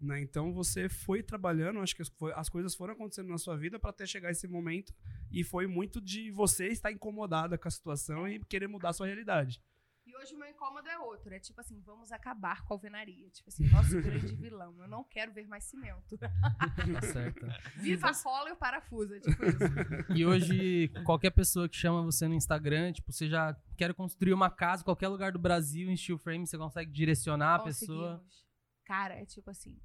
[0.00, 0.20] Né?
[0.22, 3.78] Então você foi trabalhando, acho que as, foi- as coisas foram acontecendo na sua vida
[3.78, 4.94] para até chegar esse momento
[5.30, 9.06] e foi muito de você estar incomodada com a situação e querer mudar a sua
[9.06, 9.60] realidade.
[10.06, 11.32] E hoje o meu incômodo é outro.
[11.32, 13.28] É tipo assim, vamos acabar com a alvenaria.
[13.30, 14.74] Tipo assim, nosso grande vilão.
[14.80, 16.16] Eu não quero ver mais cimento.
[16.18, 17.46] Tá certo.
[17.76, 19.14] Viva a cola e o parafuso.
[19.14, 19.58] É tipo isso.
[20.16, 24.50] E hoje, qualquer pessoa que chama você no Instagram, tipo, você já quer construir uma
[24.50, 28.24] casa em qualquer lugar do Brasil em steel frame, você consegue direcionar a pessoa.
[28.84, 29.78] Cara, é tipo assim.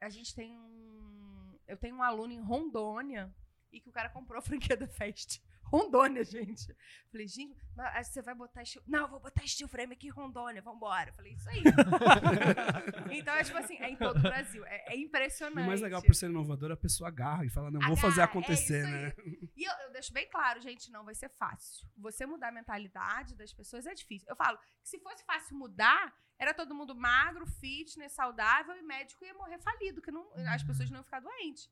[0.00, 1.58] A gente tem um.
[1.66, 3.34] Eu tenho um aluno em Rondônia
[3.70, 5.40] e que o cara comprou a franquia da Fest.
[5.70, 6.74] Rondônia, gente.
[7.10, 8.82] Falei, gente, mas você vai botar steel...
[8.86, 11.12] Não, vou botar steel frame aqui em Rondônia, vambora.
[11.12, 11.62] Falei, isso aí.
[13.12, 14.64] então é tipo assim, é em todo o Brasil.
[14.66, 15.64] É, é E impressionante.
[15.64, 18.38] o mais legal por ser inovador, a pessoa agarra e fala, não, vou fazer Agarra,
[18.38, 19.12] é acontecer, isso né?
[19.56, 21.86] E eu, eu deixo bem claro, gente, não vai ser fácil.
[21.96, 24.26] Você mudar a mentalidade das pessoas é difícil.
[24.28, 29.24] Eu falo que se fosse fácil mudar, era todo mundo magro, fitness, saudável e médico
[29.24, 31.68] ia morrer falido, que não, as pessoas não iam ficar doentes.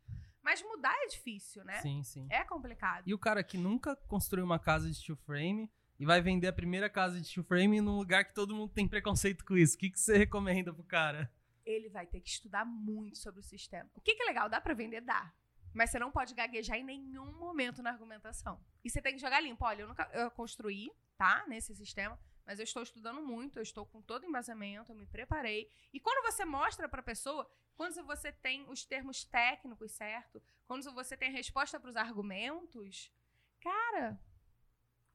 [0.46, 1.80] Mas mudar é difícil, né?
[1.80, 2.28] Sim, sim.
[2.30, 3.02] É complicado.
[3.04, 5.68] E o cara que nunca construiu uma casa de steel frame
[5.98, 8.86] e vai vender a primeira casa de steel frame num lugar que todo mundo tem
[8.86, 9.74] preconceito com isso.
[9.74, 11.28] O que, que você recomenda pro cara?
[11.64, 13.90] Ele vai ter que estudar muito sobre o sistema.
[13.96, 14.48] O que, que é legal?
[14.48, 15.00] Dá pra vender?
[15.00, 15.32] Dá.
[15.74, 18.60] Mas você não pode gaguejar em nenhum momento na argumentação.
[18.84, 19.64] E você tem que jogar limpo.
[19.64, 21.44] Olha, eu nunca eu construí, tá?
[21.48, 22.16] Nesse sistema.
[22.46, 25.68] Mas eu estou estudando muito, eu estou com todo o embasamento, eu me preparei.
[25.92, 30.90] E quando você mostra para a pessoa, quando você tem os termos técnicos certo, quando
[30.92, 33.12] você tem a resposta para os argumentos,
[33.60, 34.18] cara,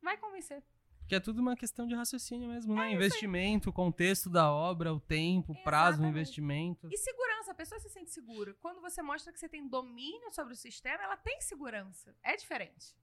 [0.02, 0.64] vai convencer.
[1.08, 2.94] Que é tudo uma questão de raciocínio mesmo, né?
[2.94, 6.12] Investimento, o contexto da obra, o tempo, o prazo Exatamente.
[6.12, 6.90] investimento.
[6.90, 8.54] E segurança, a pessoa se sente segura.
[8.62, 12.16] Quando você mostra que você tem domínio sobre o sistema, ela tem segurança.
[12.24, 12.96] É diferente.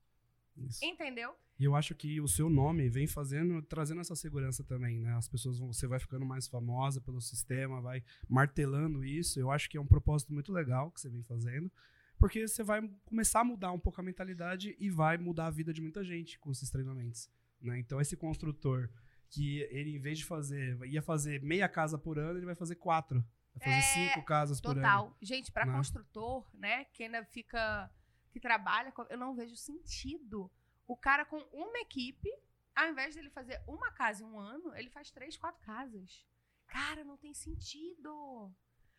[0.57, 0.83] Isso.
[0.83, 1.35] Entendeu?
[1.59, 5.13] E eu acho que o seu nome vem fazendo, trazendo essa segurança também, né?
[5.15, 9.39] As pessoas vão, você vai ficando mais famosa pelo sistema, vai martelando isso.
[9.39, 11.69] Eu acho que é um propósito muito legal que você vem fazendo,
[12.17, 15.73] porque você vai começar a mudar um pouco a mentalidade e vai mudar a vida
[15.73, 17.29] de muita gente com esses treinamentos,
[17.61, 17.77] né?
[17.77, 18.89] Então esse construtor
[19.29, 22.75] que ele em vez de fazer, ia fazer meia casa por ano, ele vai fazer
[22.75, 23.21] quatro,
[23.53, 24.81] vai fazer É, cinco casas por ano.
[24.81, 25.17] Total.
[25.21, 25.73] Gente, para Né?
[25.73, 27.91] construtor, né, que ainda fica.
[28.31, 30.49] que trabalha, eu não vejo sentido.
[30.89, 32.27] O cara com uma equipe,
[32.75, 36.25] ao invés dele fazer uma casa em um ano, ele faz três, quatro casas.
[36.65, 38.51] Cara, não tem sentido.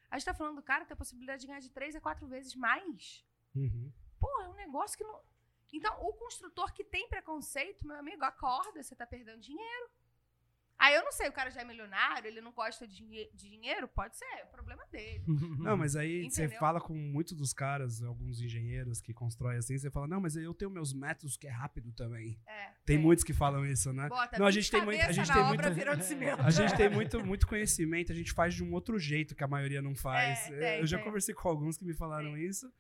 [0.09, 2.01] A gente tá falando do cara que tem a possibilidade de ganhar de três a
[2.01, 3.27] quatro vezes mais.
[3.57, 3.93] Uhum.
[4.21, 5.21] Pô, é um negócio que não.
[5.73, 9.91] Então, o construtor que tem preconceito, meu amigo, acorda, você tá perdendo dinheiro.
[10.81, 13.51] Aí eu não sei, o cara já é milionário, ele não gosta de, dinhe- de
[13.51, 13.87] dinheiro?
[13.87, 15.23] Pode ser, é o problema dele.
[15.61, 19.91] Não, mas aí você fala com muitos dos caras, alguns engenheiros que constroem assim, você
[19.91, 22.41] fala, não, mas eu tenho meus métodos que é rápido também.
[22.47, 24.09] É, Tem muitos que falam isso, né?
[24.09, 25.61] Bota Não, a 20 gente tem muito- a cabeça gente na tem muito-.
[26.47, 29.49] A gente tem muito, muito conhecimento, a gente faz de um outro jeito que a
[29.49, 30.51] maioria não faz.
[30.51, 31.05] É, tem, eu já tem.
[31.05, 32.73] conversei com alguns que me falaram isso.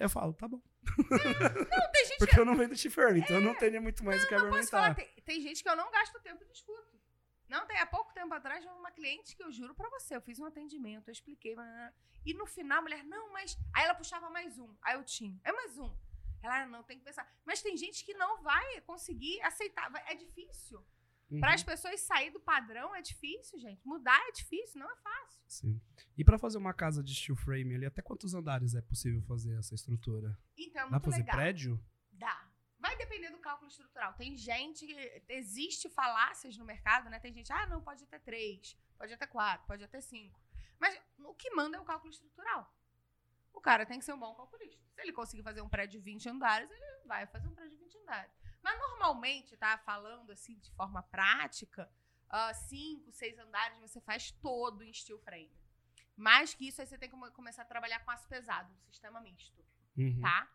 [0.00, 0.62] E eu falo, tá bom.
[1.10, 4.22] Não, tem gente Porque eu não venho do T-Firm, então eu não tenho muito mais
[4.22, 4.86] o que que posso falar.
[4.90, 4.94] argumentar.
[4.94, 6.97] Tem, tem gente que eu não gasto tempo e discuto.
[7.48, 10.38] Não, tem há pouco tempo atrás, uma cliente que eu juro pra você, eu fiz
[10.38, 11.54] um atendimento, eu expliquei,
[12.24, 13.56] e no final a mulher, não, mas.
[13.74, 15.96] Aí ela puxava mais um, aí eu tinha, é mais um.
[16.42, 17.26] Ela, "Ah, não, tem que pensar.
[17.44, 20.84] Mas tem gente que não vai conseguir aceitar, é difícil.
[21.30, 23.86] Uhum, Para as pessoas sair do padrão é difícil, gente.
[23.86, 25.42] Mudar é difícil, não é fácil.
[25.46, 25.80] sim.
[26.16, 29.58] E pra fazer uma casa de steel frame ali, até quantos andares é possível fazer
[29.58, 30.38] essa estrutura?
[30.56, 31.36] Então é Dá pra muito fazer legal.
[31.36, 31.84] prédio?
[32.88, 34.14] Vai depender do cálculo estrutural.
[34.14, 34.86] Tem gente.
[35.28, 37.18] Existe falácias no mercado, né?
[37.20, 40.40] Tem gente, ah, não, pode até três, pode até quatro, pode até cinco.
[40.78, 42.74] Mas o que manda é o cálculo estrutural.
[43.52, 44.82] O cara tem que ser um bom calculista.
[44.94, 47.84] Se ele conseguir fazer um prédio de 20 andares, ele vai fazer um prédio de
[47.84, 48.32] 20 andares.
[48.62, 49.76] Mas normalmente, tá?
[49.78, 51.90] Falando assim de forma prática,
[52.30, 55.52] ah, cinco, seis andares você faz todo em steel frame.
[56.16, 58.90] Mais que isso, aí você tem que come- começar a trabalhar com aço pesado, um
[58.90, 59.62] sistema misto
[59.96, 60.20] Uhum.
[60.20, 60.48] tá?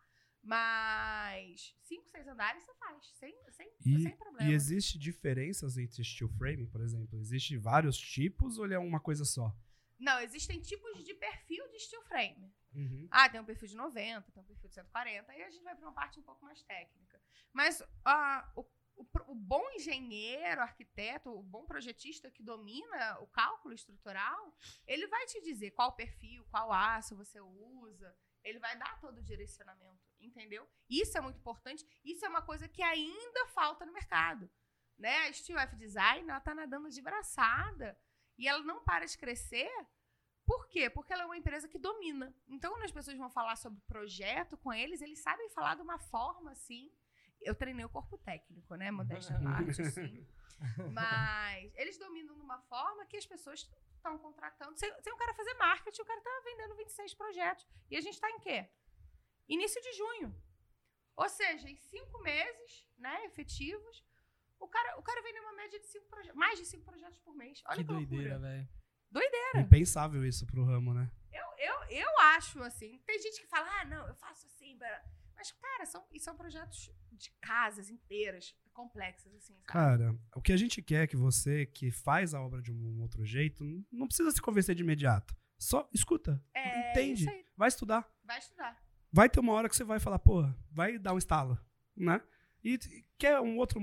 [0.44, 4.50] Mas cinco, seis andares você faz, sem, sem, E- sem problema.
[4.50, 7.18] E existe diferenças entre steel frame, por exemplo?
[7.18, 9.56] Existem vários tipos ou ele é uma coisa só?
[9.98, 12.52] Não, existem tipos de perfil de steel frame.
[12.74, 13.08] Uhum.
[13.10, 15.74] Ah, tem um perfil de 90, tem um perfil de 140, aí a gente vai
[15.74, 17.22] para uma parte um pouco mais técnica.
[17.52, 18.62] Mas ah, o,
[18.96, 24.56] o o bom engenheiro, arquiteto, o bom projetista que domina o cálculo estrutural,
[24.86, 28.14] ele vai te dizer qual perfil, qual aço você usa,
[28.44, 30.68] ele vai dar todo o direcionamento, entendeu?
[30.88, 34.50] Isso é muito importante, isso é uma coisa que ainda falta no mercado.
[34.98, 35.26] Né?
[35.26, 37.98] A Steel F Design, ela tá nadando de braçada
[38.38, 39.70] e ela não para de crescer
[40.46, 40.90] por quê?
[40.90, 42.34] Porque ela é uma empresa que domina.
[42.46, 45.98] Então, quando as pessoas vão falar sobre projeto com eles, eles sabem falar de uma
[45.98, 46.92] forma assim.
[47.40, 48.90] Eu treinei o corpo técnico, né?
[48.90, 50.26] Modéstia à parte, assim.
[50.92, 54.78] Mas eles dominam de uma forma que as pessoas estão contratando.
[54.78, 57.66] Sem, sem o cara fazer marketing, o cara tá vendendo 26 projetos.
[57.90, 58.68] E a gente tá em quê?
[59.48, 60.34] Início de junho.
[61.16, 64.04] Ou seja, em cinco meses, né, efetivos,
[64.58, 67.34] o cara, o cara vende uma média de cinco projetos, mais de cinco projetos por
[67.36, 67.62] mês.
[67.66, 68.68] Olha que que, doideira, velho.
[69.60, 71.10] Impensável isso pro ramo, né?
[71.32, 72.98] Eu, eu, eu acho assim.
[73.06, 74.76] Tem gente que fala, ah, não, eu faço assim.
[74.76, 75.04] blá."
[75.36, 79.66] Mas, cara, são, e são projetos de casas inteiras, complexas, assim, sabe?
[79.66, 83.00] Cara, o que a gente quer é que você, que faz a obra de um
[83.02, 85.36] outro jeito, não precisa se convencer de imediato.
[85.58, 87.26] Só escuta, é entende,
[87.56, 88.12] vai estudar.
[88.22, 88.82] vai estudar.
[89.14, 90.42] Vai ter uma hora que você vai falar, pô,
[90.72, 91.56] vai dar um estalo,
[91.96, 92.20] né?
[92.64, 92.76] E
[93.16, 93.78] quer um outro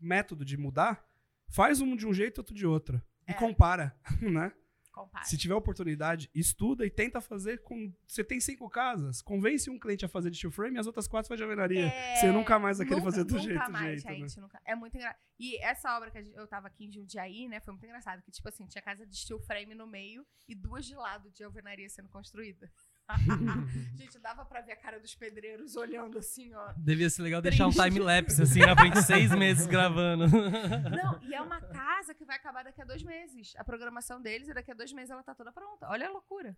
[0.00, 1.06] método de mudar?
[1.50, 3.00] Faz um de um jeito, outro de outro.
[3.28, 3.34] E É.
[3.34, 4.50] compara, né?
[4.90, 5.26] Compare.
[5.28, 7.92] Se tiver oportunidade, estuda e tenta fazer com.
[8.06, 11.08] Você tem cinco casas, convence um cliente a fazer de steel frame e as outras
[11.08, 11.86] quatro faz de alvenaria.
[11.86, 14.28] É, Você nunca mais vai querer nunca- fazer do nunca jeito, mais, jeito, né?
[14.28, 14.62] gente, nunca.
[14.64, 15.18] É muito engraçado.
[15.38, 18.22] E essa obra que eu tava aqui em Jundiaí, né, foi muito engraçado.
[18.22, 21.42] Que, tipo assim, tinha casa de steel frame no meio e duas de lado de
[21.42, 22.70] alvenaria sendo construída.
[23.96, 26.72] gente, dava pra ver a cara dos pedreiros olhando assim, ó.
[26.76, 27.90] Devia ser legal deixar um Triste.
[27.90, 30.26] time-lapse assim na frente, seis meses gravando.
[30.90, 33.54] Não, e é uma casa que vai acabar daqui a dois meses.
[33.56, 35.86] A programação deles é daqui a dois meses ela tá toda pronta.
[35.88, 36.56] Olha a loucura.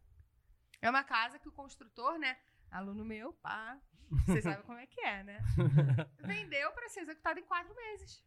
[0.81, 2.37] É uma casa que o construtor, né?
[2.71, 3.79] Aluno meu, pá.
[4.27, 5.43] Vocês sabem como é que é, né?
[6.25, 8.23] Vendeu pra ser executado em quatro meses.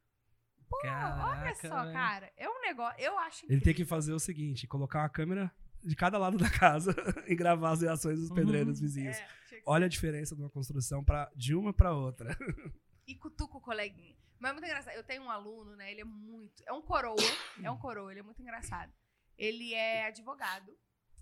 [0.69, 1.93] Pô, olha Caraca, só, velho.
[1.93, 2.31] cara.
[2.37, 2.99] É um negócio.
[2.99, 5.51] Eu acho Ele tem que fazer o seguinte: colocar uma câmera
[5.83, 6.93] de cada lado da casa
[7.27, 8.35] e gravar as reações dos Uhum.
[8.35, 9.17] pedreiros vizinhos.
[9.17, 9.27] É,
[9.65, 12.29] Olha a diferença de uma construção pra, de uma pra outra.
[13.07, 14.15] e cutuca o coleguinha.
[14.39, 14.93] Mas é muito engraçado.
[14.95, 15.91] Eu tenho um aluno, né?
[15.91, 16.63] Ele é muito.
[16.65, 17.15] É um coroa.
[17.61, 18.91] é um coroa, ele é muito engraçado.
[19.37, 20.71] Ele é advogado.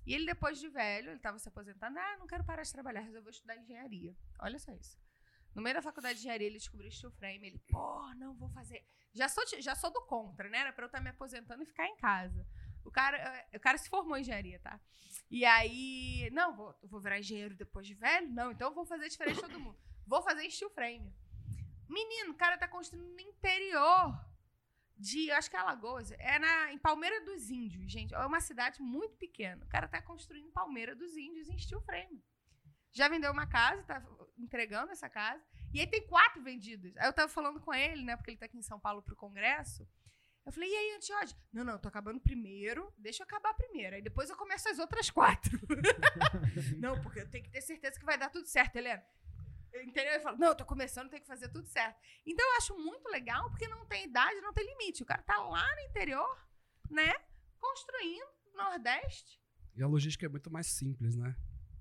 [0.06, 1.98] E ele, depois de velho, ele tava se aposentando.
[2.00, 4.16] Ah, não quero parar de trabalhar, resolveu estudar engenharia.
[4.40, 4.98] Olha só isso.
[5.56, 7.48] No meio da faculdade de engenharia, ele descobriu steel frame.
[7.48, 8.86] Ele, pô, não vou fazer.
[9.14, 10.60] Já sou, já sou do contra, né?
[10.60, 12.46] Era pra eu estar me aposentando e ficar em casa.
[12.88, 14.80] O cara, eh, o cara se formou em engenharia, tá?
[15.30, 18.30] E aí, não, vou, vou virar engenheiro depois de velho?
[18.30, 19.78] Não, então vou fazer diferente de todo mundo.
[20.06, 21.14] Vou fazer steel frame.
[21.90, 24.18] Menino, o cara tá construindo no interior
[24.98, 28.14] de, acho que é Alagoas, é na, em Palmeira dos Índios, gente.
[28.14, 29.66] É uma cidade muito pequena.
[29.66, 32.24] O cara tá construindo em Palmeira dos Índios em steel frame.
[32.94, 34.02] Já vendeu uma casa, tá
[34.38, 35.44] entregando essa casa.
[35.74, 36.96] E aí tem quatro vendidas.
[36.98, 39.16] Aí eu tava falando com ele, né, porque ele tá aqui em São Paulo pro
[39.16, 39.86] congresso.
[40.48, 41.36] Eu falei, e aí, Antiode?
[41.52, 43.98] Não, não, eu tô acabando primeiro, deixa eu acabar primeiro.
[43.98, 45.60] Aí depois eu começo as outras quatro.
[46.80, 49.04] não, porque eu tenho que ter certeza que vai dar tudo certo, Helena.
[49.76, 50.14] Entendeu?
[50.14, 52.00] Ele fala, não, eu tô começando, tem que fazer tudo certo.
[52.26, 55.04] Então eu acho muito legal, porque não tem idade, não tem limite.
[55.04, 56.48] O cara tá lá no interior,
[56.90, 57.14] né?
[57.60, 59.42] Construindo, Nordeste.
[59.76, 61.36] E a logística é muito mais simples, né?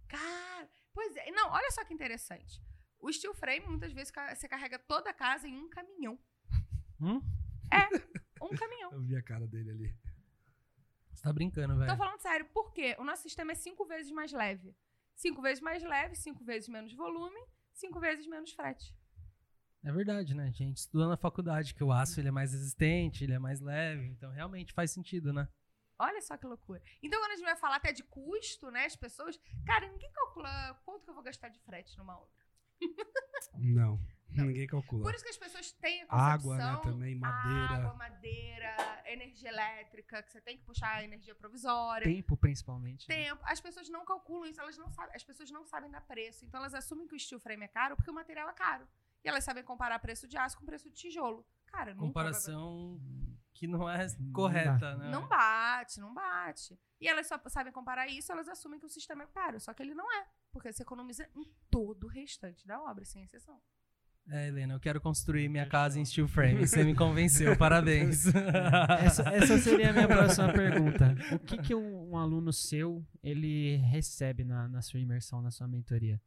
[0.09, 1.31] Cara, pois é.
[1.31, 2.61] Não, olha só que interessante.
[2.99, 6.19] O steel frame, muitas vezes, você carrega toda a casa em um caminhão.
[7.01, 7.23] Hum?
[8.43, 8.93] Um caminhão.
[8.93, 9.97] Eu vi a cara dele ali.
[11.13, 11.97] Você tá brincando, Tô velho.
[11.97, 12.95] falando sério, por quê?
[12.99, 14.77] O nosso sistema é cinco vezes mais leve.
[15.15, 17.41] Cinco vezes mais leve, cinco vezes menos volume,
[17.73, 18.95] cinco vezes menos frete.
[19.83, 20.49] É verdade, né?
[20.49, 23.61] A gente estuda na faculdade que o aço ele é mais resistente, ele é mais
[23.61, 24.07] leve.
[24.09, 25.49] Então realmente faz sentido, né?
[25.99, 26.83] Olha só que loucura.
[27.03, 28.85] Então, quando a gente vai falar até de custo, né?
[28.85, 29.41] As pessoas.
[29.65, 32.45] Cara, ninguém calcula quanto que eu vou gastar de frete numa obra.
[33.55, 33.99] Não,
[34.45, 35.03] ninguém calcula.
[35.03, 37.75] Por isso que as pessoas têm a Água, né, concepção, também, madeira.
[37.87, 42.05] Água, madeira, energia elétrica, que você tem que puxar a energia provisória.
[42.05, 43.09] Tempo, principalmente.
[43.09, 43.15] né?
[43.15, 43.41] Tempo.
[43.45, 45.15] As pessoas não calculam isso, elas não sabem.
[45.15, 46.45] As pessoas não sabem dar preço.
[46.45, 48.87] Então elas assumem que o steel frame é caro porque o material é caro.
[49.25, 51.45] E elas sabem comparar preço de aço com preço de tijolo.
[51.67, 53.01] Cara, vai- Comparação
[53.53, 54.97] que não é Não correta, dá.
[54.97, 55.09] né?
[55.11, 56.79] Não bate, não bate.
[57.01, 59.59] E elas só sabem comparar isso, elas assumem que o sistema é caro.
[59.59, 60.27] Só que ele não é.
[60.53, 63.61] Porque você economiza em todo o restante da obra, sem exceção.
[64.29, 66.67] É, Helena, eu quero construir minha casa em steel frame.
[66.67, 68.25] Você me convenceu, parabéns.
[69.05, 71.15] Essa, essa seria a minha próxima pergunta.
[71.33, 75.69] O que, que um, um aluno seu ele recebe na, na sua imersão, na sua
[75.69, 76.21] mentoria?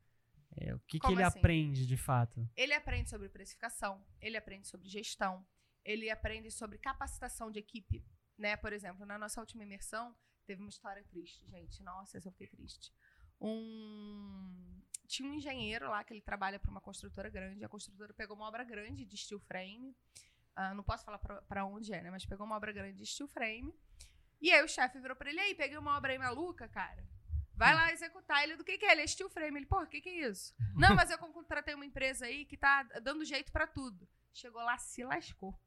[0.56, 1.40] É, o que, que ele assim?
[1.40, 2.50] aprende de fato?
[2.56, 5.46] Ele aprende sobre precificação, ele aprende sobre gestão,
[5.84, 8.06] ele aprende sobre capacitação de equipe.
[8.38, 8.56] Né?
[8.56, 10.16] Por exemplo, na nossa última imersão,
[10.46, 11.84] teve uma história triste, gente.
[11.84, 12.94] Nossa, eu fiquei triste.
[13.42, 14.82] Um...
[15.08, 17.64] Tinha um engenheiro lá que ele trabalha para uma construtora grande.
[17.64, 19.96] A construtora pegou uma obra grande de steel frame.
[20.56, 22.12] Ah, não posso falar para onde é, né?
[22.12, 23.74] Mas pegou uma obra grande de steel frame.
[24.42, 27.04] E aí o chefe virou para ele: aí, peguei uma obra aí maluca, cara.
[27.56, 28.44] Vai lá executar.
[28.44, 28.92] Ele, do que, que é?
[28.92, 29.58] Ele é steel frame.
[29.58, 30.56] Ele, pô, o que, que é isso?
[30.76, 34.08] Não, mas eu contratei uma empresa aí que tá dando jeito pra tudo.
[34.34, 35.60] Chegou lá, se lascou.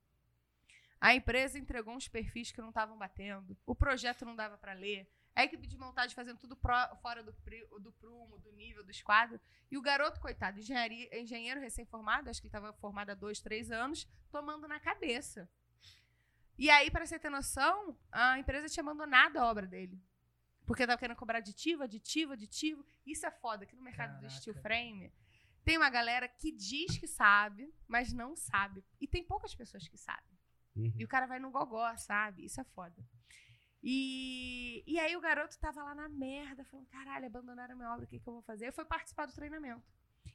[1.00, 3.58] A empresa entregou uns perfis que não estavam batendo.
[3.66, 5.10] O projeto não dava pra ler.
[5.34, 7.32] A equipe de montagem fazendo tudo pró- fora do,
[7.80, 9.40] do prumo, do nível, do esquadro.
[9.70, 14.06] E o garoto, coitado, engenheiro recém-formado, acho que ele estava formado há dois, três anos,
[14.30, 15.48] tomando na cabeça.
[16.58, 19.98] E aí, para você ter noção, a empresa tinha abandonado a obra dele.
[20.66, 22.84] Porque estava querendo cobrar aditivo, aditivo, aditivo.
[23.06, 24.36] Isso é foda, que no mercado do Caraca.
[24.38, 25.12] steel frame
[25.64, 28.84] tem uma galera que diz que sabe, mas não sabe.
[29.00, 30.38] E tem poucas pessoas que sabem.
[30.76, 30.92] Uhum.
[30.98, 32.44] E o cara vai no gogó, sabe?
[32.44, 32.94] Isso é foda.
[33.82, 38.04] E, e aí o garoto tava lá na merda, falando, caralho, abandonaram a minha obra,
[38.04, 38.68] o que, que eu vou fazer?
[38.68, 39.82] Eu fui participar do treinamento.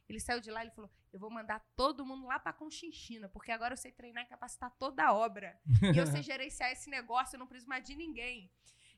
[0.10, 3.52] Ele saiu de lá e falou, eu vou mandar todo mundo lá pra Conchinchina, porque
[3.52, 5.58] agora eu sei treinar e capacitar toda a obra.
[5.94, 8.52] e eu sei gerenciar esse negócio, eu não preciso mais de ninguém.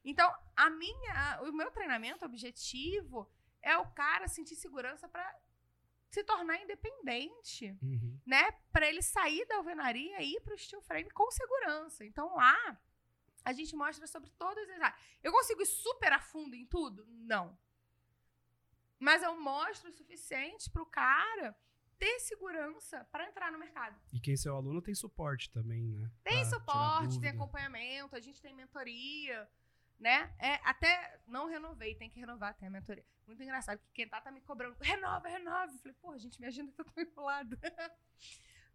[0.03, 3.29] Então, a minha, o meu treinamento, objetivo,
[3.61, 5.35] é o cara sentir segurança pra
[6.09, 8.19] se tornar independente Uhum.
[8.25, 12.03] né, para ele sair da alvenaria e ir para o steel frame com segurança.
[12.05, 12.79] Então lá
[13.43, 14.99] a gente mostra sobre todas as áreas.
[15.23, 17.05] Eu consigo ir super a fundo em tudo?
[17.07, 17.57] Não.
[18.99, 21.55] Mas eu mostro o suficiente para o cara
[21.97, 23.99] ter segurança para entrar no mercado.
[24.13, 26.09] E quem é seu aluno tem suporte também, né?
[26.23, 29.49] Tem Pra suporte, tem acompanhamento, a gente tem mentoria,
[29.99, 30.33] né?
[30.39, 33.05] É, até não renovei, tem que renovar, tem a mentoria.
[33.27, 35.71] Muito engraçado, que quem tá tá me cobrando, renova, renova.
[35.71, 37.57] Eu falei, pô, gente, me agenda que eu tô enrolado.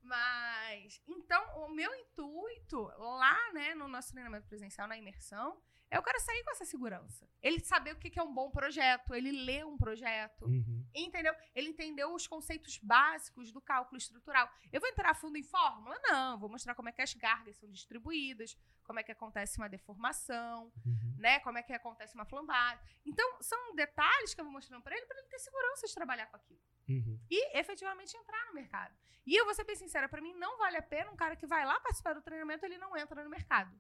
[0.05, 5.59] Mas, então, o meu intuito lá, né, no nosso treinamento presencial, na imersão,
[5.91, 7.29] é o cara sair com essa segurança.
[7.43, 10.85] Ele saber o que é um bom projeto, ele ler um projeto, Uhum.
[10.95, 11.33] entendeu?
[11.55, 14.51] Ele entendeu os conceitos básicos do cálculo estrutural.
[14.73, 15.97] Eu vou entrar fundo em fórmula?
[16.03, 19.69] Não, vou mostrar como é que as cargas são distribuídas, como é que acontece uma
[19.69, 21.17] deformação, Uhum.
[21.19, 21.39] né?
[21.41, 22.81] Como é que acontece uma flambada.
[23.05, 26.27] Então, são detalhes que eu vou mostrando para ele, para ele ter segurança de trabalhar
[26.27, 27.19] com aquilo Uhum.
[27.31, 28.95] e efetivamente entrar no mercado.
[29.27, 31.47] E eu vou ser bem sincera, para mim não vale a pena um cara que
[31.47, 33.75] vai lá participar do treinamento, ele não entra no mercado.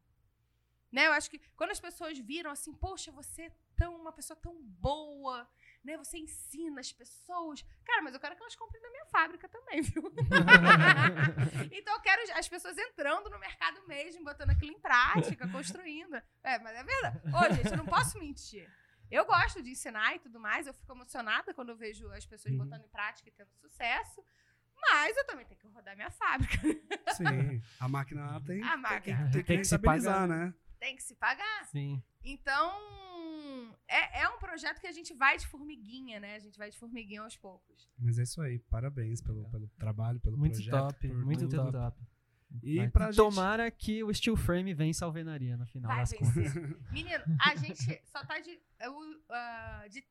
[0.94, 1.08] Né?
[1.08, 4.54] Eu acho que quando as pessoas viram assim, poxa, você é tão, uma pessoa tão
[4.62, 5.44] boa,
[5.82, 5.96] né?
[5.96, 7.64] Você ensina as pessoas.
[7.84, 10.04] Cara, mas eu quero que elas comprem da minha fábrica também, viu?
[11.72, 16.14] então eu quero as pessoas entrando no mercado mesmo, botando aquilo em prática, construindo.
[16.44, 17.20] É, mas é verdade.
[17.26, 18.70] Ô, gente, eu não posso mentir.
[19.10, 22.52] Eu gosto de ensinar e tudo mais, eu fico emocionada quando eu vejo as pessoas
[22.54, 22.58] Uhum.
[22.64, 24.24] botando em prática e tendo sucesso.
[24.80, 26.56] Mas eu também tenho que rodar minha fábrica.
[27.16, 27.60] Sim.
[27.80, 29.16] A máquina tem, A tem máquina.
[29.26, 30.54] que, tem que Tem que se rentabilizar, né?
[30.84, 31.64] Tem que se pagar.
[31.64, 32.02] Sim.
[32.22, 32.70] Então,
[33.88, 36.34] é, é um projeto que a gente vai de formiguinha, né?
[36.34, 37.88] A gente vai de formiguinha aos poucos.
[37.98, 38.58] Mas é isso aí.
[38.58, 40.74] Parabéns pelo, pelo trabalho, pelo Muito projeto.
[40.74, 41.72] top, por muito top.
[41.72, 42.02] top.
[42.62, 42.90] E Vai.
[42.90, 43.16] pra gente...
[43.16, 46.52] Tomara que o Steel Frame vença a alvenaria no final Vai das contas.
[46.92, 48.60] Menino, a gente só tá de.
[48.78, 48.94] eu,
[49.30, 50.04] ah, de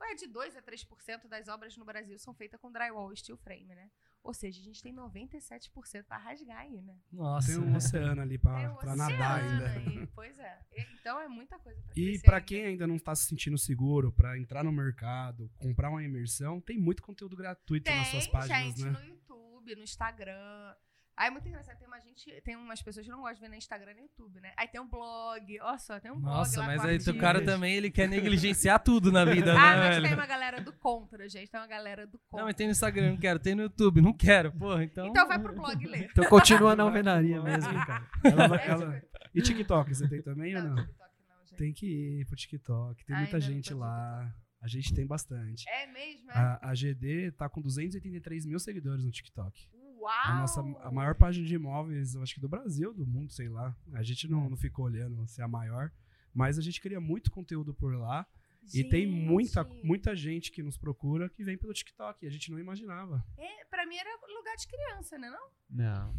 [0.00, 3.36] é de 2 a 3% das obras no Brasil são feitas com drywall e steel
[3.36, 3.90] frame, né?
[4.22, 6.94] Ou seja, a gente tem 97% pra rasgar aí, né?
[7.10, 7.46] Nossa.
[7.48, 9.66] Tem um oceano ali pra, Tem um nadar ainda.
[9.70, 10.58] aí, Pois é.
[10.76, 12.40] E- Então é muita coisa pra E ainda.
[12.40, 16.78] quem ainda não tá se sentindo seguro pra entrar no mercado, comprar uma imersão, tem
[16.78, 18.90] muito conteúdo gratuito Tem, nas suas páginas, gente, né?
[18.90, 20.74] no YouTube, no Instagram.
[21.18, 23.48] Aí é muito engraçado, tem uma gente, tem umas pessoas que não gostam de ver
[23.48, 24.52] no Instagram e no YouTube, né?
[24.56, 27.74] Aí tem um blog, olha só, tem um blog Nossa, mas aí o cara também
[27.74, 30.06] ele quer negligenciar tudo na vida, Ah, né, mas velho?
[30.06, 32.38] tem uma galera do contra, gente, tem uma galera do contra.
[32.38, 33.40] Não, mas tem no Instagram, não quero.
[33.40, 34.84] Tem no YouTube, não quero, porra.
[34.84, 35.08] Então.
[35.08, 36.08] Então vai pro blog ler.
[36.08, 38.08] Então continua na alvenaria mesmo, cara.
[38.22, 40.76] Ela É, ela- tipo, E TikTok, você tem também ou não, não?
[40.86, 41.56] TikTok não, gente.
[41.56, 43.04] Tem que ir pro TikTok.
[43.04, 44.32] Tem Ainda muita não gente lá.
[44.62, 45.68] A gente tem bastante.
[45.68, 46.34] É mesmo, é?
[46.34, 49.68] A, a GD tá com 283 mil seguidores no TikTok.
[50.08, 50.24] Uau!
[50.24, 53.48] A nossa a maior página de imóveis, eu acho que do Brasil, do mundo, sei
[53.48, 53.76] lá.
[53.92, 55.92] A gente não, não ficou olhando se é a maior.
[56.32, 58.26] Mas a gente cria muito conteúdo por lá.
[58.74, 62.26] E tem muita, Gente, muita gente que nos procura que vem pelo TikTok.
[62.26, 63.24] A gente não imaginava.
[63.36, 65.30] É, pra mim era lugar de criança, né?
[65.30, 65.50] Não?
[65.70, 66.14] Não.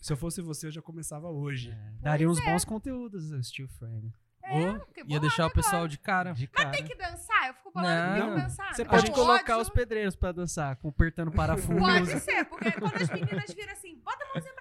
[0.00, 1.70] Se eu fosse você, eu já começava hoje.
[1.70, 4.14] É, daria uns bons conteúdos o Steel Frame.
[4.50, 6.32] Ô, Fiquei ia deixar o bolada pessoal de cara.
[6.32, 6.76] De Mas cara.
[6.76, 7.48] tem que dançar?
[7.48, 8.34] Eu fico bolada que tem Não.
[8.36, 8.74] que dançar.
[8.74, 8.90] Você né?
[8.90, 11.78] pode colocar ódio, os pedreiros pra dançar, apertando parafuso.
[11.78, 14.59] Pode ser, porque quando as meninas viram assim, bota a mãozinha pra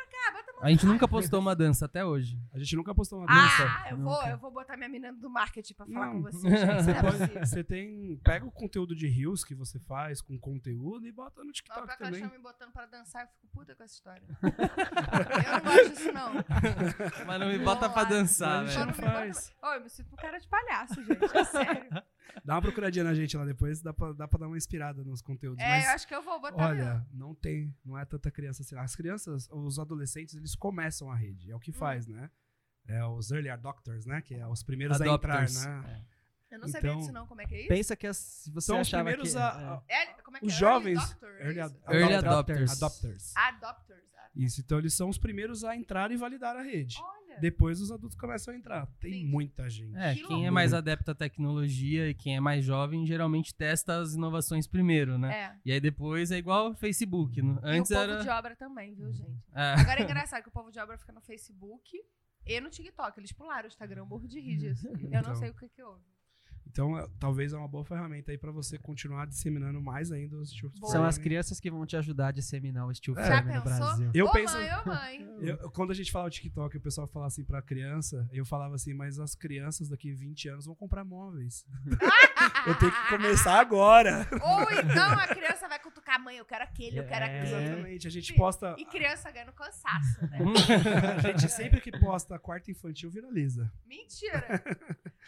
[0.61, 2.37] a gente nunca postou uma dança até hoje.
[2.53, 3.87] A gente nunca postou uma Ah, dança.
[3.91, 6.13] eu vou, eu vou botar minha menina do marketing pra falar Não.
[6.13, 8.17] com você, Você, não é pode- você tem.
[8.23, 11.85] Pega o conteúdo de Reels que você faz com conteúdo e bota no Não, TikTok
[11.85, 12.37] pra que elas também.
[12.37, 14.23] me botando pra dançar, eu fico puta com essa história.
[14.43, 16.33] eu não gosto disso, não.
[17.25, 18.17] Mas não me bota pra Vamos lá.
[18.19, 18.79] dançar, velho.
[18.79, 19.53] não não me faz.
[19.61, 21.37] bota- Ô, eu me sinto um cara de palhaço, gente.
[21.37, 21.89] É sério.
[22.43, 25.21] Dá uma procuradinha na gente lá depois, dá pra, dá pra dar uma inspirada nos
[25.21, 25.63] conteúdos.
[25.63, 26.89] É, mas eu acho que eu vou botar mesmo.
[26.89, 28.75] Olha, não tem, não é tanta criança assim.
[28.77, 31.57] As crianças, os adolescentes, eles começam a rede, é Hum.
[31.57, 32.29] o que faz, né?
[32.87, 34.21] É os early adopters, né?
[34.21, 35.57] Que é os primeiros Adopters.
[35.57, 36.05] a entrar, né?
[36.49, 37.27] Eu não sabia Então- disso, não.
[37.27, 37.67] Como é que é isso?
[37.67, 39.93] Pensa que as, se você São os achava primeiros que, a, é.
[39.93, 40.57] a- É, como é que os é?
[40.57, 41.61] jovens, Early adopter, é early isso?
[41.85, 42.71] ad- Early adopter- adopters.
[42.71, 43.33] adopters.
[43.37, 44.03] Adopters.
[44.17, 46.97] ah, Isso, então eles são os primeiros a entrar e validar a rede.
[46.99, 47.18] Olha.
[47.39, 48.85] Depois os adultos começam a entrar.
[48.99, 49.25] Tem Sim.
[49.25, 49.95] muita gente.
[49.97, 53.97] É, Que quem é mais adepto à tecnologia e quem é mais jovem geralmente testa
[53.99, 55.33] as inovações primeiro, né?
[55.33, 55.55] É.
[55.65, 57.41] E aí depois é igual o Facebook.
[57.41, 57.59] né?
[57.63, 58.23] Antes e o povo era.
[58.23, 59.43] de obra também, viu, gente?
[59.53, 59.73] É.
[59.79, 61.97] Agora é engraçado que o povo de obra fica no Facebook
[62.45, 63.19] e no TikTok.
[63.19, 64.87] Eles pularam o Instagram, eu morro de rir disso.
[64.87, 65.21] Eu Então.
[65.21, 66.03] não sei o que que houve.
[66.71, 70.51] Então, é- talvez é uma boa ferramenta aí pra você continuar disseminando mais ainda os
[70.51, 70.91] Steel Boa.
[70.91, 73.23] São as crianças que vão te ajudar a disseminar o Steel É.
[73.23, 73.77] Já Frame no pensou?
[73.79, 74.11] Brasil.
[74.13, 75.29] Eu ô penso- mãe, ô mãe.
[75.41, 78.75] Eu- quando a gente fala o TikTok, o pessoal fala assim pra criança, eu falava
[78.75, 81.65] assim, mas as crianças daqui 20 anos vão comprar móveis.
[82.67, 84.27] eu tenho que começar agora.
[84.33, 87.39] Ou então a criança vai cutucar a mãe, eu quero aquele, eu quero É.
[87.39, 87.55] aquele.
[87.55, 88.07] Exatamente.
[88.07, 88.75] A gente posta.
[88.77, 90.39] E criança ganhando cansaço, né?
[91.17, 93.71] A gente sempre que posta quarto infantil viraliza.
[93.87, 94.61] Mentira.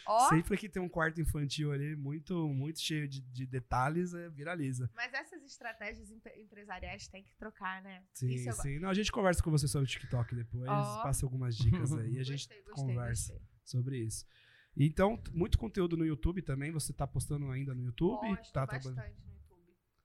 [0.05, 4.29] Ó, Sempre que tem um quarto infantil ali muito, muito cheio de, de detalhes, é,
[4.29, 4.89] viraliza.
[4.95, 8.03] mas essas estratégias empre- empresariais tem que trocar, né?
[8.13, 8.79] Sim, eu sim.
[8.79, 11.03] Não, a gente conversa com você sobre o TikTok depois, Ó.
[11.03, 13.49] passa algumas dicas aí, a gente Gostei, gostei, conversa gostei.
[13.63, 14.25] sobre isso.
[14.75, 18.19] Então, muito conteúdo no YouTube também, você tá postando ainda no YouTube?
[18.35, 19.30] Posto tá bastante trabalhando- no YouTube.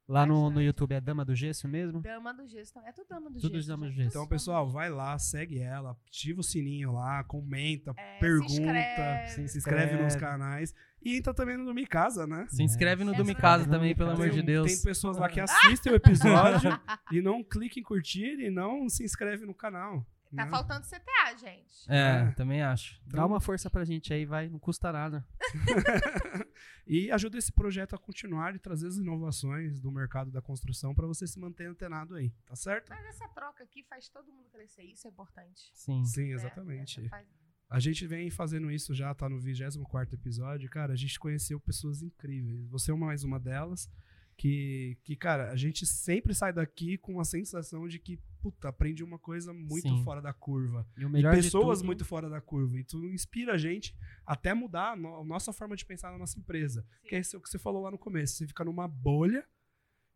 [0.08, 0.62] Lá no, no.
[0.62, 2.00] YouTube é Dama do Gesso mesmo?
[2.00, 2.88] Dama do gesso também.
[2.90, 3.68] É tudo dama do Tudo gesso.
[3.68, 4.08] dama do gesso.
[4.08, 8.20] Então, Tudo pessoal, do vai lá, segue ela, ativa o sininho lá, comenta, É, se
[8.20, 9.48] pergunta, inscreve.
[9.48, 10.72] se inscreve nos canais.
[11.02, 12.46] E entra também no Domi Casa, né?
[12.48, 13.34] Se inscreve no É.
[13.34, 14.72] Casa no também, pelo amor de Deus.
[14.72, 16.70] tem pessoas lá que assistem o episódio
[17.12, 20.04] e não clicam em curtir e não se inscreve no canal.
[20.34, 20.50] Tá né?
[20.50, 21.72] faltando CTA, gente.
[21.88, 22.30] É, É.
[22.32, 23.00] também acho.
[23.06, 25.24] Dá uma força pra gente aí, vai, não custa nada.
[26.86, 31.06] E ajuda esse projeto a continuar e trazer as inovações do mercado da construção para
[31.06, 32.90] você se manter antenado aí, tá certo?
[32.90, 34.84] Mas essa troca aqui faz todo mundo crescer.
[34.84, 35.70] Isso é importante.
[35.74, 36.04] Sim.
[36.04, 36.34] Sim, né?
[36.34, 37.08] exatamente.
[37.08, 37.26] Faz-
[37.68, 40.70] A gente vem fazendo isso já, tá no 24 episódio.
[40.70, 42.68] Cara, a gente conheceu pessoas incríveis.
[42.68, 43.90] Você é mais uma delas.
[44.38, 49.02] Que, que, cara, a gente sempre sai daqui com a sensação de que, puta, aprende
[49.02, 50.04] uma coisa muito Sim.
[50.04, 50.86] fora da curva.
[50.96, 52.78] E o E pessoas tudo- muito fora da curva.
[52.78, 53.96] E tu inspira a gente
[54.26, 56.82] até mudar a, no- a nossa forma de pensar na nossa empresa.
[57.00, 57.08] Sim.
[57.08, 58.34] Que é isso que você falou lá no começo.
[58.36, 59.42] Você fica numa bolha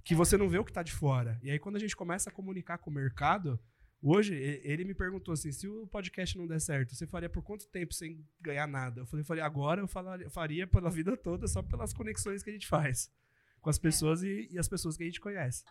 [0.04, 0.16] que É.
[0.16, 1.40] você não vê o que tá de fora.
[1.42, 3.58] E aí, quando a gente começa a comunicar com o mercado,
[4.02, 7.66] hoje, ele me perguntou assim: se o podcast não der certo, você faria por quanto
[7.68, 9.00] tempo sem ganhar nada?
[9.00, 12.52] Eu falei, falei agora eu falaria- faria pela vida toda, só pelas conexões que a
[12.52, 13.10] gente faz
[13.60, 15.64] com as pessoas e, e as pessoas que a gente conhece.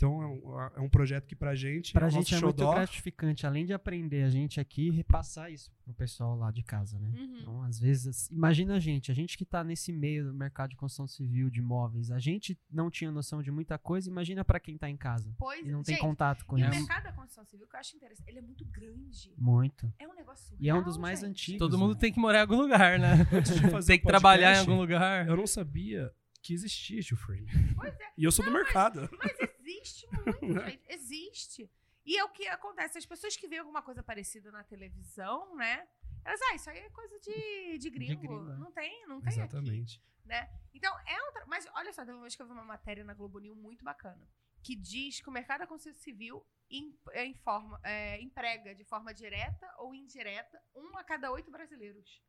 [0.00, 1.92] Então, é um, é um projeto que pra gente.
[1.92, 5.70] Pra é o gente é muito gratificante, além de aprender a gente aqui, repassar isso
[5.84, 7.10] pro pessoal lá de casa, né?
[7.14, 7.36] Uhum.
[7.38, 10.76] Então, às vezes, imagina a gente, a gente que tá nesse meio do mercado de
[10.76, 14.78] construção civil, de imóveis, a gente não tinha noção de muita coisa, imagina pra quem
[14.78, 16.78] tá em casa Pois e não tem gente, contato com E o isso.
[16.78, 19.34] mercado da construção civil, que eu acho interessante, ele é muito grande.
[19.36, 19.92] Muito.
[19.98, 21.28] É um negócio E é um dos mais gente.
[21.28, 21.58] antigos.
[21.58, 22.00] Todo mundo né?
[22.00, 23.26] tem que morar em algum lugar, né?
[23.30, 25.28] Antes de fazer tem o que trabalhar em algum lugar.
[25.28, 26.10] Eu não sabia
[26.42, 27.46] que existia Steel Frame.
[27.76, 28.12] Pois é.
[28.16, 29.08] E eu sou do mercado.
[29.18, 30.82] Mas existe muito, gente.
[30.88, 31.70] Existe.
[32.04, 32.98] E é o que acontece.
[32.98, 35.86] As pessoas que veem alguma coisa parecida na televisão, né?
[36.24, 38.20] Elas, ah, isso aí é coisa de, de gringo.
[38.20, 38.56] gringo, é.
[38.56, 39.40] Não tem, não tem aqui.
[39.40, 40.02] Exatamente.
[40.24, 40.50] né?
[40.74, 41.32] Então, é um.
[41.32, 43.56] tra- Mas olha só, teve uma vez que eu vi uma matéria na Globo News
[43.56, 44.26] muito bacana.
[44.62, 49.12] Que diz que o mercado da construção civil em, é, informa, é, emprega de forma
[49.14, 52.22] direta ou indireta um a cada oito brasileiros.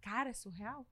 [0.00, 0.86] Cara, é surreal.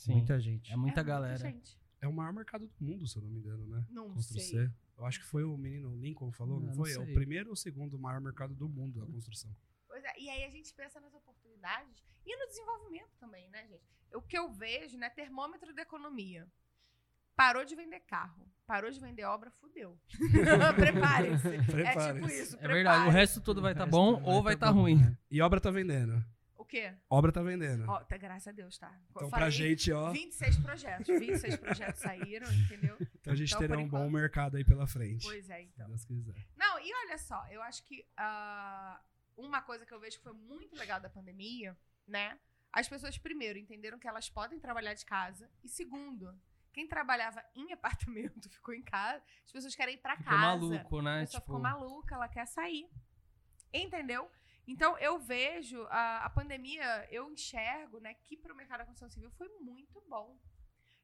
[0.00, 0.14] Sim.
[0.14, 0.72] Muita gente.
[0.72, 1.36] É muita é galera.
[1.36, 1.78] gente.
[2.00, 3.84] É o maior mercado do mundo, se eu não me engano, né?
[3.90, 4.48] Não Construção.
[4.48, 4.70] sei.
[4.96, 6.92] Eu acho que foi o menino Lincoln falou, Não, não, não foi?
[6.94, 9.54] É o primeiro ou segundo maior mercado do mundo da construção.
[9.86, 13.84] Pois é, e aí a gente pensa nas oportunidades e no desenvolvimento também, né, gente?
[14.14, 16.48] O que eu vejo, né, termômetro da economia.
[17.36, 19.98] Parou de vender carro, parou de vender obra, fudeu.
[20.76, 21.48] Prepare-se.
[21.82, 24.56] É tipo isso, É verdade, o resto tudo vai estar resto bom vai ou vai
[24.56, 24.96] tá estar bom, ruim.
[24.96, 25.16] né?
[25.30, 26.22] E obra tá vendendo.
[26.70, 26.94] O quê?
[27.10, 27.84] Obra tá vendendo.
[27.90, 28.96] Ó, tá, graças a Deus, tá.
[29.10, 30.12] então, Eu pra falei gente, ó.
[30.12, 31.06] 26 projetos.
[31.08, 32.96] 26 projetos saíram, entendeu?
[33.20, 35.24] Então a gente Então, terá um bom enquanto- mercado aí pela frente.
[35.26, 35.88] Pois é, Se então.
[35.88, 36.46] Deus quiser.
[36.56, 39.00] Não, e olha só, eu acho que ah,
[39.36, 41.76] uma coisa que eu vejo que foi muito legal da pandemia,
[42.06, 42.38] né?
[42.72, 45.50] As pessoas, primeiro, entenderam que elas podem trabalhar de casa.
[45.64, 46.32] E segundo,
[46.72, 49.20] quem trabalhava em apartamento ficou em casa.
[49.44, 50.40] As pessoas querem ir pra Ficou casa.
[50.40, 51.20] maluco, A né?
[51.22, 52.88] pessoa Tipo, ficou maluca, ela quer sair.
[53.74, 54.30] Entendeu?
[54.70, 59.10] Então, eu vejo a, a pandemia, eu enxergo, né, que para o mercado da construção
[59.10, 60.38] civil foi muito bom.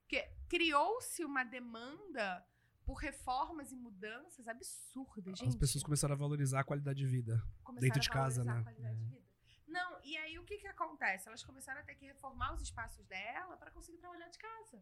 [0.02, 2.47] Porque criou-se uma demanda
[2.84, 5.48] por reformas e mudanças absurdas, gente.
[5.48, 7.43] As pessoas começaram a valorizar a qualidade de vida.
[7.64, 8.62] Começaram dentro de casa, né?
[8.62, 9.20] vida.
[9.66, 11.26] Não, e aí o que que acontece?
[11.26, 14.80] Elas começaram a ter que reformar os espaços dela para conseguir trabalhar de casa.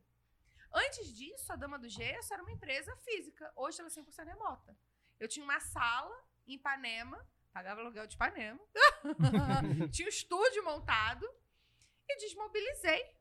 [0.71, 3.51] Antes disso, a Dama do Gesso era uma empresa física.
[3.57, 4.77] Hoje ela é 100% remota.
[5.19, 6.15] Eu tinha uma sala
[6.47, 7.19] em Ipanema,
[7.55, 8.61] pagava aluguel de Ipanema,
[9.93, 11.25] tinha um estúdio montado
[12.09, 13.15] e desmobilizei.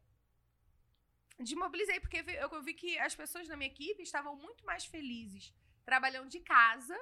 [1.39, 5.53] Desmobilizei, porque eu vi que as pessoas da minha equipe estavam muito mais felizes
[5.85, 6.97] trabalhando de casa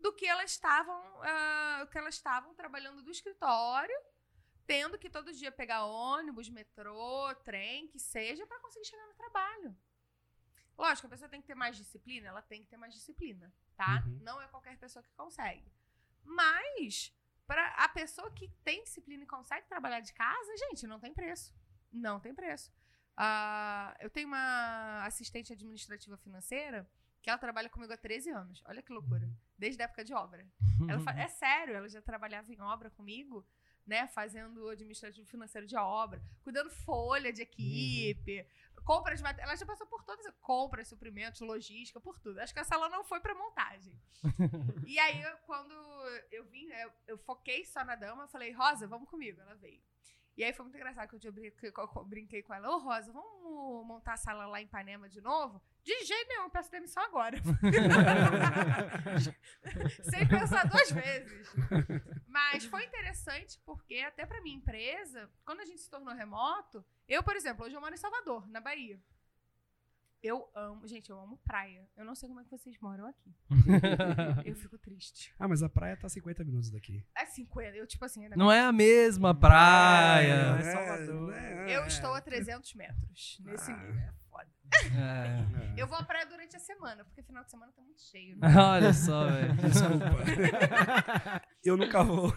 [0.00, 3.96] do que elas estavam ah, que elas estavam trabalhando do escritório,
[4.66, 9.76] tendo que todo dia pegar ônibus, metrô, trem, que seja, para conseguir chegar no trabalho.
[10.78, 14.02] Lógico, a pessoa tem que ter mais disciplina, ela tem que ter mais disciplina, tá?
[14.06, 14.18] Uhum.
[14.22, 15.72] Não é qualquer pessoa que consegue.
[16.24, 17.12] Mas,
[17.46, 21.54] para a pessoa que tem disciplina e consegue trabalhar de casa, gente, não tem preço.
[21.92, 22.70] Não tem preço.
[23.16, 26.88] Ah, eu tenho uma assistente administrativa financeira
[27.22, 28.62] que ela trabalha comigo há 13 anos.
[28.66, 29.28] Olha que loucura.
[29.58, 30.46] Desde a época de obra.
[30.88, 33.46] Ela fa- é sério, ela já trabalhava em obra comigo,
[33.86, 34.06] né?
[34.08, 38.46] Fazendo administrativo financeiro de obra, cuidando folha de equipe,
[38.86, 39.48] compra de material.
[39.50, 42.38] Ela já passou por todas, compras, suprimentos, logística, por tudo.
[42.40, 44.00] Acho que essa ela não foi pra montagem.
[44.86, 45.74] e aí, eu- quando
[46.30, 49.40] eu vim, eu, eu foquei só na dama, eu falei, Rosa, vamos comigo.
[49.40, 49.82] Ela veio.
[50.36, 52.68] E aí foi muito engraçado que eu, brinquei, que eu brinquei com ela.
[52.68, 55.62] Ô, Rosa, vamos montar a sala lá em Ipanema de novo?
[55.82, 57.38] De jeito nenhum, peço demissão agora.
[60.10, 61.48] Sem pensar duas vezes.
[62.28, 67.22] Mas foi interessante porque, até pra minha empresa, quando a gente se tornou remoto, eu,
[67.22, 69.00] por exemplo, hoje eu moro em Salvador, na Bahia.
[70.22, 70.86] Eu amo.
[70.88, 71.86] Gente, eu amo praia.
[71.96, 73.32] Eu não sei como é que vocês moram aqui.
[74.44, 75.32] eu fico triste.
[75.38, 77.04] Ah, mas a praia tá a 50 minutos daqui.
[77.16, 77.76] É 50.
[77.76, 80.56] Eu, tipo assim, Não é a mesma praia.
[80.58, 81.32] é Salvador.
[81.34, 81.86] é, Eu é.
[81.86, 83.38] estou a 300 metros.
[83.44, 83.76] Nesse Ah.
[83.76, 83.94] nível.
[84.00, 84.50] É foda.
[84.96, 85.76] É.
[85.76, 85.82] É.
[85.82, 86.28] Eu vou à praia a
[86.66, 88.36] semana, porque final de semana tá muito cheio.
[88.36, 88.48] Né?
[88.58, 89.54] Olha só, velho.
[89.62, 91.42] Desculpa.
[91.64, 92.32] eu nunca vou.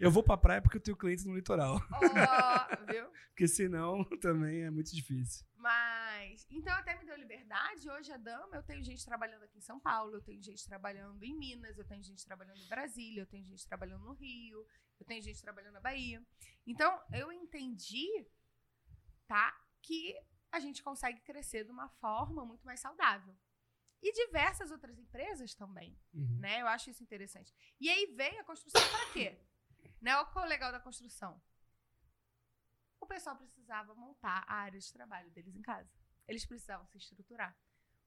[0.00, 1.76] Eu vou pra praia porque eu tenho clientes no litoral.
[1.76, 3.06] Ó, viu?
[3.28, 5.46] Porque senão também é muito difícil.
[5.56, 7.88] Mas, então até me deu liberdade.
[7.90, 11.22] Hoje a Dama, eu tenho gente trabalhando aqui em São Paulo, eu tenho gente trabalhando
[11.22, 14.66] em Minas, eu tenho gente trabalhando em Brasília, eu tenho gente trabalhando no Rio,
[14.98, 16.22] eu tenho gente trabalhando na Bahia.
[16.66, 18.08] Então, eu entendi,
[19.28, 20.14] tá, que
[20.52, 23.34] a gente consegue crescer de uma forma muito mais saudável.
[24.02, 26.38] E diversas outras empresas também, Uhum.
[26.38, 26.62] né?
[26.62, 27.54] Eu acho isso interessante.
[27.78, 29.38] E aí veio a construção para quê?
[30.00, 30.16] Né?
[30.16, 31.40] Olha qual é o legal da construção.
[33.00, 35.88] O pessoal precisava montar a área de trabalho deles em casa.
[36.26, 37.56] Eles precisavam se estruturar.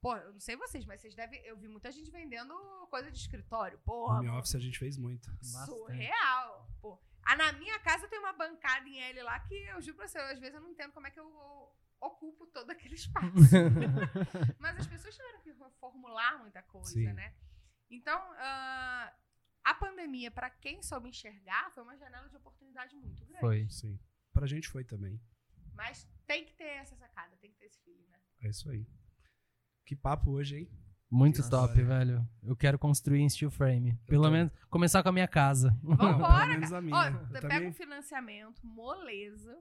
[0.01, 1.39] Pô, eu não sei vocês, mas vocês devem.
[1.45, 2.53] Eu vi muita gente vendendo
[2.89, 3.79] coisa de escritório.
[3.79, 5.29] Porra, Home office a gente fez muito.
[5.65, 6.67] Surreal.
[6.81, 6.99] Pô.
[7.25, 10.17] Ah, na minha casa tem uma bancada em L lá que eu juro pra você,
[10.17, 11.73] às vezes eu não entendo como é que eu
[12.07, 13.27] ocupo todo aquele espaço.
[14.59, 17.11] Mas as pessoas tiveram que formular muita coisa, Sim.
[17.13, 17.33] né?
[17.89, 19.13] Então, ah,
[19.63, 23.39] a pandemia, pra quem soube enxergar, foi uma janela de oportunidade muito grande.
[23.39, 23.69] Foi.
[23.69, 23.99] Sim.
[24.33, 25.21] Pra gente foi também.
[25.73, 28.19] Mas tem que ter essa sacada, tem que ter esse feeling, né?
[28.41, 28.85] É isso aí.
[29.85, 30.69] Que papo hoje, hein?
[31.11, 32.27] Muito Nossa, top, velho.
[32.41, 33.95] Eu quero construir em steel frame.
[34.07, 35.69] Pelo tô- menos começar com a minha casa.
[35.83, 36.95] Vambora, pelo menos a minha.
[36.95, 39.55] Ó, Eu você também- pega um financiamento, moleza.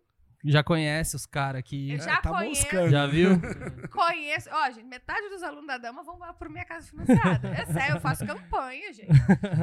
[0.44, 1.92] Já conhece os caras aqui.
[1.92, 2.62] Eu já tá conheço.
[2.62, 2.90] moscando.
[2.90, 3.30] Já viu?
[3.92, 4.48] Conheço.
[4.50, 7.48] Ó, gente, metade dos alunos da Dama vão para minha casa financiada.
[7.48, 9.10] É sério, eu faço campanha, gente.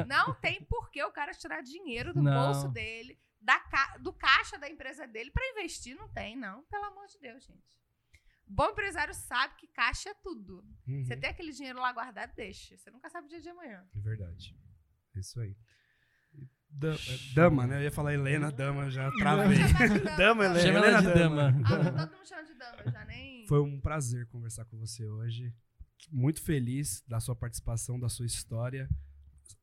[0.08, 2.32] Não tem por que o cara tirar dinheiro do Não.
[2.46, 5.94] bolso dele, da ca- do caixa da empresa dele pra investir.
[5.94, 6.62] Não tem, não.
[6.64, 7.62] Pelo amor de Deus, gente.
[8.46, 10.64] Bom empresário sabe que caixa é tudo.
[10.88, 11.04] Uhum.
[11.04, 12.76] Você tem aquele dinheiro lá guardado, deixa.
[12.76, 13.86] Você nunca sabe o dia de amanhã.
[13.94, 14.56] É verdade.
[15.14, 15.54] É Isso aí.
[16.70, 17.78] Da- é, dama, né?
[17.78, 19.58] Eu ia falar Helena, dama, já travei.
[19.58, 20.16] Dama.
[20.16, 20.60] Dama, Helena.
[20.60, 21.14] Chama ela de Helena
[21.52, 21.62] dama.
[21.66, 23.46] Ah, todo mundo chama de dama, já nem.
[23.46, 25.52] Foi um prazer conversar com você hoje.
[26.10, 28.88] Muito feliz da sua participação, da sua história.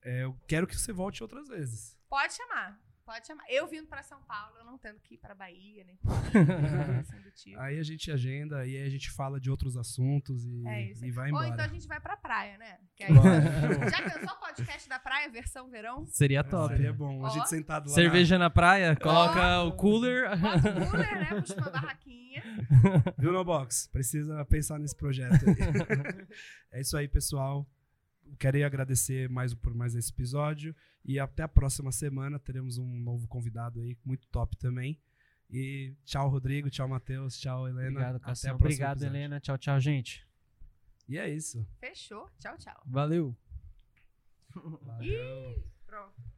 [0.03, 1.97] É, eu quero que você volte outras vezes.
[2.09, 2.79] Pode chamar.
[3.07, 3.45] Pode chamar.
[3.49, 6.99] Eu vindo pra São Paulo, eu não tendo que ir pra Bahia, nem pra Rio,
[6.99, 7.57] assim do tipo.
[7.57, 11.05] Aí a gente agenda, aí a gente fala de outros assuntos e, É isso.
[11.05, 11.47] e vai Ou embora.
[11.47, 12.77] então a gente vai pra praia, né?
[12.97, 13.13] Que aí,
[13.89, 16.05] já pensou o podcast da praia, versão verão?
[16.07, 16.75] Seria top.
[16.75, 17.25] Seria bom.
[17.25, 17.95] A gente sentado lá.
[17.95, 19.67] Cerveja na praia, coloca Ó.
[19.69, 20.29] o cooler.
[20.37, 21.41] Bota o cooler, né?
[21.41, 22.43] Puxa uma barraquinha.
[23.17, 23.87] Viu, No Box?
[23.89, 25.55] Precisa pensar nesse projeto aí.
[26.73, 27.65] é isso aí, pessoal.
[28.37, 30.75] Quero agradecer mais por mais esse episódio.
[31.03, 34.99] E até a próxima semana teremos um novo convidado aí, muito top também.
[35.49, 36.69] E tchau, Rodrigo.
[36.69, 37.37] Tchau, Matheus.
[37.39, 37.89] Tchau, Helena.
[37.89, 38.55] Obrigado, Até Cassiano.
[38.55, 39.17] o próximo Obrigado, episódio.
[39.17, 39.39] Helena.
[39.39, 40.27] Tchau, tchau, gente.
[41.07, 41.65] E é isso.
[41.79, 42.29] Fechou.
[42.39, 42.83] Tchau, tchau.
[42.85, 43.35] Valeu.
[44.83, 45.63] Valeu.
[45.85, 46.36] Pronto.